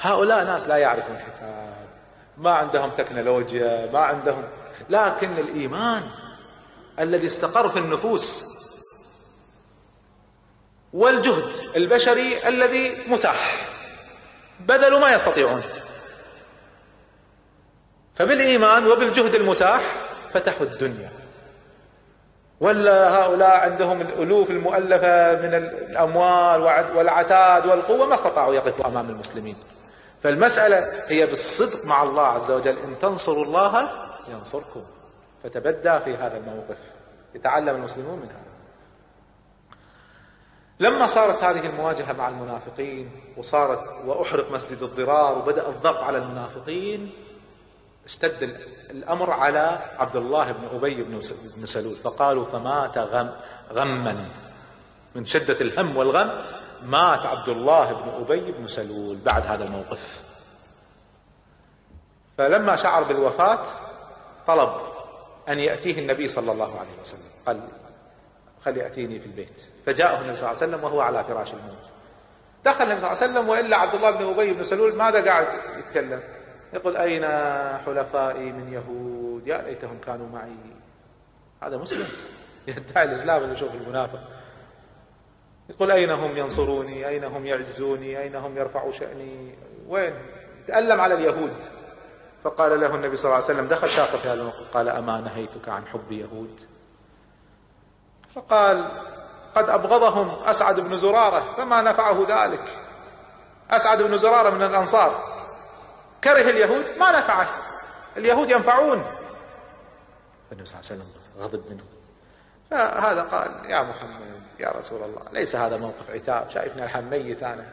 هؤلاء 0.00 0.44
ناس 0.44 0.66
لا 0.66 0.76
يعرفون 0.76 1.16
الحساب 1.16 1.88
ما 2.38 2.54
عندهم 2.54 2.90
تكنولوجيا 2.90 3.90
ما 3.92 3.98
عندهم. 3.98 4.44
لكن 4.90 5.30
الإيمان 5.38 6.10
الذي 6.98 7.26
استقر 7.26 7.68
في 7.68 7.78
النفوس 7.78 8.44
والجهد 10.92 11.76
البشري 11.76 12.48
الذي 12.48 13.10
متاح. 13.10 13.69
بذلوا 14.66 14.98
ما 14.98 15.14
يستطيعون. 15.14 15.62
فبالإيمان 18.14 18.86
وبالجهد 18.86 19.34
المتاح 19.34 19.80
فتحوا 20.32 20.66
الدنيا. 20.66 21.10
ولا 22.60 23.08
هؤلاء 23.08 23.56
عندهم 23.56 24.00
الألوف 24.00 24.50
المؤلفة 24.50 25.32
من 25.32 25.54
الأموال 25.54 26.60
والعتاد 26.96 27.66
والقوة 27.66 28.06
ما 28.06 28.14
استطاعوا 28.14 28.54
يقفوا 28.54 28.86
أمام 28.86 29.10
المسلمين. 29.10 29.56
فالمسألة 30.22 30.86
هي 31.06 31.26
بالصدق 31.26 31.86
مع 31.88 32.02
الله 32.02 32.26
عز 32.26 32.50
وجل. 32.50 32.78
إن 32.78 32.98
تنصروا 32.98 33.44
الله 33.44 33.88
ينصركم. 34.28 34.82
فتبدى 35.44 36.00
في 36.04 36.16
هذا 36.16 36.36
الموقف. 36.36 36.76
يتعلم 37.34 37.76
المسلمون 37.76 38.18
من 38.18 38.26
هذا. 38.28 38.49
لما 40.80 41.06
صارت 41.06 41.44
هذه 41.44 41.66
المواجهة 41.66 42.12
مع 42.12 42.28
المنافقين 42.28 43.10
وصارت 43.36 43.90
وأحرق 44.06 44.52
مسجد 44.52 44.82
الضرار 44.82 45.38
وبدأ 45.38 45.68
الضغط 45.68 46.02
على 46.02 46.18
المنافقين 46.18 47.12
اشتد 48.04 48.42
الأمر 48.90 49.30
على 49.30 49.78
عبد 49.98 50.16
الله 50.16 50.52
بن 50.52 50.76
أبي 50.76 51.02
بن 51.02 51.66
سلول. 51.66 51.94
فقالوا 51.94 52.44
فمات 52.44 52.98
غم 52.98 53.30
غما. 53.72 54.28
من 55.14 55.26
شدة 55.26 55.60
الهم 55.60 55.96
والغم 55.96 56.30
مات 56.82 57.26
عبد 57.26 57.48
الله 57.48 57.92
بن 57.92 58.24
أبي 58.24 58.52
بن 58.52 58.68
سلول 58.68 59.16
بعد 59.16 59.46
هذا 59.46 59.64
الموقف. 59.64 60.22
فلما 62.38 62.76
شعر 62.76 63.02
بالوفاة 63.02 63.62
طلب 64.46 64.70
أن 65.48 65.58
يأتيه 65.58 65.98
النبي 65.98 66.28
صلى 66.28 66.52
الله 66.52 66.78
عليه 66.78 67.00
وسلم. 67.00 67.20
قال 67.46 67.60
خل 68.64 68.76
يأتيني 68.76 69.18
في 69.18 69.26
البيت. 69.26 69.58
فجاءه 69.86 70.20
النبي 70.20 70.36
صلى 70.36 70.50
الله 70.50 70.62
عليه 70.62 70.74
وسلم 70.74 70.84
وهو 70.84 71.00
على 71.00 71.24
فراش 71.24 71.52
الموت 71.54 71.90
دخل 72.64 72.84
النبي 72.84 73.00
صلى 73.00 73.12
الله 73.12 73.22
عليه 73.22 73.32
وسلم 73.32 73.48
وإلا 73.48 73.76
عبد 73.76 73.94
الله 73.94 74.10
بن 74.10 74.24
أبي 74.24 74.52
بن 74.52 74.64
سلول 74.64 74.96
ماذا 74.96 75.24
قاعد 75.24 75.46
يتكلم؟ 75.78 76.20
يقول 76.72 76.96
أين 76.96 77.24
حلفائي 77.86 78.52
من 78.52 78.72
يهود؟ 78.72 79.46
يا 79.46 79.62
ليتهم 79.62 79.98
كانوا 80.06 80.28
معي. 80.28 80.50
هذا 81.62 81.76
مسلم. 81.76 82.06
يدعي 82.68 83.04
الإسلام 83.04 83.42
اللي 83.42 83.54
يشوف 83.54 83.74
المنافق. 83.74 84.20
يقول 85.70 85.90
أين 85.90 86.10
هم 86.10 86.36
ينصروني؟ 86.36 87.08
أين 87.08 87.24
هم 87.24 87.46
يعزوني؟ 87.46 88.20
أين 88.20 88.36
هم 88.36 88.58
يرفعوا 88.58 88.92
شأني؟ 88.92 89.54
وين؟ 89.88 90.14
تألم 90.66 91.00
على 91.00 91.14
اليهود. 91.14 91.54
فقال 92.44 92.80
له 92.80 92.94
النبي 92.94 93.16
صلى 93.16 93.24
الله 93.24 93.44
عليه 93.44 93.44
وسلم 93.44 93.66
دخل 93.66 93.88
شاق 93.88 94.16
في 94.16 94.28
هذا 94.28 94.40
الموقف. 94.40 94.76
قال 94.76 94.88
أما 94.88 95.20
نهيتك 95.20 95.68
عن 95.68 95.86
حب 95.86 96.12
يهود؟ 96.12 96.60
فقال 98.34 98.88
قد 99.54 99.70
أبغضهم 99.70 100.42
أسعد 100.44 100.80
بن 100.80 100.98
زرارة 100.98 101.54
فما 101.56 101.82
نفعه 101.82 102.26
ذلك. 102.28 102.64
أسعد 103.70 104.02
بن 104.02 104.18
زرارة 104.18 104.50
من 104.50 104.62
الأنصار. 104.62 105.24
كره 106.24 106.50
اليهود؟ 106.50 106.84
ما 106.98 107.18
نفعه. 107.18 107.48
اليهود 108.16 108.50
ينفعون. 108.50 109.04
فالنبي 110.50 110.66
صلى 110.66 110.80
الله 110.80 110.90
عليه 110.90 111.02
وسلم 111.02 111.04
غضب 111.38 111.70
منه 111.70 111.84
فهذا 112.70 113.22
قال 113.22 113.70
يا 113.70 113.82
محمد 113.82 114.42
يا 114.60 114.70
رسول 114.70 115.02
الله 115.02 115.22
ليس 115.32 115.56
هذا 115.56 115.76
موقف 115.76 116.10
عتاب. 116.10 116.50
شايفني 116.50 116.84
الحين 116.84 117.04
ميت 117.10 117.42
أنا. 117.42 117.66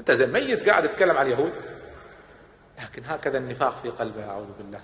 أنت 0.00 0.10
زي 0.10 0.26
ميت 0.26 0.68
قاعد 0.68 0.88
تتكلم 0.88 1.16
عن 1.16 1.26
اليهود. 1.26 1.52
لكن 2.82 3.04
هكذا 3.04 3.38
النفاق 3.38 3.74
في 3.82 3.90
قلبه 3.90 4.30
أعوذ 4.30 4.52
بالله. 4.58 4.80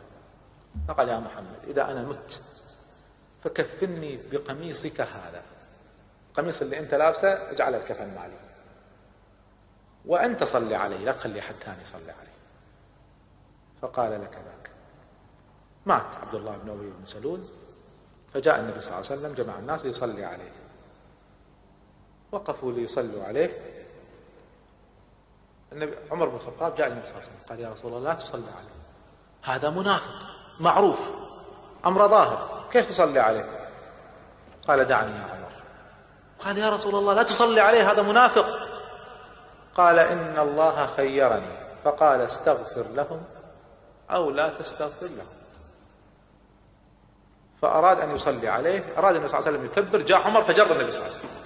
فقال 0.88 1.08
يا 1.08 1.18
محمد 1.18 1.58
إذا 1.68 1.90
أنا 1.90 2.02
مت 2.02 2.40
فكفني 3.44 4.18
بقميصك 4.32 5.00
هذا. 5.00 5.42
القميص 6.30 6.62
اللي 6.62 6.78
أنت 6.78 6.94
لابسه 6.94 7.50
اجعل 7.50 7.74
الكفن 7.74 8.14
مالي. 8.14 8.38
وأنت 10.06 10.44
صلي 10.44 10.74
علي 10.74 10.98
لا 10.98 11.12
تخلي 11.12 11.40
أحد 11.40 11.54
ثاني 11.54 11.82
يصلي 11.82 12.12
عليه. 12.12 12.36
فقال 13.82 14.22
لك 14.22 14.32
ذاك. 14.32 14.70
مات 15.86 16.16
عبد 16.22 16.34
الله 16.34 16.56
بن 16.56 16.70
أبي 16.70 16.90
بن 16.90 17.06
سلول. 17.06 17.44
فجاء 18.34 18.60
النبي 18.60 18.80
صلى 18.80 18.94
الله 18.94 19.10
عليه 19.10 19.20
وسلم 19.20 19.34
جمع 19.34 19.58
الناس 19.58 19.84
ليصلي 19.84 20.24
عليه. 20.24 20.52
وقفوا 22.32 22.72
ليصلوا 22.72 23.24
عليه. 23.24 23.60
النبي 25.72 25.96
عمر 26.10 26.28
بن 26.28 26.36
الخطاب 26.36 26.74
جاء 26.74 26.88
النبي 26.88 27.06
صلى 27.06 27.14
الله 27.16 27.28
عليه 27.28 27.32
وسلم 27.32 27.48
قال 27.48 27.60
يا 27.60 27.68
رسول 27.68 27.92
الله 27.92 28.12
لا 28.12 28.20
تصلي 28.20 28.50
عليه. 28.50 28.76
هذا 29.42 29.70
منافق 29.70 30.26
معروف 30.60 31.08
أمر 31.86 32.08
ظاهر. 32.08 32.55
كيف 32.76 32.90
تصلي 32.90 33.20
عليه؟ 33.20 33.44
قال 34.68 34.84
دعني 34.84 35.10
يا 35.10 35.22
عمر. 35.22 35.50
قال 36.44 36.58
يا 36.58 36.70
رسول 36.70 36.94
الله 36.94 37.14
لا 37.14 37.22
تصلي 37.22 37.60
عليه 37.60 37.90
هذا 37.92 38.02
منافق. 38.02 38.46
قال 39.74 39.98
إن 39.98 40.38
الله 40.38 40.86
خيرني. 40.86 41.56
فقال 41.84 42.20
استغفر 42.20 42.86
لهم 42.94 43.24
أو 44.10 44.30
لا 44.30 44.48
تستغفر 44.48 45.06
لهم. 45.06 45.36
فأراد 47.62 48.00
أن 48.00 48.16
يصلي 48.16 48.48
عليه 48.48 48.84
أراد 48.98 49.14
النبي 49.14 49.28
صلى 49.28 49.38
الله 49.38 49.48
عليه 49.48 49.58
وسلم 49.58 49.64
يكبر 49.64 49.98
جاء 49.98 50.20
عمر 50.20 50.44
فجر 50.44 50.72
النبي 50.72 50.90
صلى 50.90 51.00
الله 51.00 51.16
عليه 51.16 51.24
وسلم. 51.24 51.40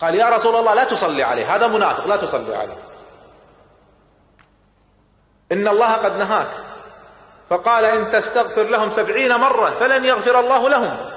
قال 0.00 0.14
يا 0.14 0.28
رسول 0.28 0.56
الله 0.56 0.74
لا 0.74 0.84
تصلي 0.84 1.22
عليه 1.22 1.54
هذا 1.56 1.66
منافق 1.66 2.06
لا 2.06 2.16
تصلي 2.16 2.56
عليه. 2.56 2.78
إن 5.52 5.68
الله 5.68 5.92
قد 5.92 6.16
نهاك. 6.16 6.73
فقال 7.50 7.84
إن 7.84 8.10
تستغفر 8.10 8.62
لهم 8.62 8.90
سبعين 8.90 9.36
مرة 9.36 9.70
فلن 9.70 10.04
يغفر 10.04 10.40
الله 10.40 10.68
لهم. 10.68 11.10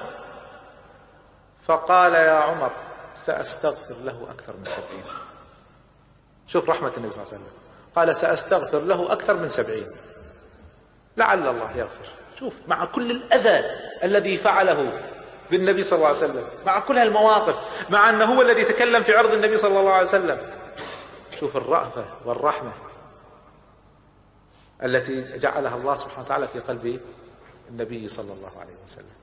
فقال 1.67 2.13
يا 2.13 2.39
عمر 2.39 2.71
سأستغفر 3.15 3.95
له 4.03 4.27
أكثر 4.31 4.53
من 4.59 4.65
سبعين. 4.65 5.03
شوف 6.47 6.69
رحمة 6.69 6.91
النبي 6.97 7.11
صلى 7.11 7.23
الله 7.23 7.33
عليه 7.33 7.43
وسلم. 7.43 7.57
قال 7.95 8.15
سأستغفر 8.15 8.79
له 8.79 9.11
أكثر 9.11 9.33
من 9.33 9.49
سبعين. 9.49 9.85
لعل 11.17 11.47
الله 11.47 11.71
يغفر. 11.75 12.09
شوف 12.39 12.53
مع 12.67 12.85
كل 12.85 13.11
الأذى 13.11 13.65
الذي 14.03 14.37
فعله 14.37 15.03
بالنبي 15.51 15.83
صلى 15.83 15.97
الله 15.97 16.07
عليه 16.07 16.17
وسلم 16.17 16.47
مع 16.65 16.79
كل 16.79 16.97
هالمواقف 16.97 17.55
مع 17.89 18.09
أنه 18.09 18.25
هو 18.25 18.41
الذي 18.41 18.63
تكلم 18.63 19.03
في 19.03 19.17
عرض 19.17 19.33
النبي 19.33 19.57
صلى 19.57 19.79
الله 19.79 19.93
عليه 19.93 20.07
وسلم. 20.07 20.39
شوف 21.39 21.57
الرأفة 21.57 22.05
والرحمة. 22.25 22.71
التي 24.83 25.37
جعلها 25.37 25.75
الله 25.75 25.95
سبحانه 25.95 26.25
وتعالى 26.25 26.47
في 26.47 26.59
قلب 26.59 27.01
النبي 27.69 28.07
صلى 28.07 28.33
الله 28.33 28.57
عليه 28.59 28.73
وسلم. 28.85 29.15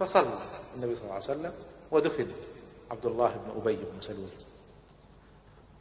فصلى 0.00 0.38
النبي 0.76 0.96
صلى 0.96 1.04
الله 1.04 1.14
عليه 1.14 1.24
وسلم 1.24 1.52
ودفن 1.90 2.26
عبد 2.90 3.06
الله 3.06 3.28
بن 3.28 3.60
أبي 3.60 3.76
بن 3.76 4.00
سلول. 4.00 4.28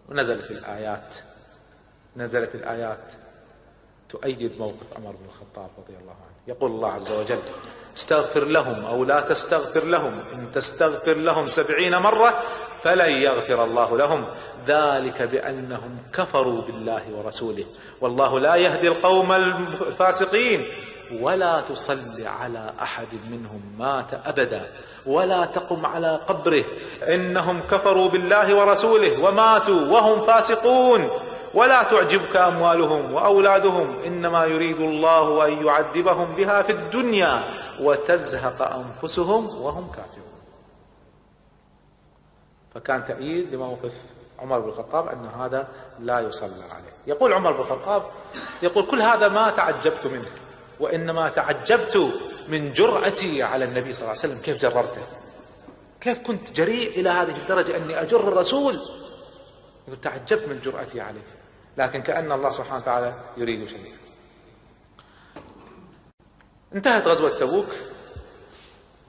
ونزلت 0.09 0.51
الآيات 0.51 1.15
نزلت 2.17 2.55
الآيات 2.55 3.13
تؤيد 4.09 4.57
موقف 4.59 4.97
عمر 4.97 5.11
بن 5.11 5.25
الخطاب 5.25 5.69
رضي 5.77 5.97
الله 6.01 6.13
عنه. 6.13 6.35
يقول 6.47 6.71
الله 6.71 6.91
عز 6.91 7.11
وجل 7.11 7.41
استغفر 7.97 8.43
لهم 8.43 8.85
أو 8.85 9.03
لا 9.03 9.21
تستغفر 9.21 9.83
لهم 9.83 10.19
إن 10.33 10.47
تستغفر 10.53 11.13
لهم 11.13 11.47
سبعين 11.47 11.97
مرة 11.97 12.33
فلن 12.83 13.09
يغفر 13.09 13.63
الله 13.63 13.97
لهم. 13.97 14.25
ذلك 14.67 15.21
بأنهم 15.21 15.97
كفروا 16.13 16.61
بالله 16.61 17.03
ورسوله. 17.13 17.65
والله 18.01 18.39
لا 18.39 18.55
يهدي 18.55 18.87
القوم 18.87 19.31
الفاسقين. 19.31 20.65
ولا 21.21 21.61
تصل 21.61 22.25
على 22.25 22.73
أحد 22.81 23.07
منهم 23.31 23.61
مات 23.79 24.07
أبدا. 24.25 24.71
ولا 25.05 25.45
تقم 25.45 25.85
على 25.85 26.19
قبره. 26.27 26.63
إنهم 27.03 27.59
كفروا 27.71 28.09
بالله 28.09 28.55
ورسوله 28.55 29.23
وماتوا 29.23 29.81
وهم 29.91 30.21
فاسقون. 30.21 31.09
ولا 31.53 31.83
تعجبك 31.83 32.35
أموالهم 32.35 33.13
وأولادهم. 33.13 33.95
إنما 34.05 34.45
يريد 34.45 34.79
الله 34.79 35.47
أن 35.47 35.65
يعذبهم 35.65 36.33
بها 36.37 36.61
في 36.61 36.71
الدنيا. 36.71 37.43
وتزهق 37.81 38.61
أنفسهم 38.61 39.61
وهم 39.61 39.91
كافرون. 39.91 40.25
فكان 42.75 43.05
تأييد 43.05 43.53
لموقف 43.53 43.91
عمر 44.39 44.59
بن 44.59 44.69
الخطاب 44.69 45.07
أن 45.07 45.25
هذا 45.25 45.67
لا 45.99 46.19
يصلى 46.19 46.63
عليه. 46.71 46.93
يقول 47.07 47.33
عمر 47.33 47.51
بن 47.51 47.59
الخطاب 47.59 48.03
يقول 48.63 48.85
كل 48.85 49.01
هذا 49.01 49.27
ما 49.27 49.49
تعجبت 49.49 50.07
منه 50.07 50.29
وإنما 50.79 51.29
تعجبت 51.29 52.11
من 52.47 52.73
جرأتي 52.73 53.43
على 53.43 53.65
النبي 53.65 53.93
صلى 53.93 54.01
الله 54.01 54.21
عليه 54.23 54.33
وسلم. 54.33 54.41
كيف 54.41 54.61
جررته؟ 54.61 55.01
كيف 56.01 56.19
كنت 56.19 56.51
جريء 56.51 56.99
إلى 56.99 57.09
هذه 57.09 57.35
الدرجة 57.35 57.77
أني 57.77 58.01
أجر 58.01 58.27
الرسول؟ 58.27 58.81
يقول 59.87 60.01
تعجبت 60.01 60.47
من 60.47 60.59
جرأتي 60.59 61.01
عليه. 61.01 61.27
لكن 61.77 62.01
كأن 62.01 62.31
الله 62.31 62.49
سبحانه 62.49 62.81
وتعالى 62.81 63.13
يريد 63.37 63.67
شيئا. 63.67 64.04
انتهت 66.75 67.07
غزوة 67.07 67.29
تبوك 67.29 67.67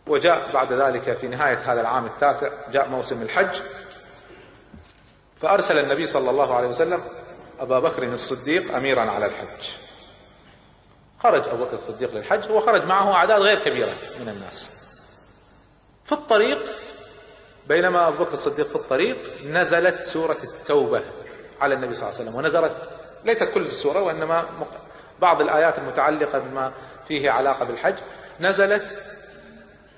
وجاء 0.06 0.50
بعد 0.54 0.72
ذلك 0.72 1.18
في 1.18 1.28
نهاية 1.28 1.72
هذا 1.72 1.80
العام 1.80 2.06
التاسع 2.06 2.48
جاء 2.72 2.88
موسم 2.88 3.22
الحج 3.22 3.60
فأرسل 5.36 5.78
النبي 5.78 6.06
صلى 6.06 6.30
الله 6.30 6.54
عليه 6.54 6.68
وسلم 6.68 7.02
أبا 7.60 7.78
بكر 7.78 8.02
الصديق 8.02 8.74
أميرا 8.74 9.00
على 9.00 9.26
الحج. 9.26 9.66
خرج 11.22 11.48
أبو 11.48 11.64
بكر 11.64 11.74
الصديق 11.74 12.14
للحج 12.14 12.50
وخرج 12.50 12.84
معه 12.84 13.14
أعداد 13.14 13.40
غير 13.40 13.58
كبيرة 13.58 13.94
من 14.20 14.28
الناس. 14.28 14.70
في 16.04 16.12
الطريق 16.12 16.72
بينما 17.66 18.08
أبو 18.08 18.24
بكر 18.24 18.32
الصديق 18.32 18.66
في 18.66 18.76
الطريق 18.76 19.42
نزلت 19.44 20.02
سورة 20.02 20.36
التوبة 20.44 21.02
على 21.60 21.74
النبي 21.74 21.94
صلى 21.94 22.08
الله 22.08 22.20
عليه 22.20 22.30
وسلم 22.30 22.38
ونزلت 22.38 22.72
ليست 23.24 23.44
كل 23.44 23.62
السورة 23.66 24.02
وإنما 24.02 24.44
بعض 25.20 25.40
الآيات 25.40 25.78
المتعلقة 25.78 26.38
بما 26.38 26.72
فيه 27.08 27.30
علاقة 27.30 27.64
بالحج 27.64 27.94
نزلت 28.40 28.98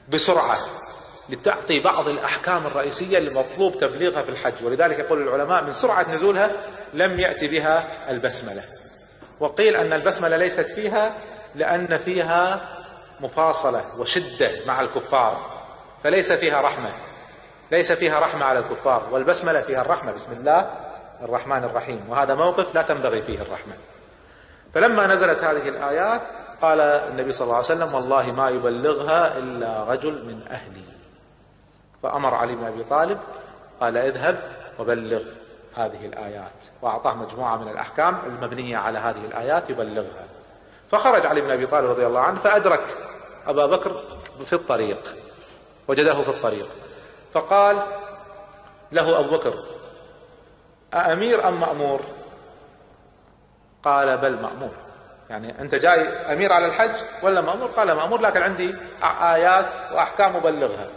بسرعة 0.08 0.58
لتعطي 1.28 1.80
بعض 1.80 2.08
الأحكام 2.08 2.66
الرئيسية 2.66 3.18
اللي 3.18 3.34
مطلوب 3.34 3.78
تبليغها 3.78 4.22
في 4.22 4.28
الحج. 4.28 4.64
ولذلك 4.64 4.98
يقول 4.98 5.22
العلماء 5.22 5.64
من 5.64 5.72
سرعة 5.72 6.14
نزولها 6.14 6.50
لم 6.94 7.20
يأتي 7.20 7.48
بها 7.48 7.84
البسملة. 8.10 8.62
وقيل 9.40 9.76
أن 9.76 9.92
البسملة 9.92 10.36
ليست 10.36 10.60
فيها 10.60 11.12
لأن 11.54 11.98
فيها 11.98 12.68
مفاصلة 13.20 14.00
وشدة 14.00 14.50
مع 14.66 14.80
الكفار 14.80 15.64
فليس 16.04 16.32
فيها 16.32 16.60
رحمة. 16.60 16.92
ليس 17.70 17.92
فيها 17.92 18.20
رحمة 18.20 18.44
على 18.44 18.58
الكفار 18.58 19.08
والبسملة 19.10 19.60
فيها 19.60 19.82
الرحمة. 19.82 20.12
بسم 20.12 20.32
الله 20.32 20.70
الرحمن 21.22 21.64
الرحيم. 21.64 22.04
وهذا 22.08 22.34
موقف 22.34 22.74
لا 22.74 22.82
تنبغي 22.82 23.22
فيه 23.22 23.42
الرحمة. 23.42 23.74
فلما 24.74 25.06
نزلت 25.06 25.44
هذه 25.44 25.68
الآيات 25.68 26.22
قال 26.62 26.80
النبي 26.80 27.32
صلى 27.32 27.44
الله 27.44 27.56
عليه 27.56 27.64
وسلم 27.64 27.94
والله 27.94 28.32
ما 28.32 28.48
يبلغها 28.48 29.38
إلا 29.38 29.84
رجل 29.84 30.12
من 30.12 30.42
أهلي. 30.50 30.84
فأمر 32.02 32.34
علي 32.34 32.54
بن 32.54 32.64
أبي 32.64 32.84
طالب 32.84 33.18
قال 33.80 33.96
اذهب 33.96 34.38
وبلغ 34.78 35.22
هذه 35.74 36.06
الآيات. 36.06 36.52
وأعطاه 36.82 37.14
مجموعة 37.14 37.56
من 37.56 37.68
الأحكام 37.68 38.18
المبنية 38.26 38.76
على 38.76 38.98
هذه 38.98 39.24
الآيات 39.24 39.70
يبلغها. 39.70 40.24
فخرج 40.90 41.26
علي 41.26 41.40
بن 41.40 41.50
أبي 41.50 41.66
طالب 41.66 41.90
رضي 41.90 42.06
الله 42.06 42.20
عنه 42.20 42.38
فأدرك 42.38 42.84
أبا 43.46 43.66
بكر 43.66 44.02
في 44.44 44.52
الطريق 44.52 45.16
وجده 45.88 46.22
في 46.22 46.28
الطريق. 46.28 46.68
فقال 47.34 47.76
له 48.92 49.20
أبو 49.20 49.36
بكر 49.36 49.64
أأمير 50.94 51.48
أم 51.48 51.60
مأمور؟ 51.60 52.00
قال 53.82 54.18
بل 54.18 54.42
مأمور. 54.42 54.87
يعني 55.30 55.60
أنت 55.60 55.74
جاي 55.74 56.08
أمير 56.32 56.52
على 56.52 56.66
الحج 56.66 56.90
ولا 57.22 57.40
مأمور؟ 57.40 57.68
قال 57.68 57.92
مأمور 57.92 58.20
لكن 58.20 58.42
عندي 58.42 58.74
آيات 59.22 59.72
وأحكام 59.92 60.36
أبلغها. 60.36 60.88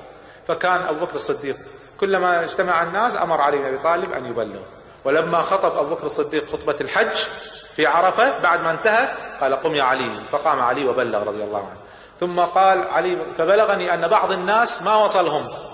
فكان 0.47 0.81
أبو 0.81 1.05
بكر 1.05 1.15
الصديق 1.15 1.55
كلما 1.99 2.43
اجتمع 2.43 2.83
الناس 2.83 3.15
أمر 3.15 3.41
علي 3.41 3.57
بن 3.57 3.65
أبي 3.65 3.77
طالب 3.77 4.13
أن 4.13 4.25
يبلغ. 4.25 4.61
ولما 5.05 5.41
خطب 5.41 5.77
أبو 5.77 5.95
بكر 5.95 6.05
الصديق 6.05 6.45
خطبة 6.45 6.75
الحج 6.81 7.27
في 7.75 7.85
عرفة 7.85 8.39
بعد 8.39 8.61
ما 8.63 8.71
انتهى 8.71 9.07
قال 9.41 9.63
قم 9.63 9.75
يا 9.75 9.83
علي. 9.83 10.23
فقام 10.31 10.61
علي 10.61 10.87
وبلغ 10.87 11.23
رضي 11.23 11.43
الله 11.43 11.59
عنه. 11.59 11.81
ثم 12.19 12.39
قال 12.39 12.87
علي 12.87 13.17
فبلغني 13.37 13.93
أن 13.93 14.07
بعض 14.07 14.31
الناس 14.31 14.83
ما 14.83 14.95
وصلهم. 14.95 15.70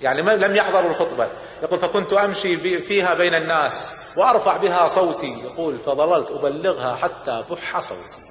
يعني 0.00 0.22
لم 0.22 0.56
يحضروا 0.56 0.90
الخطبة. 0.90 1.28
يقول 1.62 1.78
فكنت 1.78 2.12
أمشي 2.12 2.80
فيها 2.80 3.14
بين 3.14 3.34
الناس 3.34 3.94
وأرفع 4.18 4.56
بها 4.56 4.88
صوتي. 4.88 5.38
يقول 5.44 5.78
فظللت 5.78 6.30
أبلغها 6.30 6.96
حتى 6.96 7.44
بح 7.50 7.80
صوتي. 7.80 8.28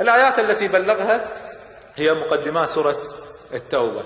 الآيات 0.00 0.38
التي 0.38 0.68
بلغها 0.68 1.28
هي 1.96 2.14
مقدمات 2.14 2.68
سورة 2.68 2.96
التوبة. 3.54 4.04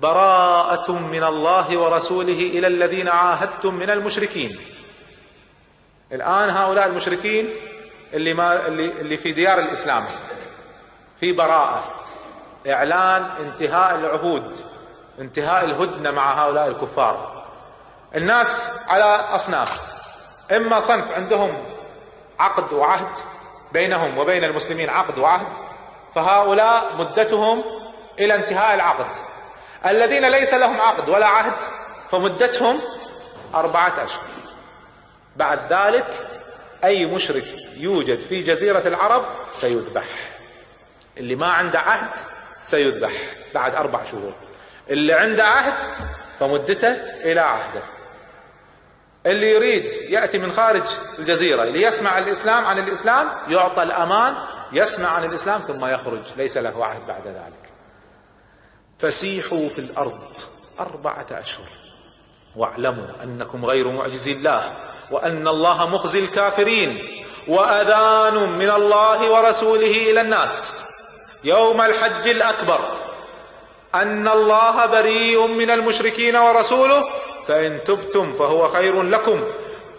براءة 0.00 0.92
من 0.92 1.24
الله 1.24 1.78
ورسوله 1.78 2.32
إلى 2.32 2.66
الذين 2.66 3.08
عاهدتم 3.08 3.74
من 3.74 3.90
المشركين. 3.90 4.58
الآن 6.12 6.50
هؤلاء 6.50 6.86
المشركين 6.86 7.50
اللي 8.14 8.34
ما 8.34 8.66
اللي 8.66 8.84
اللي 8.84 9.16
في 9.16 9.32
ديار 9.32 9.58
الإسلام. 9.58 10.04
في 11.20 11.32
براءة. 11.32 12.05
إعلان 12.68 13.30
انتهاء 13.40 13.94
العهود 13.94 14.64
انتهاء 15.20 15.64
الهدنة 15.64 16.10
مع 16.10 16.44
هؤلاء 16.44 16.68
الكفار. 16.68 17.44
الناس 18.14 18.70
على 18.88 19.04
أصناف 19.04 19.80
إما 20.56 20.80
صنف 20.80 21.12
عندهم 21.16 21.64
عقد 22.38 22.72
وعهد 22.72 23.18
بينهم 23.72 24.18
وبين 24.18 24.44
المسلمين 24.44 24.90
عقد 24.90 25.18
وعهد 25.18 25.46
فهؤلاء 26.14 26.96
مدتهم 26.98 27.64
إلى 28.18 28.34
انتهاء 28.34 28.74
العقد. 28.74 29.16
الذين 29.86 30.28
ليس 30.28 30.54
لهم 30.54 30.80
عقد 30.80 31.08
ولا 31.08 31.26
عهد 31.26 31.54
فمدتهم 32.10 32.80
أربعة 33.54 33.92
أشهر. 34.04 34.22
بعد 35.36 35.60
ذلك 35.70 36.28
أي 36.84 37.06
مشرك 37.06 37.44
يوجد 37.76 38.20
في 38.20 38.42
جزيرة 38.42 38.82
العرب 38.88 39.24
سيذبح. 39.52 40.04
اللي 41.18 41.34
ما 41.34 41.46
عنده 41.46 41.78
عهد 41.80 42.08
سيذبح 42.66 43.12
بعد 43.54 43.74
أربع 43.74 44.04
شهور. 44.04 44.32
اللي 44.90 45.12
عنده 45.12 45.44
عهد 45.44 45.74
فمدته 46.40 46.90
إلى 47.24 47.40
عهده. 47.40 47.82
اللي 49.26 49.50
يريد 49.50 49.84
يأتي 49.84 50.38
من 50.38 50.52
خارج 50.52 50.82
الجزيرة 51.18 51.64
ليسمع 51.64 52.18
الإسلام 52.18 52.64
عن 52.64 52.78
الإسلام 52.78 53.28
يعطى 53.48 53.82
الأمان 53.82 54.34
يسمع 54.72 55.08
عن 55.08 55.24
الإسلام 55.24 55.60
ثم 55.60 55.86
يخرج. 55.86 56.22
ليس 56.36 56.56
له 56.56 56.84
عهد 56.84 57.06
بعد 57.06 57.26
ذلك. 57.26 57.72
فسيحوا 58.98 59.68
في 59.68 59.78
الأرض 59.78 60.36
أربعة 60.80 61.26
أشهر. 61.30 61.66
واعلموا 62.56 63.06
أنكم 63.22 63.64
غير 63.64 63.88
معجزي 63.88 64.32
الله 64.32 64.74
وأن 65.10 65.48
الله 65.48 65.88
مخزي 65.88 66.18
الكافرين 66.18 67.22
وأذان 67.48 68.34
من 68.58 68.70
الله 68.70 69.32
ورسوله 69.32 70.10
إلى 70.10 70.20
الناس. 70.20 70.84
يوم 71.46 71.80
الحج 71.80 72.28
الأكبر. 72.28 72.80
أن 73.94 74.28
الله 74.28 74.86
بريء 74.86 75.46
من 75.46 75.70
المشركين 75.70 76.36
ورسوله 76.36 77.04
فإن 77.48 77.84
تبتم 77.84 78.32
فهو 78.32 78.68
خير 78.68 79.02
لكم. 79.02 79.44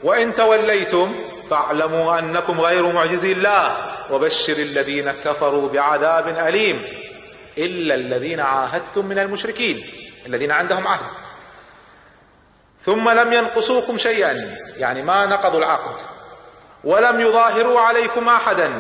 وإن 0.03 0.35
توليتم 0.35 1.15
فاعلموا 1.49 2.19
أنكم 2.19 2.61
غير 2.61 2.91
معجزي 2.91 3.31
الله 3.31 3.77
وبشر 4.11 4.53
الذين 4.53 5.11
كفروا 5.11 5.69
بعذاب 5.69 6.27
أليم. 6.27 6.81
إلا 7.57 7.95
الذين 7.95 8.39
عاهدتم 8.39 9.05
من 9.05 9.19
المشركين 9.19 9.89
الذين 10.25 10.51
عندهم 10.51 10.87
عهد. 10.87 11.11
ثم 12.85 13.09
لم 13.09 13.33
ينقصوكم 13.33 13.97
شيئا 13.97 14.57
يعني 14.77 15.01
ما 15.01 15.25
نقضوا 15.25 15.59
العقد. 15.59 15.99
ولم 16.83 17.21
يظاهروا 17.21 17.79
عليكم 17.79 18.29
احدا. 18.29 18.73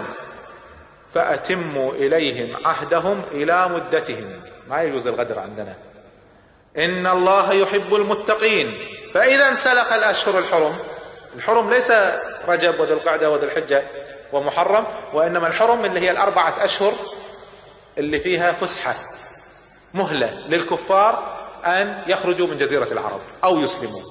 فأتموا 1.13 1.93
إليهم 1.93 2.49
عهدهم 2.65 3.21
إلى 3.31 3.67
مدتهم. 3.67 4.41
ما 4.69 4.83
يجوز 4.83 5.07
الغدر 5.07 5.39
عندنا. 5.39 5.75
إن 6.77 7.07
الله 7.07 7.53
يحب 7.53 7.95
المتقين. 7.95 8.77
فإذا 9.13 9.49
انسلخ 9.49 9.93
الأشهر 9.93 10.39
الحرم. 10.39 10.77
الحرم 11.35 11.69
ليس 11.69 11.91
رجب 12.47 12.79
وذي 12.79 12.93
القعده 12.93 13.31
وذي 13.31 13.45
الحجه 13.45 13.83
ومحرم 14.33 14.87
وإنما 15.13 15.47
الحرم 15.47 15.85
اللي 15.85 15.99
هي 15.99 16.11
الأربعة 16.11 16.65
أشهر 16.65 16.93
اللي 17.97 18.19
فيها 18.19 18.51
فسحة 18.51 18.95
مهلة 19.93 20.43
للكفار 20.49 21.37
أن 21.65 22.03
يخرجوا 22.07 22.47
من 22.47 22.57
جزيرة 22.57 22.87
العرب 22.91 23.21
أو 23.43 23.59
يسلموا. 23.59 24.01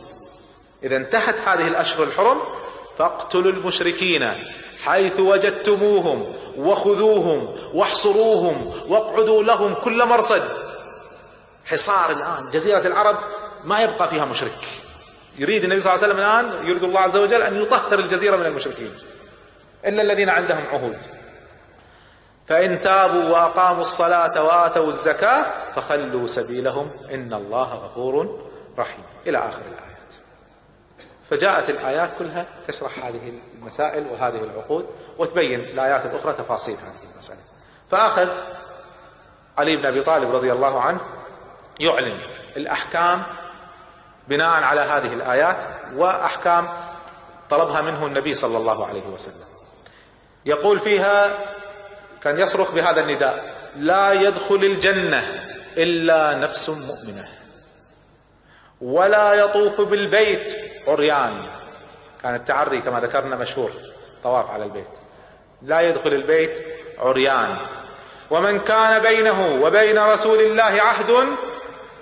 إذا 0.83 0.97
انتهت 0.97 1.49
هذه 1.49 1.69
الأشهر 1.69 2.03
الحرم 2.03 2.39
فاقتلوا 2.99 3.53
المشركين. 3.53 4.29
حيث 4.85 5.21
وجدتموهم 5.21 6.33
وخذوهم 6.59 7.57
واحصروهم 7.75 8.73
واقعدوا 8.89 9.43
لهم 9.43 9.75
كل 9.75 10.05
مرصد. 10.07 10.43
حصار 11.65 12.11
الآن 12.11 12.51
جزيرة 12.51 12.87
العرب 12.87 13.17
ما 13.65 13.83
يبقى 13.83 14.09
فيها 14.09 14.25
مشرك. 14.25 14.59
يريد 15.39 15.65
النبي 15.65 15.81
صلى 15.81 15.95
الله 15.95 16.05
عليه 16.05 16.15
وسلم 16.15 16.25
الآن 16.25 16.67
يريد 16.69 16.85
الله 16.85 17.01
عز 17.01 17.17
وجل 17.17 17.43
أن 17.43 17.63
يطهر 17.63 17.99
الجزيرة 17.99 18.37
من 18.37 18.47
المشركين. 18.47 18.95
إلا 19.87 20.03
الذين 20.03 20.29
عندهم 20.29 20.67
عهود. 20.67 20.99
فإن 22.49 22.81
تابوا 22.81 23.25
وأقاموا 23.25 23.83
الصلاة 23.83 24.45
وآتوا 24.45 24.89
الزكاة 24.89 25.47
فخلوا 25.75 26.27
سبيلهم. 26.27 26.91
إن 27.15 27.33
الله 27.33 27.75
غفور 27.75 28.41
رحيم. 28.79 29.05
إلى 29.27 29.39
آخر 29.39 29.61
الآية. 29.61 29.86
فجاءت 31.31 31.71
الآيات 31.71 32.11
كلها 32.19 32.47
تشرح 32.69 33.05
هذه 33.05 33.33
المسائل 33.59 34.07
وهذه 34.07 34.45
العقود 34.45 34.87
وتبين 35.19 35.61
الآيات 35.61 36.07
الأخرى 36.07 36.33
تفاصيل 36.33 36.75
هذه 36.75 37.13
المسألة. 37.15 37.39
فأخذ 37.91 38.29
علي 39.59 39.77
بن 39.77 39.87
أبي 39.87 40.01
طالب 40.03 40.35
رضي 40.35 40.53
الله 40.53 40.81
عنه 40.81 41.01
يعلن 41.81 42.19
الأحكام 42.57 43.23
بناء 44.29 44.63
على 44.63 44.81
هذه 44.81 45.13
الآيات 45.13 45.65
وأحكام 45.95 46.69
طلبها 47.51 47.83
منه 47.83 48.07
النبي 48.07 48.35
صلى 48.35 48.59
الله 48.59 48.87
عليه 48.87 49.07
وسلم. 49.07 49.45
يقول 50.47 50.81
فيها 50.81 51.39
كان 52.23 52.39
يصرخ 52.39 52.73
بهذا 52.73 53.01
النداء 53.01 53.55
لا 53.77 54.13
يدخل 54.13 54.55
الجنة 54.55 55.23
إلا 55.77 56.35
نفس 56.35 56.69
مؤمنة. 56.69 57.25
ولا 58.81 59.35
يطوف 59.35 59.81
بالبيت 59.81 60.57
عريان. 60.89 61.43
كان 62.23 62.35
التعري 62.35 62.81
كما 62.81 63.01
ذكرنا 63.01 63.37
مشهور 63.37 63.71
طواف 64.23 64.51
على 64.51 64.65
البيت. 64.65 64.89
لا 65.63 65.81
يدخل 65.81 66.15
البيت 66.15 66.67
عريان. 66.99 67.57
ومن 68.31 68.59
كان 68.59 69.03
بينه 69.03 69.63
وبين 69.63 69.99
رسول 69.99 70.41
الله 70.41 70.63
عهد 70.63 71.27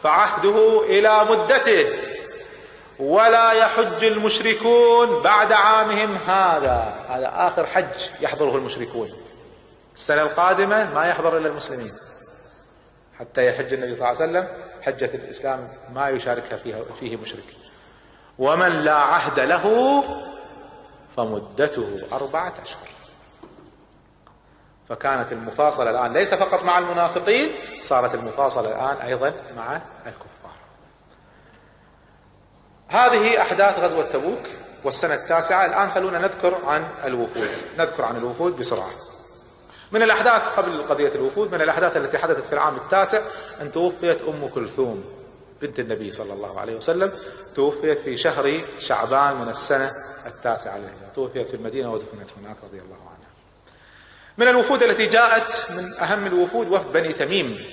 فعهده 0.02 0.84
إلى 0.84 1.24
مدته. 1.24 1.86
ولا 2.98 3.52
يحج 3.52 4.04
المشركون 4.04 5.22
بعد 5.22 5.52
عامهم 5.52 6.18
هذا. 6.26 6.94
هذا 7.08 7.32
آخر 7.34 7.66
حج 7.66 8.08
يحضره 8.20 8.56
المشركون. 8.56 9.12
السنة 9.94 10.22
القادمة 10.22 10.94
ما 10.94 11.08
يحضر 11.08 11.38
إلا 11.38 11.48
المسلمين. 11.48 11.92
حتى 13.18 13.46
يحج 13.46 13.72
النبي 13.72 13.96
صلى 13.96 14.10
الله 14.10 14.22
عليه 14.22 14.30
وسلم 14.30 14.48
حجة 14.86 15.10
الإسلام 15.14 15.68
ما 15.94 16.08
يشاركها 16.08 16.56
فيها 16.56 16.82
فيه 17.00 17.16
مشرك. 17.16 17.44
ومن 18.38 18.68
لا 18.68 18.94
عهد 18.94 19.40
له 19.40 20.04
فمدته 21.16 22.06
أربعة 22.12 22.54
أشهر. 22.62 22.88
فكانت 24.88 25.32
المفاصلة 25.32 25.90
الآن 25.90 26.12
ليس 26.12 26.34
فقط 26.34 26.64
مع 26.64 26.78
المنافقين 26.78 27.48
صارت 27.82 28.14
المفاصلة 28.14 28.68
الآن 28.68 29.06
أيضا 29.06 29.32
مع 29.56 29.80
الكفار. 30.06 30.54
هذه 32.88 33.42
أحداث 33.42 33.78
غزوة 33.78 34.04
تبوك 34.04 34.42
والسنة 34.84 35.14
التاسعة. 35.14 35.66
الآن 35.66 35.90
خلونا 35.90 36.18
نذكر 36.18 36.58
عن 36.66 36.88
الوفود 37.04 37.48
نذكر 37.78 38.04
عن 38.04 38.16
الوفود 38.16 38.56
بسرعة. 38.56 38.90
من 39.94 40.02
الأحداث 40.02 40.42
قبل 40.56 40.82
قضية 40.82 41.12
الوفود 41.14 41.54
من 41.54 41.62
الأحداث 41.62 41.96
التي 41.96 42.18
حدثت 42.18 42.46
في 42.46 42.52
العام 42.52 42.76
التاسع 42.76 43.20
أن 43.60 43.70
توفيت 43.70 44.22
أم 44.22 44.48
كلثوم 44.54 45.04
بنت 45.62 45.80
النبي 45.80 46.12
صلى 46.12 46.32
الله 46.32 46.60
عليه 46.60 46.76
وسلم. 46.76 47.12
توفيت 47.54 48.00
في 48.00 48.16
شهر 48.16 48.60
شعبان 48.78 49.36
من 49.36 49.48
السنة 49.48 49.90
التاسعة 50.26 50.78
للهجرة 50.78 51.12
توفيت 51.14 51.50
في 51.50 51.56
المدينة 51.56 51.92
ودفنت 51.92 52.30
هناك 52.40 52.56
رضي 52.64 52.78
الله 52.78 52.96
عنها. 52.96 53.30
من 54.38 54.48
الوفود 54.48 54.82
التي 54.82 55.06
جاءت 55.06 55.66
من 55.70 55.92
أهم 56.02 56.26
الوفود 56.26 56.68
وفد 56.72 56.92
بني 56.92 57.12
تميم. 57.12 57.64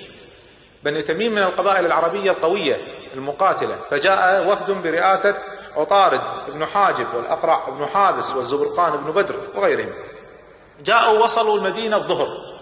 بني 0.84 1.02
تميم 1.02 1.32
من 1.32 1.42
القبائل 1.42 1.86
العربية 1.86 2.30
القوية 2.30 2.76
المقاتلة. 3.14 3.76
فجاء 3.90 4.48
وفد 4.48 4.70
برئاسة 4.70 5.34
عطارد 5.76 6.20
بن 6.48 6.66
حاجب 6.66 7.06
والأقرع 7.14 7.68
بن 7.68 7.86
حابس 7.86 8.30
والزبرقان 8.30 8.96
بن 8.96 9.12
بدر 9.12 9.36
وغيرهم. 9.54 9.92
جاءوا 10.84 11.18
وصلوا 11.24 11.58
المدينة 11.58 11.96
الظهر. 11.96 12.52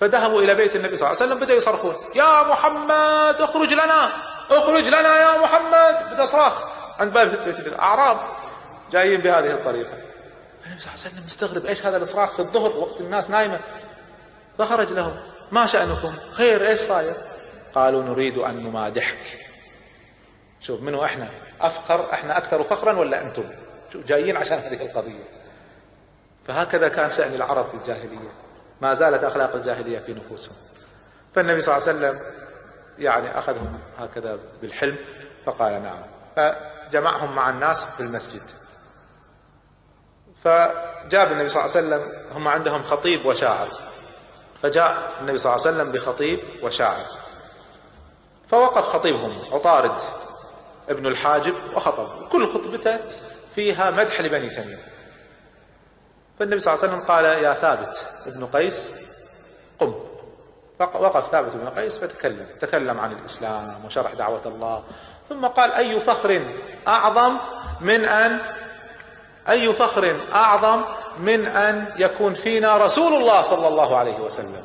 فذهبوا 0.00 0.42
إلى 0.42 0.54
بيت 0.54 0.76
النبي 0.76 0.96
صلى 0.96 1.06
الله 1.06 1.22
عليه 1.22 1.32
وسلم 1.32 1.44
بدأوا 1.44 1.58
يصرخون 1.58 1.94
يا 2.14 2.42
محمد 2.42 3.40
اخرج 3.40 3.72
لنا 3.72 4.08
اخرج 4.50 4.84
لنا 4.84 5.20
يا 5.20 5.38
محمد. 5.38 6.12
بدأ 6.12 6.24
صراخ 6.24 6.62
عند 7.00 7.12
باب 7.12 7.44
بيت 7.44 7.66
الاعراب 7.66 8.18
جايين 8.92 9.20
بهذه 9.20 9.50
الطريقة. 9.50 9.92
النبي 10.66 10.80
صلى 10.80 10.92
الله 10.94 11.04
عليه 11.04 11.14
وسلم 11.14 11.26
مستغرب 11.26 11.66
إيش 11.66 11.86
هذا 11.86 11.96
الإصراخ 11.96 12.32
في 12.32 12.38
الظهر 12.38 12.76
وقت 12.76 13.00
الناس 13.00 13.30
نايمة؟ 13.30 13.60
فخرج 14.58 14.92
لهم 14.92 15.16
ما 15.52 15.66
شأنكم؟ 15.66 16.14
خير 16.32 16.68
إيش 16.68 16.80
صاير؟ 16.80 17.14
قالوا 17.74 18.02
نريد 18.02 18.38
أن 18.38 18.56
نمادحك. 18.56 19.38
شوف 20.60 20.80
منو 20.80 21.04
إحنا؟ 21.04 21.28
أفخر 21.60 22.12
إحنا 22.12 22.38
أكثر 22.38 22.64
فخرا 22.64 22.98
ولا 22.98 23.20
أنتم؟ 23.20 23.44
شوف 23.92 24.04
جايين 24.04 24.36
عشان 24.36 24.58
هذه 24.58 24.82
القضية. 24.82 25.39
فهكذا 26.50 26.88
كان 26.88 27.10
شأن 27.10 27.34
العرب 27.34 27.68
في 27.68 27.74
الجاهلية. 27.74 28.32
ما 28.80 28.94
زالت 28.94 29.24
أخلاق 29.24 29.54
الجاهلية 29.54 29.98
في 29.98 30.12
نفوسهم. 30.12 30.54
فالنبي 31.34 31.62
صلى 31.62 31.76
الله 31.76 31.88
عليه 31.88 31.98
وسلم 31.98 32.20
يعني 32.98 33.38
أخذهم 33.38 33.78
هكذا 33.98 34.38
بالحلم 34.62 34.96
فقال 35.46 35.82
نعم. 35.82 36.02
فجمعهم 36.36 37.34
مع 37.34 37.50
الناس 37.50 37.84
في 37.84 38.00
المسجد. 38.00 38.40
فجاب 40.44 41.32
النبي 41.32 41.48
صلى 41.48 41.64
الله 41.64 41.76
عليه 41.76 41.86
وسلم 41.86 42.02
هم 42.34 42.48
عندهم 42.48 42.82
خطيب 42.82 43.26
وشاعر. 43.26 43.68
فجاء 44.62 45.12
النبي 45.20 45.38
صلى 45.38 45.54
الله 45.54 45.66
عليه 45.66 45.76
وسلم 45.76 45.92
بخطيب 45.92 46.40
وشاعر. 46.62 47.06
فوقف 48.50 48.84
خطيبهم 48.84 49.38
عطارد 49.52 50.00
ابن 50.88 51.06
الحاجب 51.06 51.54
وخطب. 51.74 52.28
كل 52.28 52.46
خطبته 52.46 52.98
فيها 53.54 53.90
مدح 53.90 54.20
لبني 54.20 54.50
تميم. 54.50 54.78
فالنبي 56.40 56.60
صلى 56.60 56.74
الله 56.74 56.84
عليه 56.84 56.94
وسلم 56.94 57.06
قال 57.08 57.24
يا 57.24 57.52
ثابت 57.52 58.06
ابن 58.26 58.46
قيس 58.46 58.90
قم. 59.80 59.94
وقف 60.80 61.30
ثابت 61.30 61.56
بن 61.56 61.68
قيس 61.68 61.98
فتكلم 61.98 62.46
تكلم 62.60 63.00
عن 63.00 63.12
الإسلام 63.12 63.84
وشرح 63.86 64.12
دعوة 64.12 64.42
الله. 64.46 64.84
ثم 65.28 65.46
قال 65.46 65.72
أي 65.72 66.00
فخر 66.00 66.42
أعظم 66.88 67.36
من 67.80 68.04
أن 68.04 68.38
أي 69.48 69.72
فخر 69.72 70.16
أعظم 70.34 70.82
من 71.18 71.46
أن 71.46 71.86
يكون 71.98 72.34
فينا 72.34 72.76
رسول 72.76 73.14
الله 73.14 73.42
صلى 73.42 73.68
الله 73.68 73.96
عليه 73.96 74.18
وسلم؟ 74.20 74.62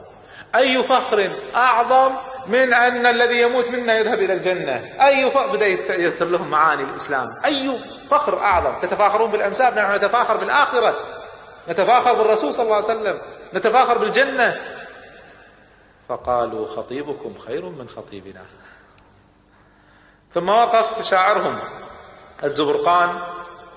أي 0.55 0.83
فخر 0.83 1.31
أعظم 1.55 2.15
من 2.47 2.73
أن 2.73 3.05
الذي 3.05 3.41
يموت 3.41 3.67
منا 3.67 3.97
يذهب 3.97 4.19
إلى 4.19 4.33
الجنة؟ 4.33 5.05
أي 5.05 5.31
فخر 5.31 5.47
بدأ 5.47 5.67
يذكر 5.95 6.25
لهم 6.25 6.47
معاني 6.47 6.83
الإسلام. 6.83 7.27
أي 7.45 7.71
فخر 8.11 8.39
أعظم؟ 8.39 8.79
تتفاخرون 8.81 9.31
بالأنساب؟ 9.31 9.77
نحن 9.77 9.95
نتفاخر 9.95 10.37
بالآخرة. 10.37 11.14
نتفاخر 11.69 12.13
بالرسول 12.13 12.53
صلى 12.53 12.63
الله 12.63 12.75
عليه 12.75 12.85
وسلم 12.85 13.21
نتفاخر 13.53 13.97
بالجنة. 13.97 14.61
فقالوا 16.09 16.67
خطيبكم 16.67 17.37
خير 17.37 17.65
من 17.65 17.89
خطيبنا. 17.89 18.45
ثم 20.33 20.49
وقف 20.49 21.09
شاعرهم 21.09 21.59
الزبرقان 22.43 23.19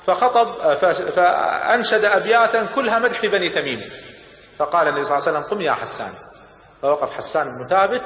فخطب 0.07 0.75
فأنشد 1.17 2.05
أبياتا 2.05 2.67
كلها 2.75 2.99
مدح 2.99 3.27
بني 3.27 3.49
تميم. 3.49 3.91
فقال 4.59 4.89
النبي 4.89 5.05
صلى 5.05 5.19
الله 5.19 5.29
عليه 5.29 5.39
وسلم 5.39 5.59
قم 5.59 5.65
يا 5.65 5.73
حسان. 5.73 6.13
فوقف 6.83 7.17
حسان 7.17 7.59
بن 7.59 7.65
ثابت 7.65 8.03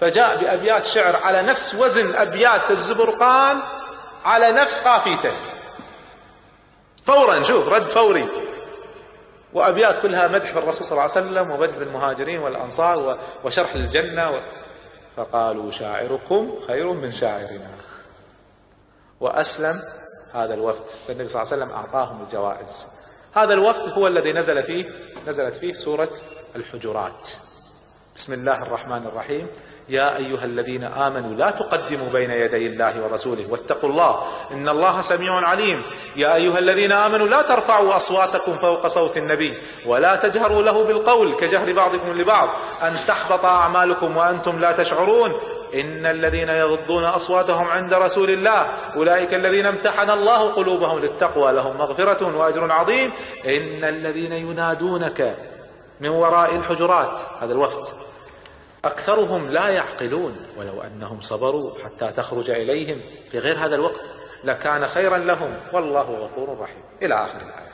فجاء 0.00 0.36
بأبيات 0.36 0.86
شعر 0.86 1.16
على 1.16 1.42
نفس 1.42 1.74
وزن 1.74 2.14
أبيات 2.14 2.70
الزبرقان 2.70 3.58
على 4.24 4.52
نفس 4.52 4.80
قافيته. 4.80 5.32
فورا 7.06 7.42
شوف 7.42 7.68
رد 7.68 7.90
فوري. 7.90 8.45
وأبيات 9.56 10.02
كلها 10.02 10.28
مدح 10.28 10.54
بالرسول 10.54 10.86
صلى 10.86 10.92
الله 10.92 11.02
عليه 11.02 11.12
وسلم 11.12 11.50
ومدح 11.50 11.76
بالمهاجرين 11.76 12.40
والأنصار 12.40 13.18
وشرح 13.44 13.76
للجنة 13.76 14.30
و... 14.30 14.34
فقالوا 15.16 15.70
شاعركم 15.70 16.58
خير 16.66 16.92
من 16.92 17.12
شاعرنا. 17.12 17.70
وأسلم 19.20 19.80
هذا 20.32 20.54
الوفد. 20.54 20.84
فالنبي 21.08 21.28
صلى 21.28 21.42
الله 21.42 21.52
عليه 21.52 21.64
وسلم 21.64 21.76
أعطاهم 21.76 22.22
الجوائز. 22.22 22.86
هذا 23.34 23.54
الوفد 23.54 23.88
هو 23.88 24.06
الذي 24.06 24.32
نزل 24.32 24.62
فيه 24.62 24.84
نزلت 25.26 25.56
فيه 25.56 25.74
سورة 25.74 26.10
الحجرات. 26.56 27.28
بسم 28.16 28.32
الله 28.32 28.62
الرحمن 28.62 29.06
الرحيم. 29.06 29.46
يا 29.88 30.16
أيها 30.16 30.44
الذين 30.44 30.84
آمنوا 30.84 31.34
لا 31.34 31.50
تقدموا 31.50 32.08
بين 32.12 32.30
يدي 32.30 32.66
الله 32.66 33.02
ورسوله 33.04 33.46
واتقوا 33.50 33.90
الله 33.90 34.22
إن 34.52 34.68
الله 34.68 35.00
سميع 35.00 35.32
عليم. 35.34 35.82
يا 36.16 36.34
أيها 36.34 36.58
الذين 36.58 36.92
آمنوا 36.92 37.28
لا 37.28 37.42
ترفعوا 37.42 37.96
أصواتكم 37.96 38.54
فوق 38.54 38.86
صوت 38.86 39.16
النبي 39.16 39.54
ولا 39.86 40.16
تجهروا 40.16 40.62
له 40.62 40.84
بالقول 40.84 41.34
كجهر 41.34 41.72
بعضكم 41.72 42.20
لبعض 42.20 42.48
أن 42.82 42.96
تحبط 43.06 43.44
أعمالكم 43.44 44.16
وأنتم 44.16 44.60
لا 44.60 44.72
تشعرون. 44.72 45.32
إن 45.74 46.06
الذين 46.06 46.48
يغضون 46.48 47.04
أصواتهم 47.04 47.66
عند 47.66 47.94
رسول 47.94 48.30
الله 48.30 48.66
أولئك 48.96 49.34
الذين 49.34 49.66
امتحن 49.66 50.10
الله 50.10 50.50
قلوبهم 50.52 50.98
للتقوى 50.98 51.52
لهم 51.52 51.76
مغفرة 51.78 52.36
وأجر 52.36 52.72
عظيم. 52.72 53.10
إن 53.46 53.84
الذين 53.84 54.32
ينادونك 54.32 55.36
من 56.00 56.08
وراء 56.08 56.56
الحجرات 56.56 57.18
هذا 57.40 57.52
الوفد. 57.52 57.86
أكثرهم 58.86 59.50
لا 59.50 59.68
يعقلون 59.68 60.36
ولو 60.56 60.82
أنهم 60.82 61.20
صبروا 61.20 61.70
حتى 61.84 62.12
تخرج 62.16 62.50
إليهم 62.50 63.00
في 63.30 63.38
غير 63.38 63.58
هذا 63.58 63.74
الوقت 63.74 64.10
لكان 64.44 64.86
خيرا 64.86 65.18
لهم. 65.18 65.50
والله 65.72 66.02
غفور 66.02 66.58
رحيم. 66.60 66.82
إلى 67.02 67.14
آخر 67.14 67.38
الآية. 67.38 67.65